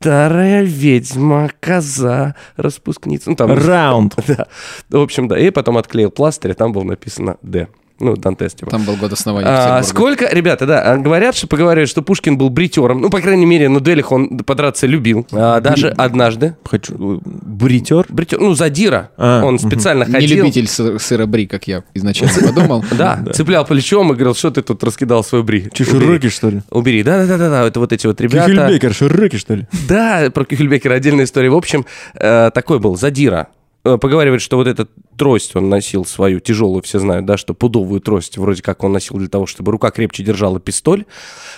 старая 0.00 0.62
ведьма, 0.62 1.50
коза, 1.60 2.34
распускница. 2.56 3.28
Ну, 3.28 3.36
там... 3.36 3.52
Раунд. 3.52 4.16
Да. 4.26 4.46
В 4.88 5.02
общем, 5.02 5.28
да. 5.28 5.38
И 5.38 5.50
потом 5.50 5.76
отклеил 5.76 6.10
пластырь, 6.10 6.52
а 6.52 6.54
там 6.54 6.72
было 6.72 6.84
написано 6.84 7.36
«Д». 7.42 7.68
Ну, 8.00 8.16
Дантес, 8.16 8.54
типа. 8.54 8.70
Там 8.70 8.84
был 8.84 8.96
год 8.96 9.12
основания 9.12 9.48
А, 9.48 9.82
сколько, 9.82 10.28
ребята, 10.32 10.66
да, 10.66 10.82
а, 10.82 10.96
говорят, 10.98 11.34
что 11.34 11.46
поговаривают, 11.48 11.90
что 11.90 12.00
Пушкин 12.02 12.38
был 12.38 12.48
бритером. 12.48 13.00
Ну, 13.00 13.10
по 13.10 13.20
крайней 13.20 13.46
мере, 13.46 13.68
на 13.68 13.80
дуэлях 13.80 14.12
он 14.12 14.38
подраться 14.38 14.86
любил. 14.86 15.26
А, 15.32 15.60
даже 15.60 15.88
однажды. 15.90 16.56
Хочу... 16.64 17.16
э, 17.16 17.20
Бритер? 17.24 18.06
Бритер, 18.08 18.38
ну, 18.40 18.54
задира. 18.54 19.10
А, 19.16 19.42
он 19.44 19.54
мгм. 19.54 19.68
специально 19.68 20.04
Не 20.04 20.12
ходил. 20.12 20.38
любитель 20.38 20.64
сы- 20.66 20.98
сыра 20.98 21.26
бри, 21.26 21.46
как 21.46 21.66
я 21.66 21.82
изначально 21.94 22.34
подумал. 22.46 22.84
Да, 22.98 23.20
цеплял 23.32 23.64
плечом 23.64 24.12
и 24.12 24.14
говорил, 24.14 24.34
что 24.34 24.50
ты 24.50 24.62
тут 24.62 24.82
раскидал 24.84 25.22
свой 25.24 25.42
бри. 25.42 25.68
Че, 25.72 25.84
широки, 25.84 26.28
что 26.28 26.50
ли? 26.50 26.62
Убери. 26.70 27.02
Да-да-да-да, 27.02 27.66
это 27.66 27.80
вот 27.80 27.92
эти 27.92 28.06
вот 28.06 28.20
ребята. 28.20 28.50
Кюхельбекер, 28.50 28.94
широки, 28.94 29.36
что 29.38 29.54
ли? 29.54 29.66
Да, 29.88 30.30
про 30.32 30.44
Кюхельбекера 30.44 30.94
отдельная 30.94 31.24
история. 31.24 31.50
В 31.50 31.56
общем, 31.56 31.84
э, 32.14 32.50
такой 32.54 32.78
был, 32.78 32.96
задира. 32.96 33.48
Э, 33.84 33.96
Поговаривают, 33.98 34.42
что 34.42 34.56
вот 34.56 34.66
эта 34.66 34.86
трость 35.16 35.54
он 35.56 35.68
носил 35.68 36.04
свою, 36.04 36.40
тяжелую, 36.40 36.82
все 36.82 36.98
знают, 36.98 37.26
да, 37.26 37.36
что 37.36 37.54
пудовую 37.54 38.00
трость 38.00 38.36
вроде 38.38 38.62
как 38.62 38.82
он 38.84 38.92
носил 38.92 39.16
для 39.18 39.28
того, 39.28 39.46
чтобы 39.46 39.72
рука 39.72 39.90
крепче 39.90 40.22
держала 40.22 40.60
пистоль. 40.60 41.04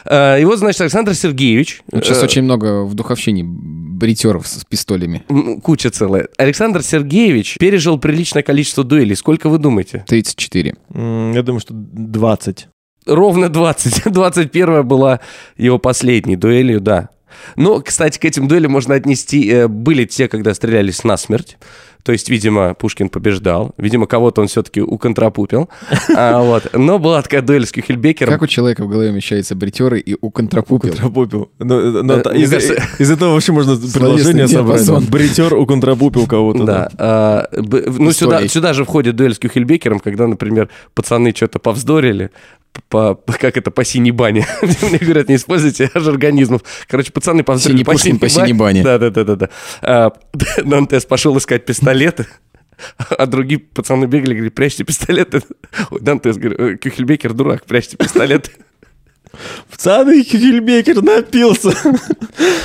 Э, 0.05 0.41
И 0.41 0.45
вот, 0.45 0.59
значит, 0.59 0.81
Александр 0.83 1.15
Сергеевич... 1.15 1.83
Вот 1.91 2.05
Сейчас 2.05 2.21
э, 2.23 2.25
очень 2.25 2.43
много 2.43 2.85
в 2.85 2.95
духовщине 2.95 3.45
бритеров 3.45 4.47
с 4.47 4.65
пистолями. 4.65 5.25
Куча 5.63 5.91
целая. 5.91 6.29
Александр 6.39 6.83
Сергеевич 6.83 7.57
пережил 7.59 7.99
приличное 7.99 8.43
количество 8.43 8.85
дуэлей. 8.85 9.17
Сколько 9.17 9.49
вы 9.49 9.59
думаете? 9.59 10.05
34. 10.07 10.75
М, 10.95 11.33
Я 11.33 11.43
думаю, 11.43 11.61
что 11.61 11.73
20. 11.75 12.69
Ровно 13.07 13.49
20. 13.49 14.13
21 14.13 14.83
была 14.87 15.21
его 15.57 15.79
последней 15.79 16.37
дуэлью, 16.37 16.81
да. 16.81 17.09
Но, 17.57 17.81
кстати, 17.81 18.19
к 18.19 18.25
этим 18.25 18.49
дуэлям 18.49 18.73
можно 18.73 18.95
отнести... 18.95 19.49
э, 19.49 19.69
были 19.69 20.05
те, 20.05 20.29
когда 20.29 20.53
стрелялись 20.53 21.05
насмерть. 21.05 21.59
То 22.03 22.13
есть, 22.13 22.29
видимо, 22.31 22.75
Пушкин 22.75 23.09
побеждал. 23.09 23.73
Видимо, 23.77 24.07
кого-то 24.07 24.41
он 24.41 24.49
все-таки 24.49 24.81
уконтрапупил. 24.81 25.69
А, 26.17 26.41
вот. 26.43 26.71
Но 26.75 26.99
была 26.99 27.23
такая 27.23 27.43
дуэль 27.43 27.67
с 27.67 27.73
Кюхельбекером. 27.73 28.33
Как 28.33 28.43
у 28.43 28.47
человека 28.47 28.85
в 28.85 28.89
голове 28.89 29.11
вмещаются 29.13 29.55
бритеры 29.55 30.01
и 30.01 30.17
у 30.21 30.31
контрапупил? 30.31 30.91
Контрапупил. 30.91 31.51
Ну, 31.59 32.03
ну, 32.03 32.15
Э, 32.15 32.37
из, 32.37 32.51
кажется- 32.51 32.83
из 32.99 33.11
этого 33.11 33.33
вообще 33.35 33.53
можно 33.53 33.77
предложение 33.77 34.49
собрать. 34.49 35.09
Бритер 35.09 35.55
у 35.55 35.67
контрапупил 35.67 36.27
кого-то. 36.27 36.65
Да. 36.65 36.89
а, 36.99 37.49
б- 37.53 37.85
ну, 37.87 38.13
сюда, 38.13 38.47
сюда 38.49 38.73
же 38.73 38.85
входит 38.85 39.17
дуэль 39.17 39.35
с 39.35 39.39
Кюхельбекером, 39.39 40.01
когда, 40.01 40.27
например, 40.27 40.69
пацаны 40.95 41.33
что-то 41.35 41.59
повздорили, 41.59 42.31
по, 42.89 43.15
по- 43.15 43.33
как 43.33 43.57
это, 43.57 43.71
по 43.71 43.85
синей 43.85 44.11
бане. 44.13 44.47
Мне 44.83 44.99
говорят, 44.99 45.29
не 45.29 45.37
используйте 45.37 45.91
аж 45.95 46.07
организмов. 46.07 46.63
Короче, 46.89 47.13
пацаны 47.13 47.43
повздорили 47.43 47.79
Синий 47.79 47.85
Пушкин 47.85 48.19
по 48.19 48.29
синей 48.29 48.53
бане. 48.53 48.83
Да-да-да-да. 48.83 49.49
А, 49.83 50.13
Дантес 50.65 51.05
пошел 51.05 51.37
искать 51.39 51.65
пистолеты, 51.65 52.27
а 53.11 53.27
другие 53.27 53.61
пацаны 53.61 54.07
бегали, 54.07 54.33
говорили, 54.33 54.49
прячьте 54.51 54.85
пистолеты. 54.85 55.43
Ой, 55.91 56.01
Дантес 56.01 56.37
говорит, 56.37 56.61
«Э, 56.61 56.77
Кюхельбекер 56.77 57.33
дурак, 57.33 57.65
прячьте 57.67 57.97
пистолеты. 57.97 58.53
Пацаны, 59.71 60.23
Кюхельбекер 60.25 61.03
напился. 61.03 61.73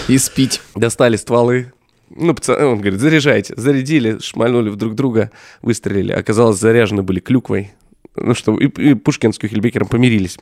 И 0.08 0.18
спить. 0.18 0.62
Достали 0.76 1.16
стволы. 1.16 1.72
Ну, 2.10 2.34
пацаны, 2.34 2.66
он 2.66 2.80
говорит, 2.80 3.00
заряжайте. 3.00 3.54
Зарядили, 3.58 4.20
шмальнули 4.20 4.70
в 4.70 4.76
друг 4.76 4.96
друга, 4.96 5.32
выстрелили. 5.62 6.12
Оказалось, 6.12 6.60
заряжены 6.60 7.04
были 7.04 7.20
клюквой. 7.20 7.74
Ну 8.18 8.34
что, 8.36 8.58
и, 8.58 8.68
и 8.68 8.94
Пушкин 8.94 9.34
с 9.34 9.38
Кюхельбекером 9.38 9.88
помирились. 9.88 10.38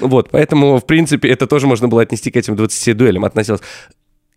Вот, 0.00 0.30
поэтому, 0.30 0.78
в 0.78 0.86
принципе, 0.86 1.28
это 1.28 1.46
тоже 1.46 1.66
можно 1.66 1.88
было 1.88 2.02
отнести 2.02 2.30
к 2.30 2.36
этим 2.36 2.56
20 2.56 2.96
дуэлям. 2.96 3.24
Относилось. 3.24 3.60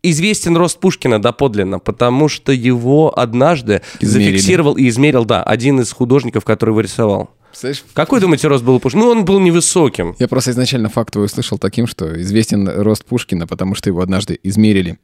Известен 0.03 0.55
рост 0.55 0.79
Пушкина 0.79 1.21
доподлинно, 1.21 1.79
потому 1.79 2.29
что 2.29 2.51
его 2.51 3.17
однажды 3.17 3.81
Измерили. 3.99 4.37
зафиксировал 4.37 4.77
и 4.77 4.87
измерил, 4.87 5.25
да, 5.25 5.43
один 5.43 5.79
из 5.81 5.91
художников, 5.91 6.45
который 6.45 6.69
его 6.69 6.81
рисовал. 6.81 7.31
Представляешь, 7.49 7.83
Какой, 7.93 8.19
думаете, 8.19 8.47
рост 8.47 8.63
был 8.63 8.75
у 8.75 8.79
Пушкина? 8.79 9.05
Ну, 9.05 9.09
он 9.09 9.25
был 9.25 9.39
невысоким. 9.39 10.15
Я 10.19 10.27
просто 10.27 10.51
изначально 10.51 10.89
факт 10.89 11.13
твой 11.13 11.25
услышал 11.25 11.57
таким, 11.57 11.87
что 11.87 12.21
известен 12.21 12.69
рост 12.69 13.03
Пушкина, 13.05 13.47
потому 13.47 13.73
что 13.73 13.89
его 13.89 14.01
однажды 14.01 14.39
измерили. 14.43 14.99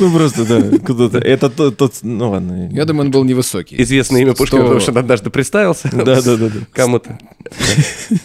Ну 0.00 0.12
просто, 0.12 0.44
да, 0.44 0.78
куда-то. 0.78 1.18
Это 1.18 1.50
тот, 1.50 1.76
тот- 1.76 1.94
ну 2.02 2.30
ладно. 2.30 2.68
Я 2.72 2.84
думаю, 2.84 3.06
он 3.06 3.10
был 3.10 3.24
невысокий. 3.24 3.80
Известное 3.82 4.20
имя 4.22 4.34
Пушкина, 4.34 4.62
потому 4.62 4.80
что 4.80 4.92
он 4.92 4.98
однажды 4.98 5.30
представился. 5.30 5.88
Да, 5.98 6.22
да, 6.22 6.36
да, 6.36 6.48
да. 6.48 6.60
Кому-то. 6.72 7.18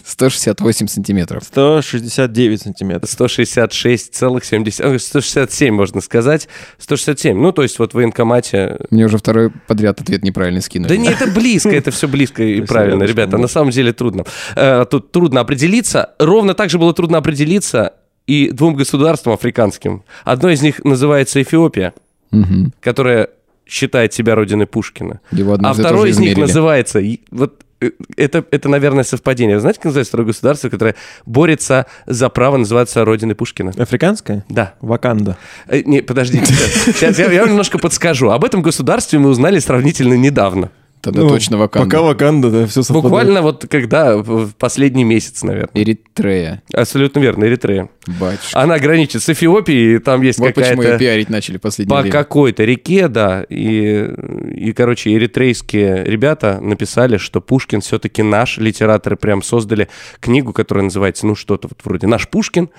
168 0.05 0.87
сантиметров. 0.87 1.43
169 1.45 2.61
сантиметров. 2.61 3.09
166,70... 3.09 4.89
ой, 4.89 4.99
167, 4.99 5.73
можно 5.73 6.01
сказать. 6.01 6.47
167. 6.77 7.37
Ну, 7.37 7.51
то 7.51 7.63
есть 7.63 7.79
вот 7.79 7.91
в 7.91 7.95
военкомате... 7.95 8.77
Мне 8.91 9.05
уже 9.05 9.17
второй 9.17 9.49
подряд 9.67 9.99
ответ 10.01 10.23
неправильно 10.23 10.61
скинули. 10.61 10.89
Да 10.89 10.97
не, 10.97 11.09
это 11.09 11.27
близко, 11.27 11.71
это 11.71 11.91
все 11.91 12.07
близко 12.07 12.43
и 12.43 12.61
правильно, 12.65 13.03
ребята. 13.03 13.37
На 13.37 13.47
самом 13.47 13.71
деле 13.71 13.91
трудно. 13.93 14.25
Э, 14.55 14.85
Тут 14.89 15.11
трудно 15.11 15.41
определиться. 15.41 16.11
Ровно 16.19 16.53
так 16.53 16.69
же 16.69 16.77
было 16.77 16.93
трудно 16.93 17.17
определиться 17.17 17.93
и 18.27 18.49
двум 18.51 18.75
государствам 18.75 19.33
африканским. 19.33 20.03
Одно 20.23 20.49
из 20.49 20.61
них 20.61 20.83
называется 20.83 21.41
Эфиопия, 21.41 21.93
Мгм. 22.31 22.73
которая 22.81 23.29
считает 23.65 24.13
себя 24.13 24.35
родиной 24.35 24.65
Пушкина. 24.65 25.19
Его 25.31 25.53
А 25.61 25.73
второй 25.73 25.99
тоже 25.99 26.09
из 26.11 26.19
них 26.19 26.37
называется... 26.37 27.01
Вот 27.31 27.61
э, 27.81 27.91
это, 28.17 28.43
это, 28.51 28.69
наверное, 28.69 29.03
совпадение. 29.03 29.55
Вы 29.57 29.61
знаете, 29.61 29.79
как 29.79 29.85
называется 29.85 30.09
второе 30.11 30.27
государство, 30.27 30.69
которое 30.69 30.95
борется 31.25 31.85
за 32.05 32.29
право 32.29 32.57
называться 32.57 33.05
родиной 33.05 33.35
Пушкина? 33.35 33.71
Африканская? 33.77 34.43
Да. 34.49 34.73
Ваканда. 34.81 35.37
Э, 35.67 35.81
Не, 35.85 36.01
подождите. 36.01 36.45
Сейчас 36.53 37.17
я, 37.19 37.31
я 37.31 37.41
вам 37.41 37.49
немножко 37.51 37.77
подскажу. 37.77 38.31
Об 38.31 38.43
этом 38.45 38.61
государстве 38.61 39.19
мы 39.19 39.29
узнали 39.29 39.59
сравнительно 39.59 40.15
недавно. 40.15 40.71
Тогда 41.03 41.19
Ну, 41.19 41.27
точно 41.27 41.57
Ваканда. 41.57 41.89
Пока 41.89 42.01
Ваканда, 42.01 42.49
да, 42.49 42.65
все 42.65 42.81
совпадает. 42.81 43.03
Буквально 43.03 43.41
вот 43.41 43.65
когда, 43.69 44.15
в 44.15 44.53
последний 44.57 45.03
месяц, 45.03 45.43
наверное. 45.43 45.69
Эритрея. 45.73 46.63
Абсолютно 46.73 47.19
верно, 47.19 47.43
Эритрея. 47.43 47.89
Батюшка. 48.07 48.57
Она 48.57 48.79
граничит 48.79 49.21
с 49.21 49.27
Эфиопией, 49.27 49.97
и 49.97 49.99
там 49.99 50.21
есть 50.21 50.39
вот 50.39 50.53
почему 50.53 50.69
ее 50.69 50.75
какая-то... 50.77 50.99
пиарить 50.99 51.29
начали 51.29 51.57
в 51.57 51.61
последнее 51.61 51.93
По 51.93 52.01
время. 52.01 52.13
какой-то 52.13 52.63
реке, 52.63 53.09
да, 53.09 53.43
и, 53.49 54.09
и, 54.55 54.71
короче, 54.71 55.13
эритрейские 55.13 56.05
ребята 56.05 56.61
написали, 56.61 57.17
что 57.17 57.41
Пушкин 57.41 57.81
все-таки 57.81 58.23
наш, 58.23 58.57
литераторы 58.57 59.17
прям 59.17 59.43
создали 59.43 59.89
книгу, 60.21 60.53
которая 60.53 60.85
называется, 60.85 61.27
ну, 61.27 61.35
что-то 61.35 61.67
вот 61.67 61.79
вроде 61.83 62.07
«Наш 62.07 62.29
Пушкин», 62.29 62.69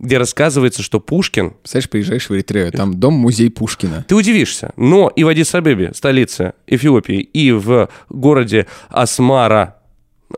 где 0.00 0.18
рассказывается, 0.18 0.82
что 0.82 0.98
Пушкин 0.98 1.50
Представляешь, 1.50 1.90
приезжаешь 1.90 2.28
в 2.28 2.34
Эритрею, 2.34 2.72
там 2.72 2.94
дом-музей 2.98 3.50
Пушкина. 3.50 4.04
Ты 4.08 4.14
удивишься, 4.14 4.72
но 4.76 5.08
и 5.08 5.22
в 5.24 5.28
Адис-Абебе, 5.28 5.94
столице 5.94 6.54
Эфиопии, 6.66 7.20
и 7.20 7.52
в 7.52 7.88
городе 8.08 8.66
Асмара, 8.88 9.76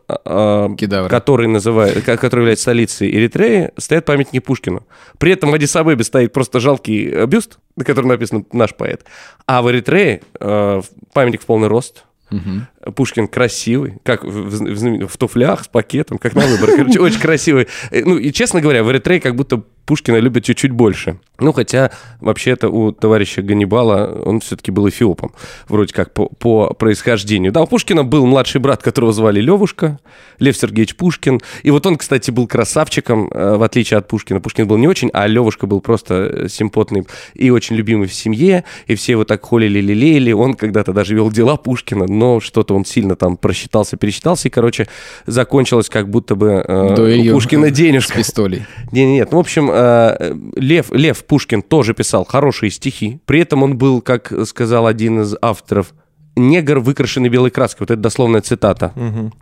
а, 0.08 0.20
а, 0.24 0.74
Кедавра. 0.74 1.08
который, 1.08 1.46
называет, 1.46 2.02
ко- 2.04 2.16
который 2.16 2.40
является 2.40 2.62
столицей 2.62 3.10
Эритреи, 3.10 3.70
стоят 3.76 4.04
памятники 4.04 4.40
Пушкину. 4.42 4.84
При 5.18 5.32
этом 5.32 5.50
в 5.50 5.54
Адис-Абебе 5.54 6.02
стоит 6.02 6.32
просто 6.32 6.60
жалкий 6.60 7.24
бюст, 7.26 7.58
на 7.76 7.84
котором 7.84 8.08
написано 8.08 8.44
«Наш 8.52 8.74
поэт». 8.74 9.04
А 9.46 9.62
в 9.62 9.70
Эритрее 9.70 10.22
э, 10.40 10.82
памятник 11.12 11.42
в 11.42 11.46
полный 11.46 11.68
рост, 11.68 12.04
Мгм. 12.33 12.66
Пушкин 12.95 13.28
красивый, 13.28 13.95
как 14.05 14.24
в, 14.24 14.28
в 14.28 14.76
знамен- 14.76 15.07
в 15.07 15.16
туфлях, 15.16 15.64
с 15.64 15.68
пакетом, 15.68 16.18
как 16.18 16.35
на 16.35 16.47
выбор. 16.47 16.70
Короче, 16.76 16.99
очень 17.01 17.20
красивый. 17.20 17.68
Э, 17.91 18.03
Ну, 18.05 18.16
и, 18.18 18.33
честно 18.33 18.61
говоря, 18.61 18.83
в 18.83 18.91
Эритрее 18.91 19.20
как 19.20 19.37
будто 19.37 19.62
Пушкина 19.85 20.16
любят 20.16 20.45
чуть-чуть 20.45 20.72
больше. 20.72 21.18
Ну, 21.43 21.53
хотя, 21.53 21.91
вообще-то, 22.20 22.68
у 22.68 22.93
товарища 22.93 23.43
Ганнибала 23.43 24.22
он 24.24 24.41
все-таки 24.41 24.70
был 24.70 24.89
эфиопом, 24.89 25.33
вроде 25.68 25.93
как 25.93 26.12
по, 26.12 26.26
по 26.26 26.72
происхождению. 26.72 27.53
Да, 27.53 27.62
у 27.62 27.66
Пушкина 27.66 28.05
был 28.05 28.26
младший 28.26 28.61
брат, 28.61 28.83
которого 28.83 29.12
звали 29.12 29.41
Левушка, 29.41 29.99
Лев 30.39 30.57
Сергеевич 30.57 30.95
Пушкин. 30.95 31.41
И 31.64 31.70
вот 31.70 31.85
он, 31.87 31.97
кстати, 31.97 32.30
был 32.30 32.47
красавчиком, 32.47 33.28
э, 33.33 33.57
в 33.57 33.62
отличие 33.62 33.99
от 33.99 34.07
Пушкина. 34.07 34.41
Пушкин 34.41 34.68
был 34.68 34.76
не 34.76 34.87
очень, 34.87 35.11
а 35.12 35.26
Левушка 35.26 35.66
был 35.66 35.80
просто 35.80 36.14
э, 36.14 36.49
симпотный 36.49 37.07
и 37.35 37.51
очень 37.51 37.74
любимый 37.74 38.07
в 38.07 38.14
семье, 38.14 38.64
и 38.87 38.95
все 38.95 39.12
его 39.12 39.24
так 39.24 39.45
холили, 39.45 39.80
лелеяли. 39.80 40.30
Он 40.33 40.55
когда-то 40.55 40.93
даже 40.93 41.14
вел 41.14 41.30
дела 41.30 41.57
Пушкина, 41.57 42.07
но 42.07 42.41
что-то 42.41 42.76
он 42.76 42.85
сильно 42.85 43.16
там 43.16 43.37
просчитался, 43.37 43.97
пересчитался, 43.97 44.47
и, 44.47 44.51
короче, 44.51 44.87
закончилось 45.26 45.89
как 45.89 46.09
будто 46.09 46.37
бы 46.37 46.64
э, 46.66 46.95
Дуэлью 46.95 47.33
у 47.33 47.37
Пушкина 47.37 47.68
с 47.70 47.72
денежка. 47.72 48.18
пистолей. 48.18 48.64
Не, 48.93 49.07
не, 49.07 49.14
нет. 49.14 49.33
Ну, 49.33 49.39
в 49.39 49.41
общем, 49.41 49.71
э, 49.72 50.34
Лев, 50.56 50.90
Лев 50.92 51.24
Пушкин 51.24 51.62
тоже 51.62 51.94
писал 51.94 52.24
хорошие 52.24 52.70
стихи. 52.70 53.20
При 53.24 53.40
этом 53.40 53.62
он 53.62 53.78
был, 53.78 54.00
как 54.00 54.32
сказал 54.46 54.86
один 54.86 55.22
из 55.22 55.34
авторов, 55.40 55.94
негр, 56.37 56.78
выкрашенный 56.78 57.28
белой 57.28 57.51
краской. 57.51 57.85
Вот 57.85 57.91
это 57.91 58.01
дословная 58.01 58.41
цитата. 58.41 58.93
Мгм. 58.95 59.33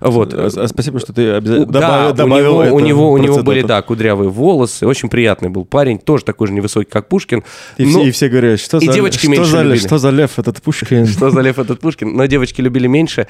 Вот. 0.00 0.34
А, 0.34 0.48
а 0.54 0.68
Спасибо, 0.68 0.98
что 0.98 1.12
ты 1.12 1.30
обязательно 1.30 1.66
да, 1.66 2.12
добавил, 2.12 2.58
у 2.58 2.60
него, 2.60 2.76
у 2.76 2.80
него, 2.80 3.12
у 3.12 3.18
него 3.18 3.42
были, 3.42 3.62
да, 3.62 3.80
кудрявые 3.82 4.28
волосы, 4.28 4.86
очень 4.86 5.08
приятный 5.08 5.48
был 5.48 5.64
парень, 5.64 5.98
тоже 5.98 6.24
такой 6.24 6.48
же 6.48 6.52
невысокий, 6.52 6.90
как 6.90 7.08
Пушкин. 7.08 7.42
И, 7.76 7.84
Но- 7.84 7.90
все, 7.90 8.02
и 8.02 8.10
все 8.10 8.28
говорят, 8.28 8.60
что 8.60 8.78
и 8.78 8.86
за, 8.86 8.92
девочки 8.92 9.32
что, 9.32 9.44
за, 9.44 9.62
любили. 9.62 9.78
что 9.78 9.98
за 9.98 10.10
лев 10.10 10.38
этот 10.38 10.60
Пушкин? 10.62 11.06
Что 11.06 11.30
за 11.30 11.40
лев 11.40 11.58
этот 11.58 11.80
Пушкин? 11.80 12.14
Но 12.14 12.26
девочки 12.26 12.60
любили 12.60 12.86
меньше, 12.86 13.26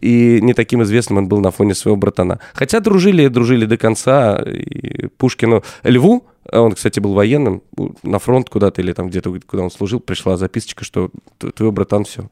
и 0.00 0.38
не 0.40 0.54
таким 0.54 0.82
известным 0.82 1.18
он 1.18 1.28
был 1.28 1.40
на 1.40 1.50
фоне 1.50 1.74
своего 1.74 1.96
братана. 1.96 2.38
Хотя 2.54 2.80
дружили, 2.80 3.28
дружили 3.28 3.66
до 3.66 3.76
конца. 3.76 4.36
И 4.36 5.08
Пушкину 5.18 5.62
Льву, 5.82 6.24
он, 6.50 6.72
кстати, 6.72 7.00
был 7.00 7.14
военным, 7.14 7.62
на 8.02 8.18
фронт 8.18 8.48
куда-то 8.48 8.82
или 8.82 8.92
там 8.92 9.08
где-то, 9.08 9.32
куда 9.46 9.62
он 9.62 9.70
служил, 9.70 10.00
пришла 10.00 10.36
записочка, 10.36 10.84
что 10.84 11.10
твой 11.54 11.70
братан 11.70 12.04
все. 12.04 12.28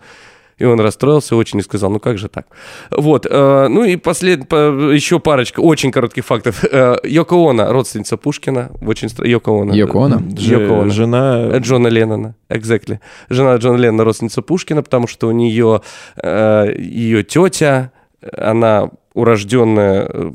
И 0.58 0.64
он 0.64 0.78
расстроился 0.78 1.36
очень 1.36 1.58
и 1.58 1.62
сказал, 1.62 1.90
ну 1.90 2.00
как 2.00 2.18
же 2.18 2.28
так? 2.28 2.46
Вот, 2.90 3.26
э, 3.28 3.68
ну 3.68 3.82
и 3.82 3.96
послед... 3.96 4.46
по- 4.46 4.92
еще 4.92 5.18
парочка 5.18 5.60
очень 5.60 5.90
коротких 5.90 6.26
фактов. 6.26 6.62
Э, 6.70 6.96
Йоко 7.02 7.48
Оно, 7.48 7.72
родственница 7.72 8.18
Пушкина, 8.18 8.70
очень 8.82 9.08
стра... 9.08 9.26
Йоко 9.26 9.62
Оно. 9.62 9.74
Йоко 9.74 10.04
Оно? 10.04 10.18
Ж- 10.18 10.50
Йоко 10.52 10.80
Оно. 10.82 10.90
Жена... 10.90 11.56
Джона 11.60 11.88
Леннона, 11.88 12.34
exactly. 12.50 12.98
Жена 13.30 13.56
Джона 13.56 13.78
Леннона 13.78 14.04
родственница 14.04 14.42
Пушкина, 14.42 14.82
потому 14.82 15.06
что 15.06 15.28
у 15.28 15.32
нее 15.32 15.80
э, 16.22 16.74
ее 16.76 17.22
тетя, 17.24 17.90
она 18.36 18.90
урожденная, 19.14 20.08
э, 20.12 20.30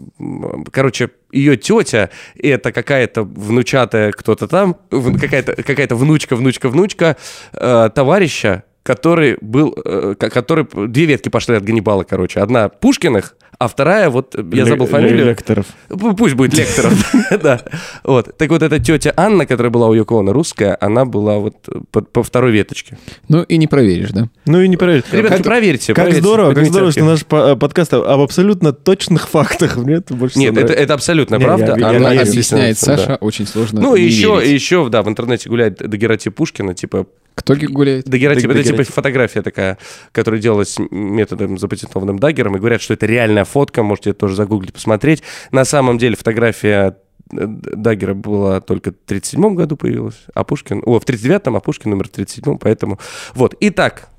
короче, 0.72 1.10
ее 1.32 1.58
тетя 1.58 2.10
это 2.42 2.72
какая-то 2.72 3.24
внучатая 3.24 4.12
кто-то 4.12 4.48
там, 4.48 4.76
какая-то 4.90 5.56
какая-то 5.62 5.96
внучка, 5.96 6.36
внучка, 6.36 6.70
внучка 6.70 7.18
э, 7.54 7.90
товарища, 7.94 8.64
который 8.84 9.38
был, 9.42 9.76
э, 9.84 10.16
ко- 10.20 10.30
который 10.30 10.68
две 10.88 11.06
ветки 11.06 11.30
пошли 11.30 11.56
от 11.56 11.64
Ганнибала, 11.64 12.04
короче, 12.04 12.40
одна 12.40 12.70
Пушкиных, 12.70 13.36
а 13.60 13.68
вторая 13.68 14.10
вот 14.10 14.36
я 14.36 14.44
Ле- 14.44 14.66
забыл 14.66 14.88
фамилию. 14.88 15.26
Лекторов. 15.26 15.66
Пу- 15.90 16.16
Пусть 16.16 16.36
будет 16.36 16.54
лектором, 16.54 16.94
да. 17.42 17.62
Вот. 18.04 18.38
Так 18.38 18.50
вот, 18.50 18.62
эта 18.62 18.80
тетя 18.80 19.14
Анна, 19.16 19.46
которая 19.46 19.72
была 19.72 19.88
у 19.88 19.94
Оно, 20.20 20.34
русская, 20.34 20.78
она 20.82 21.06
была 21.06 21.38
вот 21.38 21.56
по, 21.92 22.02
по 22.02 22.24
второй 22.24 22.52
веточке. 22.52 22.98
Ну 23.30 23.44
и 23.44 23.58
не 23.58 23.68
проверишь, 23.68 24.12
да? 24.12 24.30
Ну 24.46 24.62
и 24.62 24.68
не 24.68 24.78
проверить. 24.78 25.06
Ребятки, 25.12 25.38
Как- 25.38 25.46
проверьте. 25.46 25.94
Как 25.94 26.14
здорово, 26.14 26.54
как 26.54 26.66
здорово, 26.66 26.92
что 26.92 27.04
наш 27.06 27.22
э, 27.30 27.56
подкаст 27.56 27.94
об 27.94 28.20
абсолютно 28.22 28.74
точных 28.74 29.30
фактах. 29.30 29.78
Мне 29.78 29.96
это 29.96 30.14
больше 30.14 30.38
Нет, 30.40 30.54
всего 30.56 30.68
это, 30.68 30.94
абсолютно 30.94 31.40
правда. 31.40 31.76
я- 31.78 31.92
я 31.92 31.98
Она 31.98 32.12
Объясняет 32.22 32.78
да. 32.84 32.98
Саша, 32.98 33.16
очень 33.22 33.48
сложно 33.48 33.82
Ну, 33.82 33.96
и 33.96 34.04
еще, 34.04 34.42
еще, 34.44 34.90
да, 34.90 35.04
в 35.04 35.08
интернете 35.10 35.50
гуляет 35.50 35.78
дагеротип 35.78 36.36
Пушкина, 36.36 36.74
типа, 36.74 37.06
Кто 37.36 37.56
гуляет? 37.56 38.06
дагеротип, 38.06 38.48
Даг- 38.50 38.58
это 38.58 38.64
типа 38.70 38.84
фотография 38.84 39.42
такая, 39.42 39.78
которая 40.12 40.42
делалась 40.42 40.78
методом 40.92 41.58
запатентованным 41.58 42.20
Дагером, 42.20 42.56
и 42.56 42.60
говорят, 42.60 42.82
что 42.82 42.94
это 42.94 43.06
реальная 43.06 43.45
фотка, 43.46 43.84
можете 43.84 44.14
тоже 44.14 44.36
загуглить, 44.36 44.74
посмотреть. 44.74 45.24
На 45.52 45.66
самом 45.66 45.98
деле 45.98 46.16
фотография 46.16 46.98
э, 47.32 47.46
Дагера 47.48 48.14
была 48.14 48.62
только 48.62 48.92
в 48.92 48.96
37 49.06 49.56
году 49.56 49.78
появилась, 49.78 50.22
а 50.34 50.44
Пушкин... 50.44 50.82
О, 50.86 51.00
в 51.00 51.06
39-м, 51.06 51.56
а 51.56 51.60
Пушкин 51.60 51.92
номер 51.92 52.08
37 52.10 52.58
поэтому... 52.58 53.00
Вот, 53.34 53.56
итак, 53.60 54.10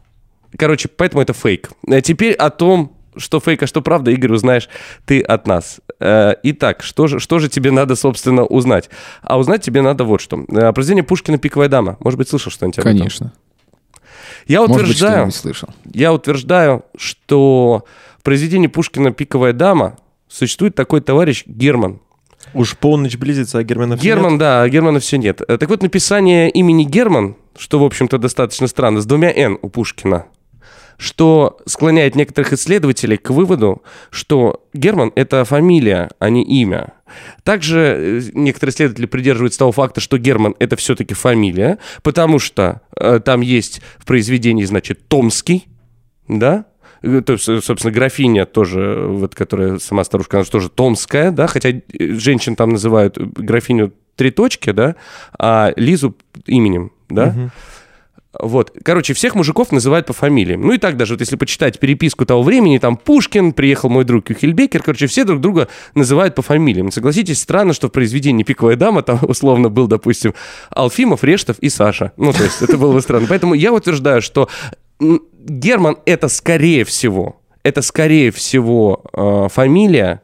короче, 0.57 0.89
поэтому 0.89 1.22
это 1.22 1.33
фейк. 1.33 1.70
А 1.89 2.01
Теперь 2.01 2.33
о 2.35 2.51
том, 2.51 2.97
что 3.16 3.41
фейк, 3.41 3.62
а 3.62 3.66
что 3.66 3.83
правда, 3.83 4.11
Игорь, 4.11 4.33
узнаешь 4.33 4.68
ты 5.05 5.20
от 5.20 5.47
нас. 5.47 5.81
Э, 6.01 6.35
Итак, 6.43 6.83
что 6.83 7.07
же, 7.07 7.18
что 7.18 7.39
же 7.39 7.49
тебе 7.49 7.70
надо, 7.70 7.97
собственно, 7.97 8.45
узнать? 8.45 8.91
А 9.22 9.39
узнать 9.39 9.62
тебе 9.62 9.83
надо 9.83 10.05
вот 10.05 10.20
что. 10.20 10.45
Э, 10.49 10.72
Произведение 10.72 11.05
Пушкина 11.05 11.39
«Пиковая 11.39 11.68
дама». 11.68 11.97
Может 12.01 12.18
быть, 12.18 12.29
слышал 12.29 12.53
что-нибудь 12.53 12.79
об 12.79 12.87
этом? 12.87 12.99
Конечно. 12.99 13.33
Я 14.47 14.61
Может 14.61 14.72
быть, 14.77 14.83
утверждаю, 14.83 15.14
что-нибудь 15.14 15.35
слышал. 15.35 15.68
я 15.93 16.12
утверждаю, 16.12 16.85
что 16.97 17.85
в 18.05 18.05
произведении 18.27 18.66
Пушкина 18.66 19.12
«Пиковая 19.12 19.53
дама» 19.53 19.99
существует 20.27 20.74
такой 20.74 21.01
товарищ 21.01 21.45
Герман. 21.47 22.01
Уж 22.55 22.77
полночь 22.77 23.16
близится, 23.16 23.59
а 23.59 23.62
Германов 23.62 24.01
Герман, 24.03 24.33
нет. 24.33 24.41
да, 24.41 24.62
а 24.62 24.68
Германа 24.68 24.99
все 24.99 25.16
нет. 25.16 25.43
Э, 25.47 25.57
Так 25.57 25.68
вот, 25.68 25.81
написание 25.81 26.51
имени 26.51 26.83
Герман, 26.83 27.37
что, 27.57 27.79
в 27.79 27.85
общем-то, 27.85 28.18
достаточно 28.18 28.66
странно, 28.66 29.01
с 29.01 29.07
двумя 29.07 29.33
«н» 29.33 29.61
у 29.62 29.68
Пушкина, 29.68 30.27
что 30.99 31.59
склоняет 31.66 32.16
некоторых 32.16 32.53
исследователей 32.53 33.16
к 33.16 33.31
выводу, 33.31 33.85
что 34.11 34.66
Герман— 34.74 35.12
это 35.14 35.45
фамилия, 35.45 36.11
а 36.18 36.29
не 36.29 36.43
имя. 36.43 36.95
Также 37.45 37.79
э, 37.79 38.20
некоторые 38.35 38.72
исследователи 38.72 39.07
придерживаются 39.07 39.61
того 39.61 39.70
факта, 39.70 40.01
что 40.01 40.18
Герман— 40.18 40.57
это 40.59 40.74
все-таки 40.74 41.14
фамилия, 41.14 41.79
потому 42.03 42.41
что 42.41 42.81
э, 42.99 43.20
там 43.24 43.41
есть 43.41 43.83
в 43.99 44.05
произведении, 44.05 44.64
значит, 44.64 45.07
Томский, 45.07 45.68
да, 46.27 46.64
то 47.03 47.32
есть, 47.32 47.49
э, 47.49 47.61
собственно, 47.61 47.92
графиня 47.92 48.47
тоже, 48.47 48.80
э, 48.80 49.07
вот, 49.07 49.34
которая 49.34 49.78
сама 49.78 50.05
старушка, 50.05 50.38
она 50.38 50.44
же 50.44 50.51
тоже 50.51 50.68
томская, 50.70 51.30
да, 51.30 51.47
хотя 51.47 51.70
э, 51.70 51.82
женщин 51.99 52.57
там 52.57 52.70
называют 52.70 53.18
э, 53.18 53.24
графиню 53.24 53.92
три 54.16 54.30
точки, 54.30 54.70
да, 54.70 54.97
а 55.38 55.72
Лизу 55.76 56.16
именем, 56.47 56.92
да. 57.09 57.26
Мгм. 57.26 57.53
Вот. 58.40 58.72
Короче, 58.82 59.14
всех 59.14 59.34
мужиков 59.34 59.72
называют 59.72 60.07
по 60.07 60.12
фамилиям. 60.12 60.61
Ну 60.61 60.72
и 60.72 60.78
так 60.78 60.97
даже, 60.97 61.14
вот 61.14 61.20
если 61.20 61.36
почитать 61.36 61.78
переписку 61.78 62.26
того 62.26 62.42
времени, 62.42 62.78
там 62.78 62.97
Пушкин, 62.97 63.53
приехал 63.53 63.88
мой 63.88 64.05
друг 64.05 64.26
Кюхельбекер, 64.26 64.82
короче, 64.82 65.07
все 65.07 65.24
друг 65.24 65.40
друга 65.40 65.68
называют 65.94 66.34
по 66.34 66.42
фамилиям. 66.42 66.90
Согласитесь, 66.90 67.40
странно, 67.40 67.72
что 67.72 67.88
в 67.88 67.92
произведении 67.92 68.44
«Пиковая 68.44 68.76
дама» 68.76 69.03
там 69.03 69.20
условно 69.22 69.70
был, 69.70 69.86
допустим, 69.86 70.34
Алфимов, 70.70 71.24
Рештов 71.24 71.59
и 71.61 71.68
Саша. 71.68 72.12
Ну, 72.16 72.32
то 72.32 72.44
есть 72.44 72.61
это 72.62 72.76
было 72.76 72.92
бы 72.92 73.01
странно. 73.01 73.26
Поэтому 73.28 73.55
я 73.55 73.72
утверждаю, 73.72 74.20
что 74.20 74.49
Герман 74.99 75.99
это 76.07 76.28
скорее 76.28 76.84
всего, 76.84 77.40
это 77.62 77.82
скорее 77.82 78.30
всего 78.30 79.05
э, 79.12 79.49
фамилия, 79.53 80.22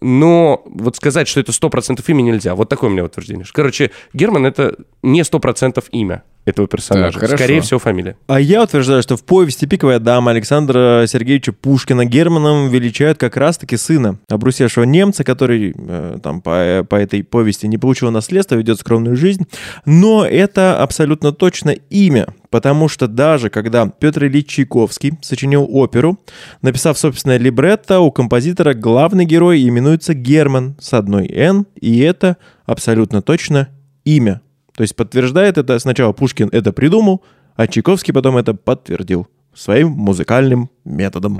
но 0.00 0.62
вот 0.66 0.96
сказать, 0.96 1.28
что 1.28 1.40
это 1.40 1.52
100% 1.52 2.02
имя 2.06 2.22
нельзя. 2.22 2.54
Вот 2.54 2.68
такое 2.68 2.90
у 2.90 2.92
меня 2.92 3.04
утверждение. 3.04 3.44
Короче, 3.52 3.90
Герман 4.12 4.46
это 4.46 4.76
не 5.02 5.22
100% 5.22 5.84
имя. 5.90 6.22
Этого 6.48 6.66
персонажа. 6.68 7.20
Так. 7.20 7.30
Скорее 7.30 7.60
всего, 7.60 7.78
фамилия. 7.78 8.16
А 8.26 8.40
я 8.40 8.62
утверждаю, 8.62 9.02
что 9.02 9.16
в 9.16 9.24
повести 9.24 9.66
«Пиковая 9.66 9.98
дама» 9.98 10.30
Александра 10.30 11.04
Сергеевича 11.06 11.52
Пушкина 11.52 12.04
Германом 12.04 12.68
величают 12.68 13.18
как 13.18 13.36
раз-таки 13.36 13.76
сына 13.76 14.18
обрусевшего 14.28 14.84
немца, 14.84 15.24
который 15.24 15.74
э, 15.76 16.18
там 16.22 16.40
по, 16.40 16.86
по 16.88 16.96
этой 16.96 17.22
повести 17.22 17.66
не 17.66 17.78
получил 17.78 18.10
наследство, 18.10 18.54
ведет 18.54 18.78
скромную 18.80 19.16
жизнь. 19.16 19.46
Но 19.84 20.24
это 20.24 20.82
абсолютно 20.82 21.32
точно 21.32 21.70
имя, 21.70 22.26
потому 22.50 22.88
что 22.88 23.06
даже 23.06 23.50
когда 23.50 23.86
Петр 23.86 24.24
Ильич 24.26 24.48
Чайковский 24.48 25.18
сочинил 25.22 25.66
оперу, 25.70 26.18
написав 26.62 26.98
собственное 26.98 27.38
либретто, 27.38 28.00
у 28.00 28.10
композитора 28.10 28.74
главный 28.74 29.24
герой 29.24 29.66
именуется 29.66 30.14
Герман 30.14 30.76
с 30.80 30.92
одной 30.94 31.28
«Н», 31.28 31.66
и 31.80 32.00
это 32.00 32.36
абсолютно 32.66 33.22
точно 33.22 33.68
имя. 34.04 34.40
То 34.78 34.82
есть 34.82 34.94
подтверждает 34.94 35.58
это 35.58 35.76
сначала 35.80 36.12
Пушкин 36.12 36.50
это 36.52 36.72
придумал, 36.72 37.24
а 37.56 37.66
Чайковский 37.66 38.14
потом 38.14 38.36
это 38.36 38.54
подтвердил 38.54 39.26
своим 39.52 39.88
музыкальным 39.88 40.70
методом. 40.84 41.36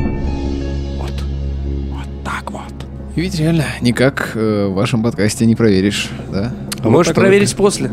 Вот. 0.97 1.13
Вот 1.93 2.25
так 2.25 2.51
вот. 2.51 2.75
И 3.15 3.21
ведь 3.21 3.39
реально 3.39 3.65
никак 3.81 4.33
э, 4.35 4.67
в 4.67 4.75
вашем 4.75 5.05
подкасте 5.05 5.47
не 5.47 5.55
проверишь, 5.55 6.11
да? 6.33 6.53
А 6.83 6.89
Можешь 6.89 7.15
проверить 7.15 7.55
после. 7.55 7.93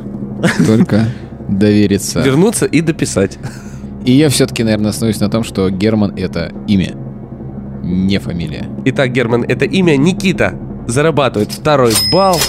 Только 0.66 1.06
довериться. 1.48 2.22
Вернуться 2.24 2.66
и 2.66 2.82
дописать. 2.82 3.38
И 4.04 4.14
я 4.14 4.30
все-таки, 4.30 4.64
наверное, 4.64 4.90
остановлюсь 4.90 5.20
на 5.20 5.30
том, 5.30 5.44
что 5.44 5.70
Герман— 5.70 6.16
это 6.18 6.52
имя, 6.68 6.96
не 7.84 8.18
фамилия. 8.18 8.66
Итак, 8.86 9.12
Герман, 9.12 9.44
это 9.44 9.66
имя 9.66 9.96
Никита 9.96 10.60
зарабатывает 10.88 11.52
второй 11.52 11.94
балл 12.12 12.40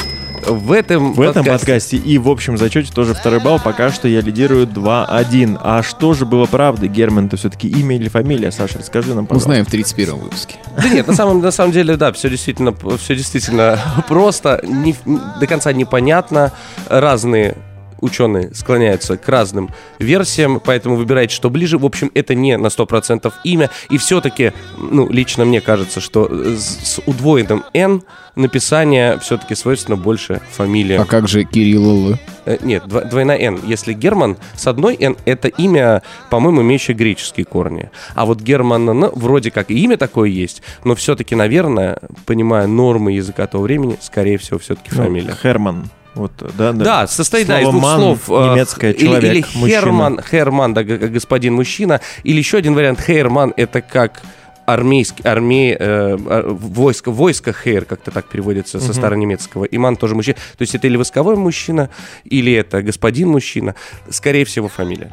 в 0.47 0.73
этом 0.73 1.13
В 1.13 1.21
этом 1.21 1.45
подкасте 1.45 1.97
и 1.97 2.19
в 2.19 2.29
общем 2.29 2.57
зачете 2.57 2.93
тоже 2.93 3.15
второй 3.15 3.41
балл. 3.41 3.61
Пока 3.63 3.91
что 3.91 4.09
я 4.09 4.21
лидирую 4.21 4.67
2-1. 4.67 5.59
А 5.63 5.83
что 5.83 6.15
же 6.15 6.27
было 6.27 6.47
правдой, 6.47 6.89
Герман? 6.89 7.27
Это 7.27 7.37
все-таки 7.37 7.69
имя 7.69 7.97
или 7.97 8.09
фамилия? 8.09 8.51
Саша, 8.51 8.79
расскажи 8.79 9.15
нам, 9.15 9.27
пожалуйста. 9.27 9.49
Узнаем 9.49 9.65
в 9.65 9.71
31 9.71 10.17
выпуске. 10.17 10.57
Да 10.77 10.89
нет, 10.89 11.07
на 11.07 11.15
самом, 11.15 11.41
на 11.41 11.51
самом 11.51 11.73
деле, 11.73 11.97
да, 11.97 12.13
все 12.13 12.31
действительно, 12.31 12.75
все 12.97 13.17
действительно 13.17 13.79
просто, 14.09 14.61
не, 14.65 14.95
до 15.05 15.47
конца 15.47 15.73
непонятно, 15.73 16.53
разные 16.89 17.57
ученые 18.01 18.55
склоняются 18.55 19.17
к 19.17 19.29
разным 19.29 19.71
версиям, 19.99 20.61
поэтому 20.65 20.97
выбирайте, 20.97 21.35
что 21.35 21.51
ближе. 21.51 21.79
В 21.79 21.85
общем, 21.85 22.11
это 22.15 22.35
не 22.35 22.57
на 22.57 22.67
100% 22.69 23.33
имя. 23.45 23.71
И 23.91 23.99
все-таки, 23.99 24.53
ну, 24.79 25.09
лично 25.11 25.45
мне 25.45 25.61
кажется, 25.61 26.01
что 26.01 26.29
с 26.57 27.01
удвоенным 27.07 27.65
«Н» 27.75 28.03
написание 28.35 29.19
все-таки 29.19 29.55
свойственно 29.55 29.97
больше 29.97 30.41
фамилия. 30.51 31.01
А 31.01 31.05
как 31.07 31.27
же 31.27 31.45
Кирилл 31.45 32.11
Л? 32.13 32.19
Э, 32.45 32.59
Нет, 32.63 32.85
дво- 32.85 33.09
двойная 33.09 33.39
«Н». 33.39 33.61
Если 33.67 33.93
Герман 33.95 34.37
с 34.55 34.67
одной 34.67 34.97
«Н»— 35.01 35.17
это 35.25 35.49
имя, 35.49 36.03
по-моему, 36.31 36.61
имеющее 36.63 36.95
греческие 36.95 37.47
корни. 37.47 37.91
А 38.15 38.27
вот 38.27 38.41
Герман, 38.41 38.85
ну, 38.85 39.11
вроде 39.15 39.51
как 39.51 39.71
и 39.71 39.79
имя 39.83 39.97
такое 39.97 40.29
есть, 40.29 40.63
но 40.85 40.95
все-таки, 40.95 41.35
наверное, 41.35 41.99
понимая 42.27 42.67
нормы 42.67 43.13
языка 43.13 43.47
того 43.47 43.65
времени, 43.65 43.97
скорее 44.01 44.37
всего, 44.39 44.59
все-таки 44.59 44.91
Ну, 44.95 45.05
фамилия. 45.05 45.35
Херман. 45.43 45.89
Вот, 46.17 46.33
да, 46.57 46.73
да. 46.73 46.85
Да, 46.85 47.07
состоит 47.07 47.47
да, 47.47 47.61
из 47.61 47.65
Слово 47.65 47.73
двух 47.73 47.83
«ман» 47.85 48.01
слов. 48.01 48.19
э, 48.29 48.51
немецкое 48.53 48.95
«человек», 48.95 49.33
Или, 49.33 49.59
«мужчина». 49.59 49.69
Херман, 49.81 50.21
Херман, 50.29 50.75
да, 50.75 50.83
господин 50.83 51.55
мужчина. 51.55 52.01
Или 52.25 52.39
еще 52.39 52.57
один 52.57 52.75
вариант, 52.75 53.01
Хейрман, 53.01 53.53
это 53.57 53.83
как 53.83 54.23
армейский, 54.67 55.25
армей, 55.27 55.77
э, 55.79 56.19
ар- 56.29 56.49
войско, 56.49 57.11
войско 57.11 57.53
Хейр, 57.53 57.85
как-то 57.85 58.11
так 58.11 58.27
переводится 58.29 58.81
со 58.81 58.93
старонемецкого. 58.93 59.65
Иман 59.65 59.97
тоже 59.97 60.15
мужчина. 60.15 60.37
То 60.59 60.63
есть 60.63 60.75
это 60.75 60.87
или 60.87 60.97
восковой 60.97 61.37
мужчина, 61.37 61.89
или 62.25 62.53
это 62.53 62.83
господин 62.83 63.29
мужчина. 63.29 63.75
Скорее 64.11 64.45
всего, 64.45 64.69
фамилия. 64.69 65.13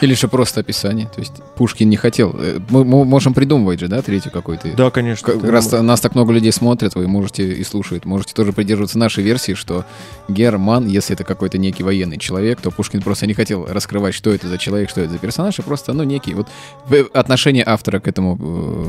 Или 0.00 0.14
же 0.14 0.28
просто 0.28 0.60
описание. 0.60 1.06
То 1.14 1.20
есть 1.20 1.32
Пушкин 1.56 1.88
не 1.88 1.96
хотел. 1.96 2.34
Э, 2.38 2.58
Мы, 2.70 2.84
мы 2.84 3.04
можем 3.04 3.34
придумывать 3.34 3.80
же, 3.80 3.88
да, 3.88 4.02
третью 4.02 4.32
какой-то. 4.32 4.68
Да, 4.76 4.90
конечно. 4.90 5.32
Как 5.32 5.44
раз 5.50 5.70
нас 5.72 6.00
так 6.00 6.14
много 6.14 6.32
людей 6.32 6.52
смотрят, 6.52 6.94
вы 6.94 7.06
можете 7.08 7.52
и 7.52 7.64
слушают, 7.64 8.04
можете 8.04 8.34
тоже 8.34 8.52
придерживаться 8.52 8.98
нашей 8.98 9.22
версии, 9.24 9.54
что 9.54 9.84
Герман, 10.28 10.86
если 10.86 11.14
это 11.14 11.24
какой-то 11.24 11.58
некий 11.58 11.82
военный 11.82 12.18
человек, 12.18 12.60
то 12.60 12.70
Пушкин 12.70 13.02
просто 13.02 13.26
не 13.26 13.34
хотел 13.34 13.66
раскрывать, 13.66 14.14
что 14.14 14.30
это 14.30 14.48
за 14.48 14.58
человек, 14.58 14.90
что 14.90 15.00
это 15.00 15.12
за 15.12 15.18
персонаж, 15.18 15.58
а 15.58 15.62
просто, 15.62 15.92
ну, 15.92 16.02
некий 16.04 16.34
вот 16.34 16.48
э, 16.90 17.04
отношение 17.12 17.64
автора 17.66 18.00
к 18.00 18.08
этому, 18.08 18.38
э, 18.40 18.79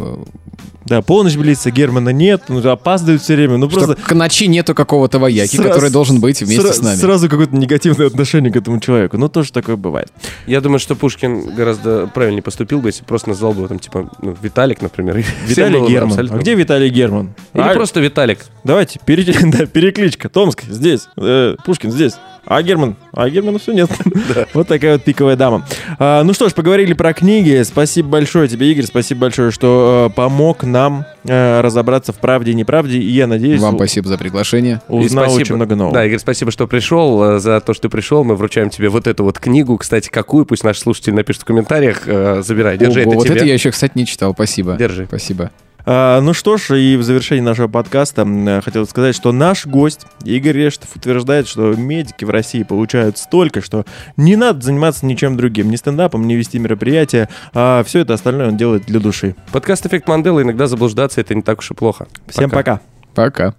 Да, 0.86 1.02
полночь 1.04 1.36
близится, 1.38 1.70
Германа 1.70 2.10
нет, 2.10 2.44
ну, 2.50 2.68
опаздывает 2.70 3.22
все 3.22 3.36
время. 3.36 3.58
Ну, 3.58 3.70
что 3.70 3.80
просто 3.80 3.96
к 3.96 4.14
ночи 4.16 4.48
нету 4.48 4.74
какого-то 4.74 5.20
вояки, 5.20 5.56
Сра- 5.56 5.64
который 5.70 5.92
должен 5.92 6.20
быть 6.20 6.42
вместе 6.42 6.68
сра- 6.68 6.74
с 6.74 6.82
нами. 6.82 6.96
Сразу 6.98 7.30
какое-то 7.30 7.56
негативное 7.56 8.08
отношение 8.08 8.52
к 8.52 8.56
этому 8.56 8.80
человеку. 8.80 9.18
Ну, 9.18 9.30
тоже 9.30 9.52
такое 9.54 9.76
бывает. 9.76 10.12
Я 10.48 10.60
думаю, 10.60 10.80
что 10.80 10.96
Пушкин 10.96 11.54
гораздо 11.56 12.08
правильнее 12.08 12.42
поступил 12.42 12.80
бы, 12.82 12.90
если 12.90 13.04
просто 13.04 13.30
назвал 13.30 13.54
бы 13.54 13.68
там, 13.68 13.78
типа, 13.78 14.10
ну, 14.24 14.36
Виталик, 14.42 14.82
например. 14.82 15.24
Виталий 15.46 15.88
Герман. 15.88 16.10
абсолютно- 16.10 16.38
А 16.38 16.42
где 16.42 16.56
Виталий 16.56 16.90
Герман? 16.90 17.36
Или 17.54 17.62
А, 17.62 17.74
просто 17.74 18.00
Виталик. 18.02 18.40
Давайте, 18.64 19.00
пере- 19.06 19.24
да, 19.52 19.68
перекличка. 19.68 20.30
Томск 20.30 20.64
здесь, 20.64 21.08
э, 21.16 21.56
Пушкин 21.64 21.92
здесь. 21.92 22.14
А 22.46 22.62
Герман? 22.64 22.96
А 23.14 23.30
Германа 23.30 23.60
все 23.60 23.72
нет. 23.72 23.90
Вот 24.54 24.68
такая 24.68 24.94
вот 24.94 25.04
пиковая 25.04 25.36
дама. 25.36 25.66
А, 26.00 26.24
ну 26.24 26.34
что 26.34 26.50
ж, 26.50 26.54
поговорили 26.54 26.94
про 26.94 27.14
книги. 27.14 27.62
Спасибо 27.64 28.10
большое 28.10 28.48
тебе, 28.48 28.72
Игорь. 28.72 28.86
Спасибо 28.86 29.22
большое, 29.22 29.52
что 29.52 30.10
э, 30.12 30.16
помог 30.16 30.64
нам 30.64 31.06
э, 31.24 31.62
разобраться 31.62 32.12
в 32.14 32.18
правде 32.18 32.52
и 32.52 32.54
неправде. 32.56 32.98
И 32.98 33.10
я 33.12 33.28
надеюсь, 33.28 33.62
Вам 33.62 33.76
спасибо 33.76 34.08
за 34.10 34.18
приглашение. 34.18 34.82
И 34.90 34.94
узнал 34.94 35.26
спасибо- 35.26 35.42
очень 35.42 35.56
много 35.56 35.76
нового. 35.76 35.94
Да, 35.94 36.06
Игорь, 36.06 36.20
спасибо, 36.20 36.52
что 36.52 36.68
пришел. 36.68 37.24
э, 37.24 37.40
За 37.40 37.60
то, 37.62 37.74
что 37.74 37.84
ты 37.84 37.90
пришел, 37.90 38.24
мы 38.24 38.36
вручаем 38.36 38.70
тебе 38.70 38.90
вот 38.90 39.08
эту 39.08 39.24
вот 39.24 39.40
книгу. 39.40 39.78
Кстати, 39.78 40.10
какую? 40.10 40.46
Пусть 40.46 40.64
наши 40.64 40.82
слушатели 40.82 41.14
напишут 41.14 41.44
в 41.44 41.46
комментариях. 41.46 42.06
Забирай, 42.44 42.78
держи, 42.78 43.02
Ого, 43.02 43.10
это 43.12 43.16
вот 43.18 43.26
тебе. 43.28 43.36
это 43.38 43.46
я 43.46 43.54
еще, 43.54 43.72
кстати, 43.72 43.94
не 43.96 44.06
читал. 44.06 44.34
Спасибо. 44.34 44.76
Держи. 44.78 45.06
Спасибо. 45.06 45.52
А, 45.86 46.22
ну 46.22 46.34
что 46.34 46.58
ж, 46.58 46.78
и 46.80 46.96
в 46.98 47.04
завершении 47.04 47.42
нашего 47.42 47.68
подкаста 47.68 48.62
хотел 48.64 48.86
сказать, 48.86 49.16
что 49.16 49.32
наш 49.32 49.66
гость 49.66 50.06
Игорь 50.24 50.58
Рештов 50.58 50.96
утверждает, 50.96 51.48
что 51.48 51.74
медики 51.74 52.26
в 52.26 52.30
России 52.30 52.64
получают 52.64 53.18
столько, 53.18 53.62
что 53.62 53.86
не 54.18 54.36
надо 54.36 54.62
заниматься 54.62 55.06
ничем 55.06 55.38
другим, 55.38 55.70
ни 55.70 55.76
стендапом, 55.76 56.28
ни 56.28 56.34
вести 56.34 56.60
мероприятия, 56.60 57.30
а 57.54 57.84
все 57.84 58.00
это 58.00 58.14
остальное 58.14 58.50
он 58.50 58.58
делает 58.58 58.86
для 58.86 59.00
души. 59.00 59.36
Подкаст 59.52 59.86
«Эффект 59.86 60.08
Манделы» 60.08 60.44
иногда 60.44 60.68
заблуждаться 60.68 61.22
это 61.22 61.36
не 61.36 61.42
так 61.42 61.60
уж 61.60 61.72
и 61.72 61.74
плохо. 61.74 62.08
Всем 62.28 62.50
пока. 62.50 62.80
Пока. 63.14 63.56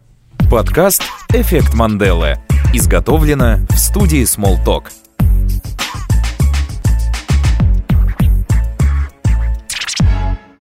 Подкаст 0.51 1.03
«Эффект 1.31 1.75
Манделы». 1.75 2.37
Изготовлено 2.75 3.59
в 3.69 3.77
студии 3.77 4.23
Smalltalk. 4.23 4.85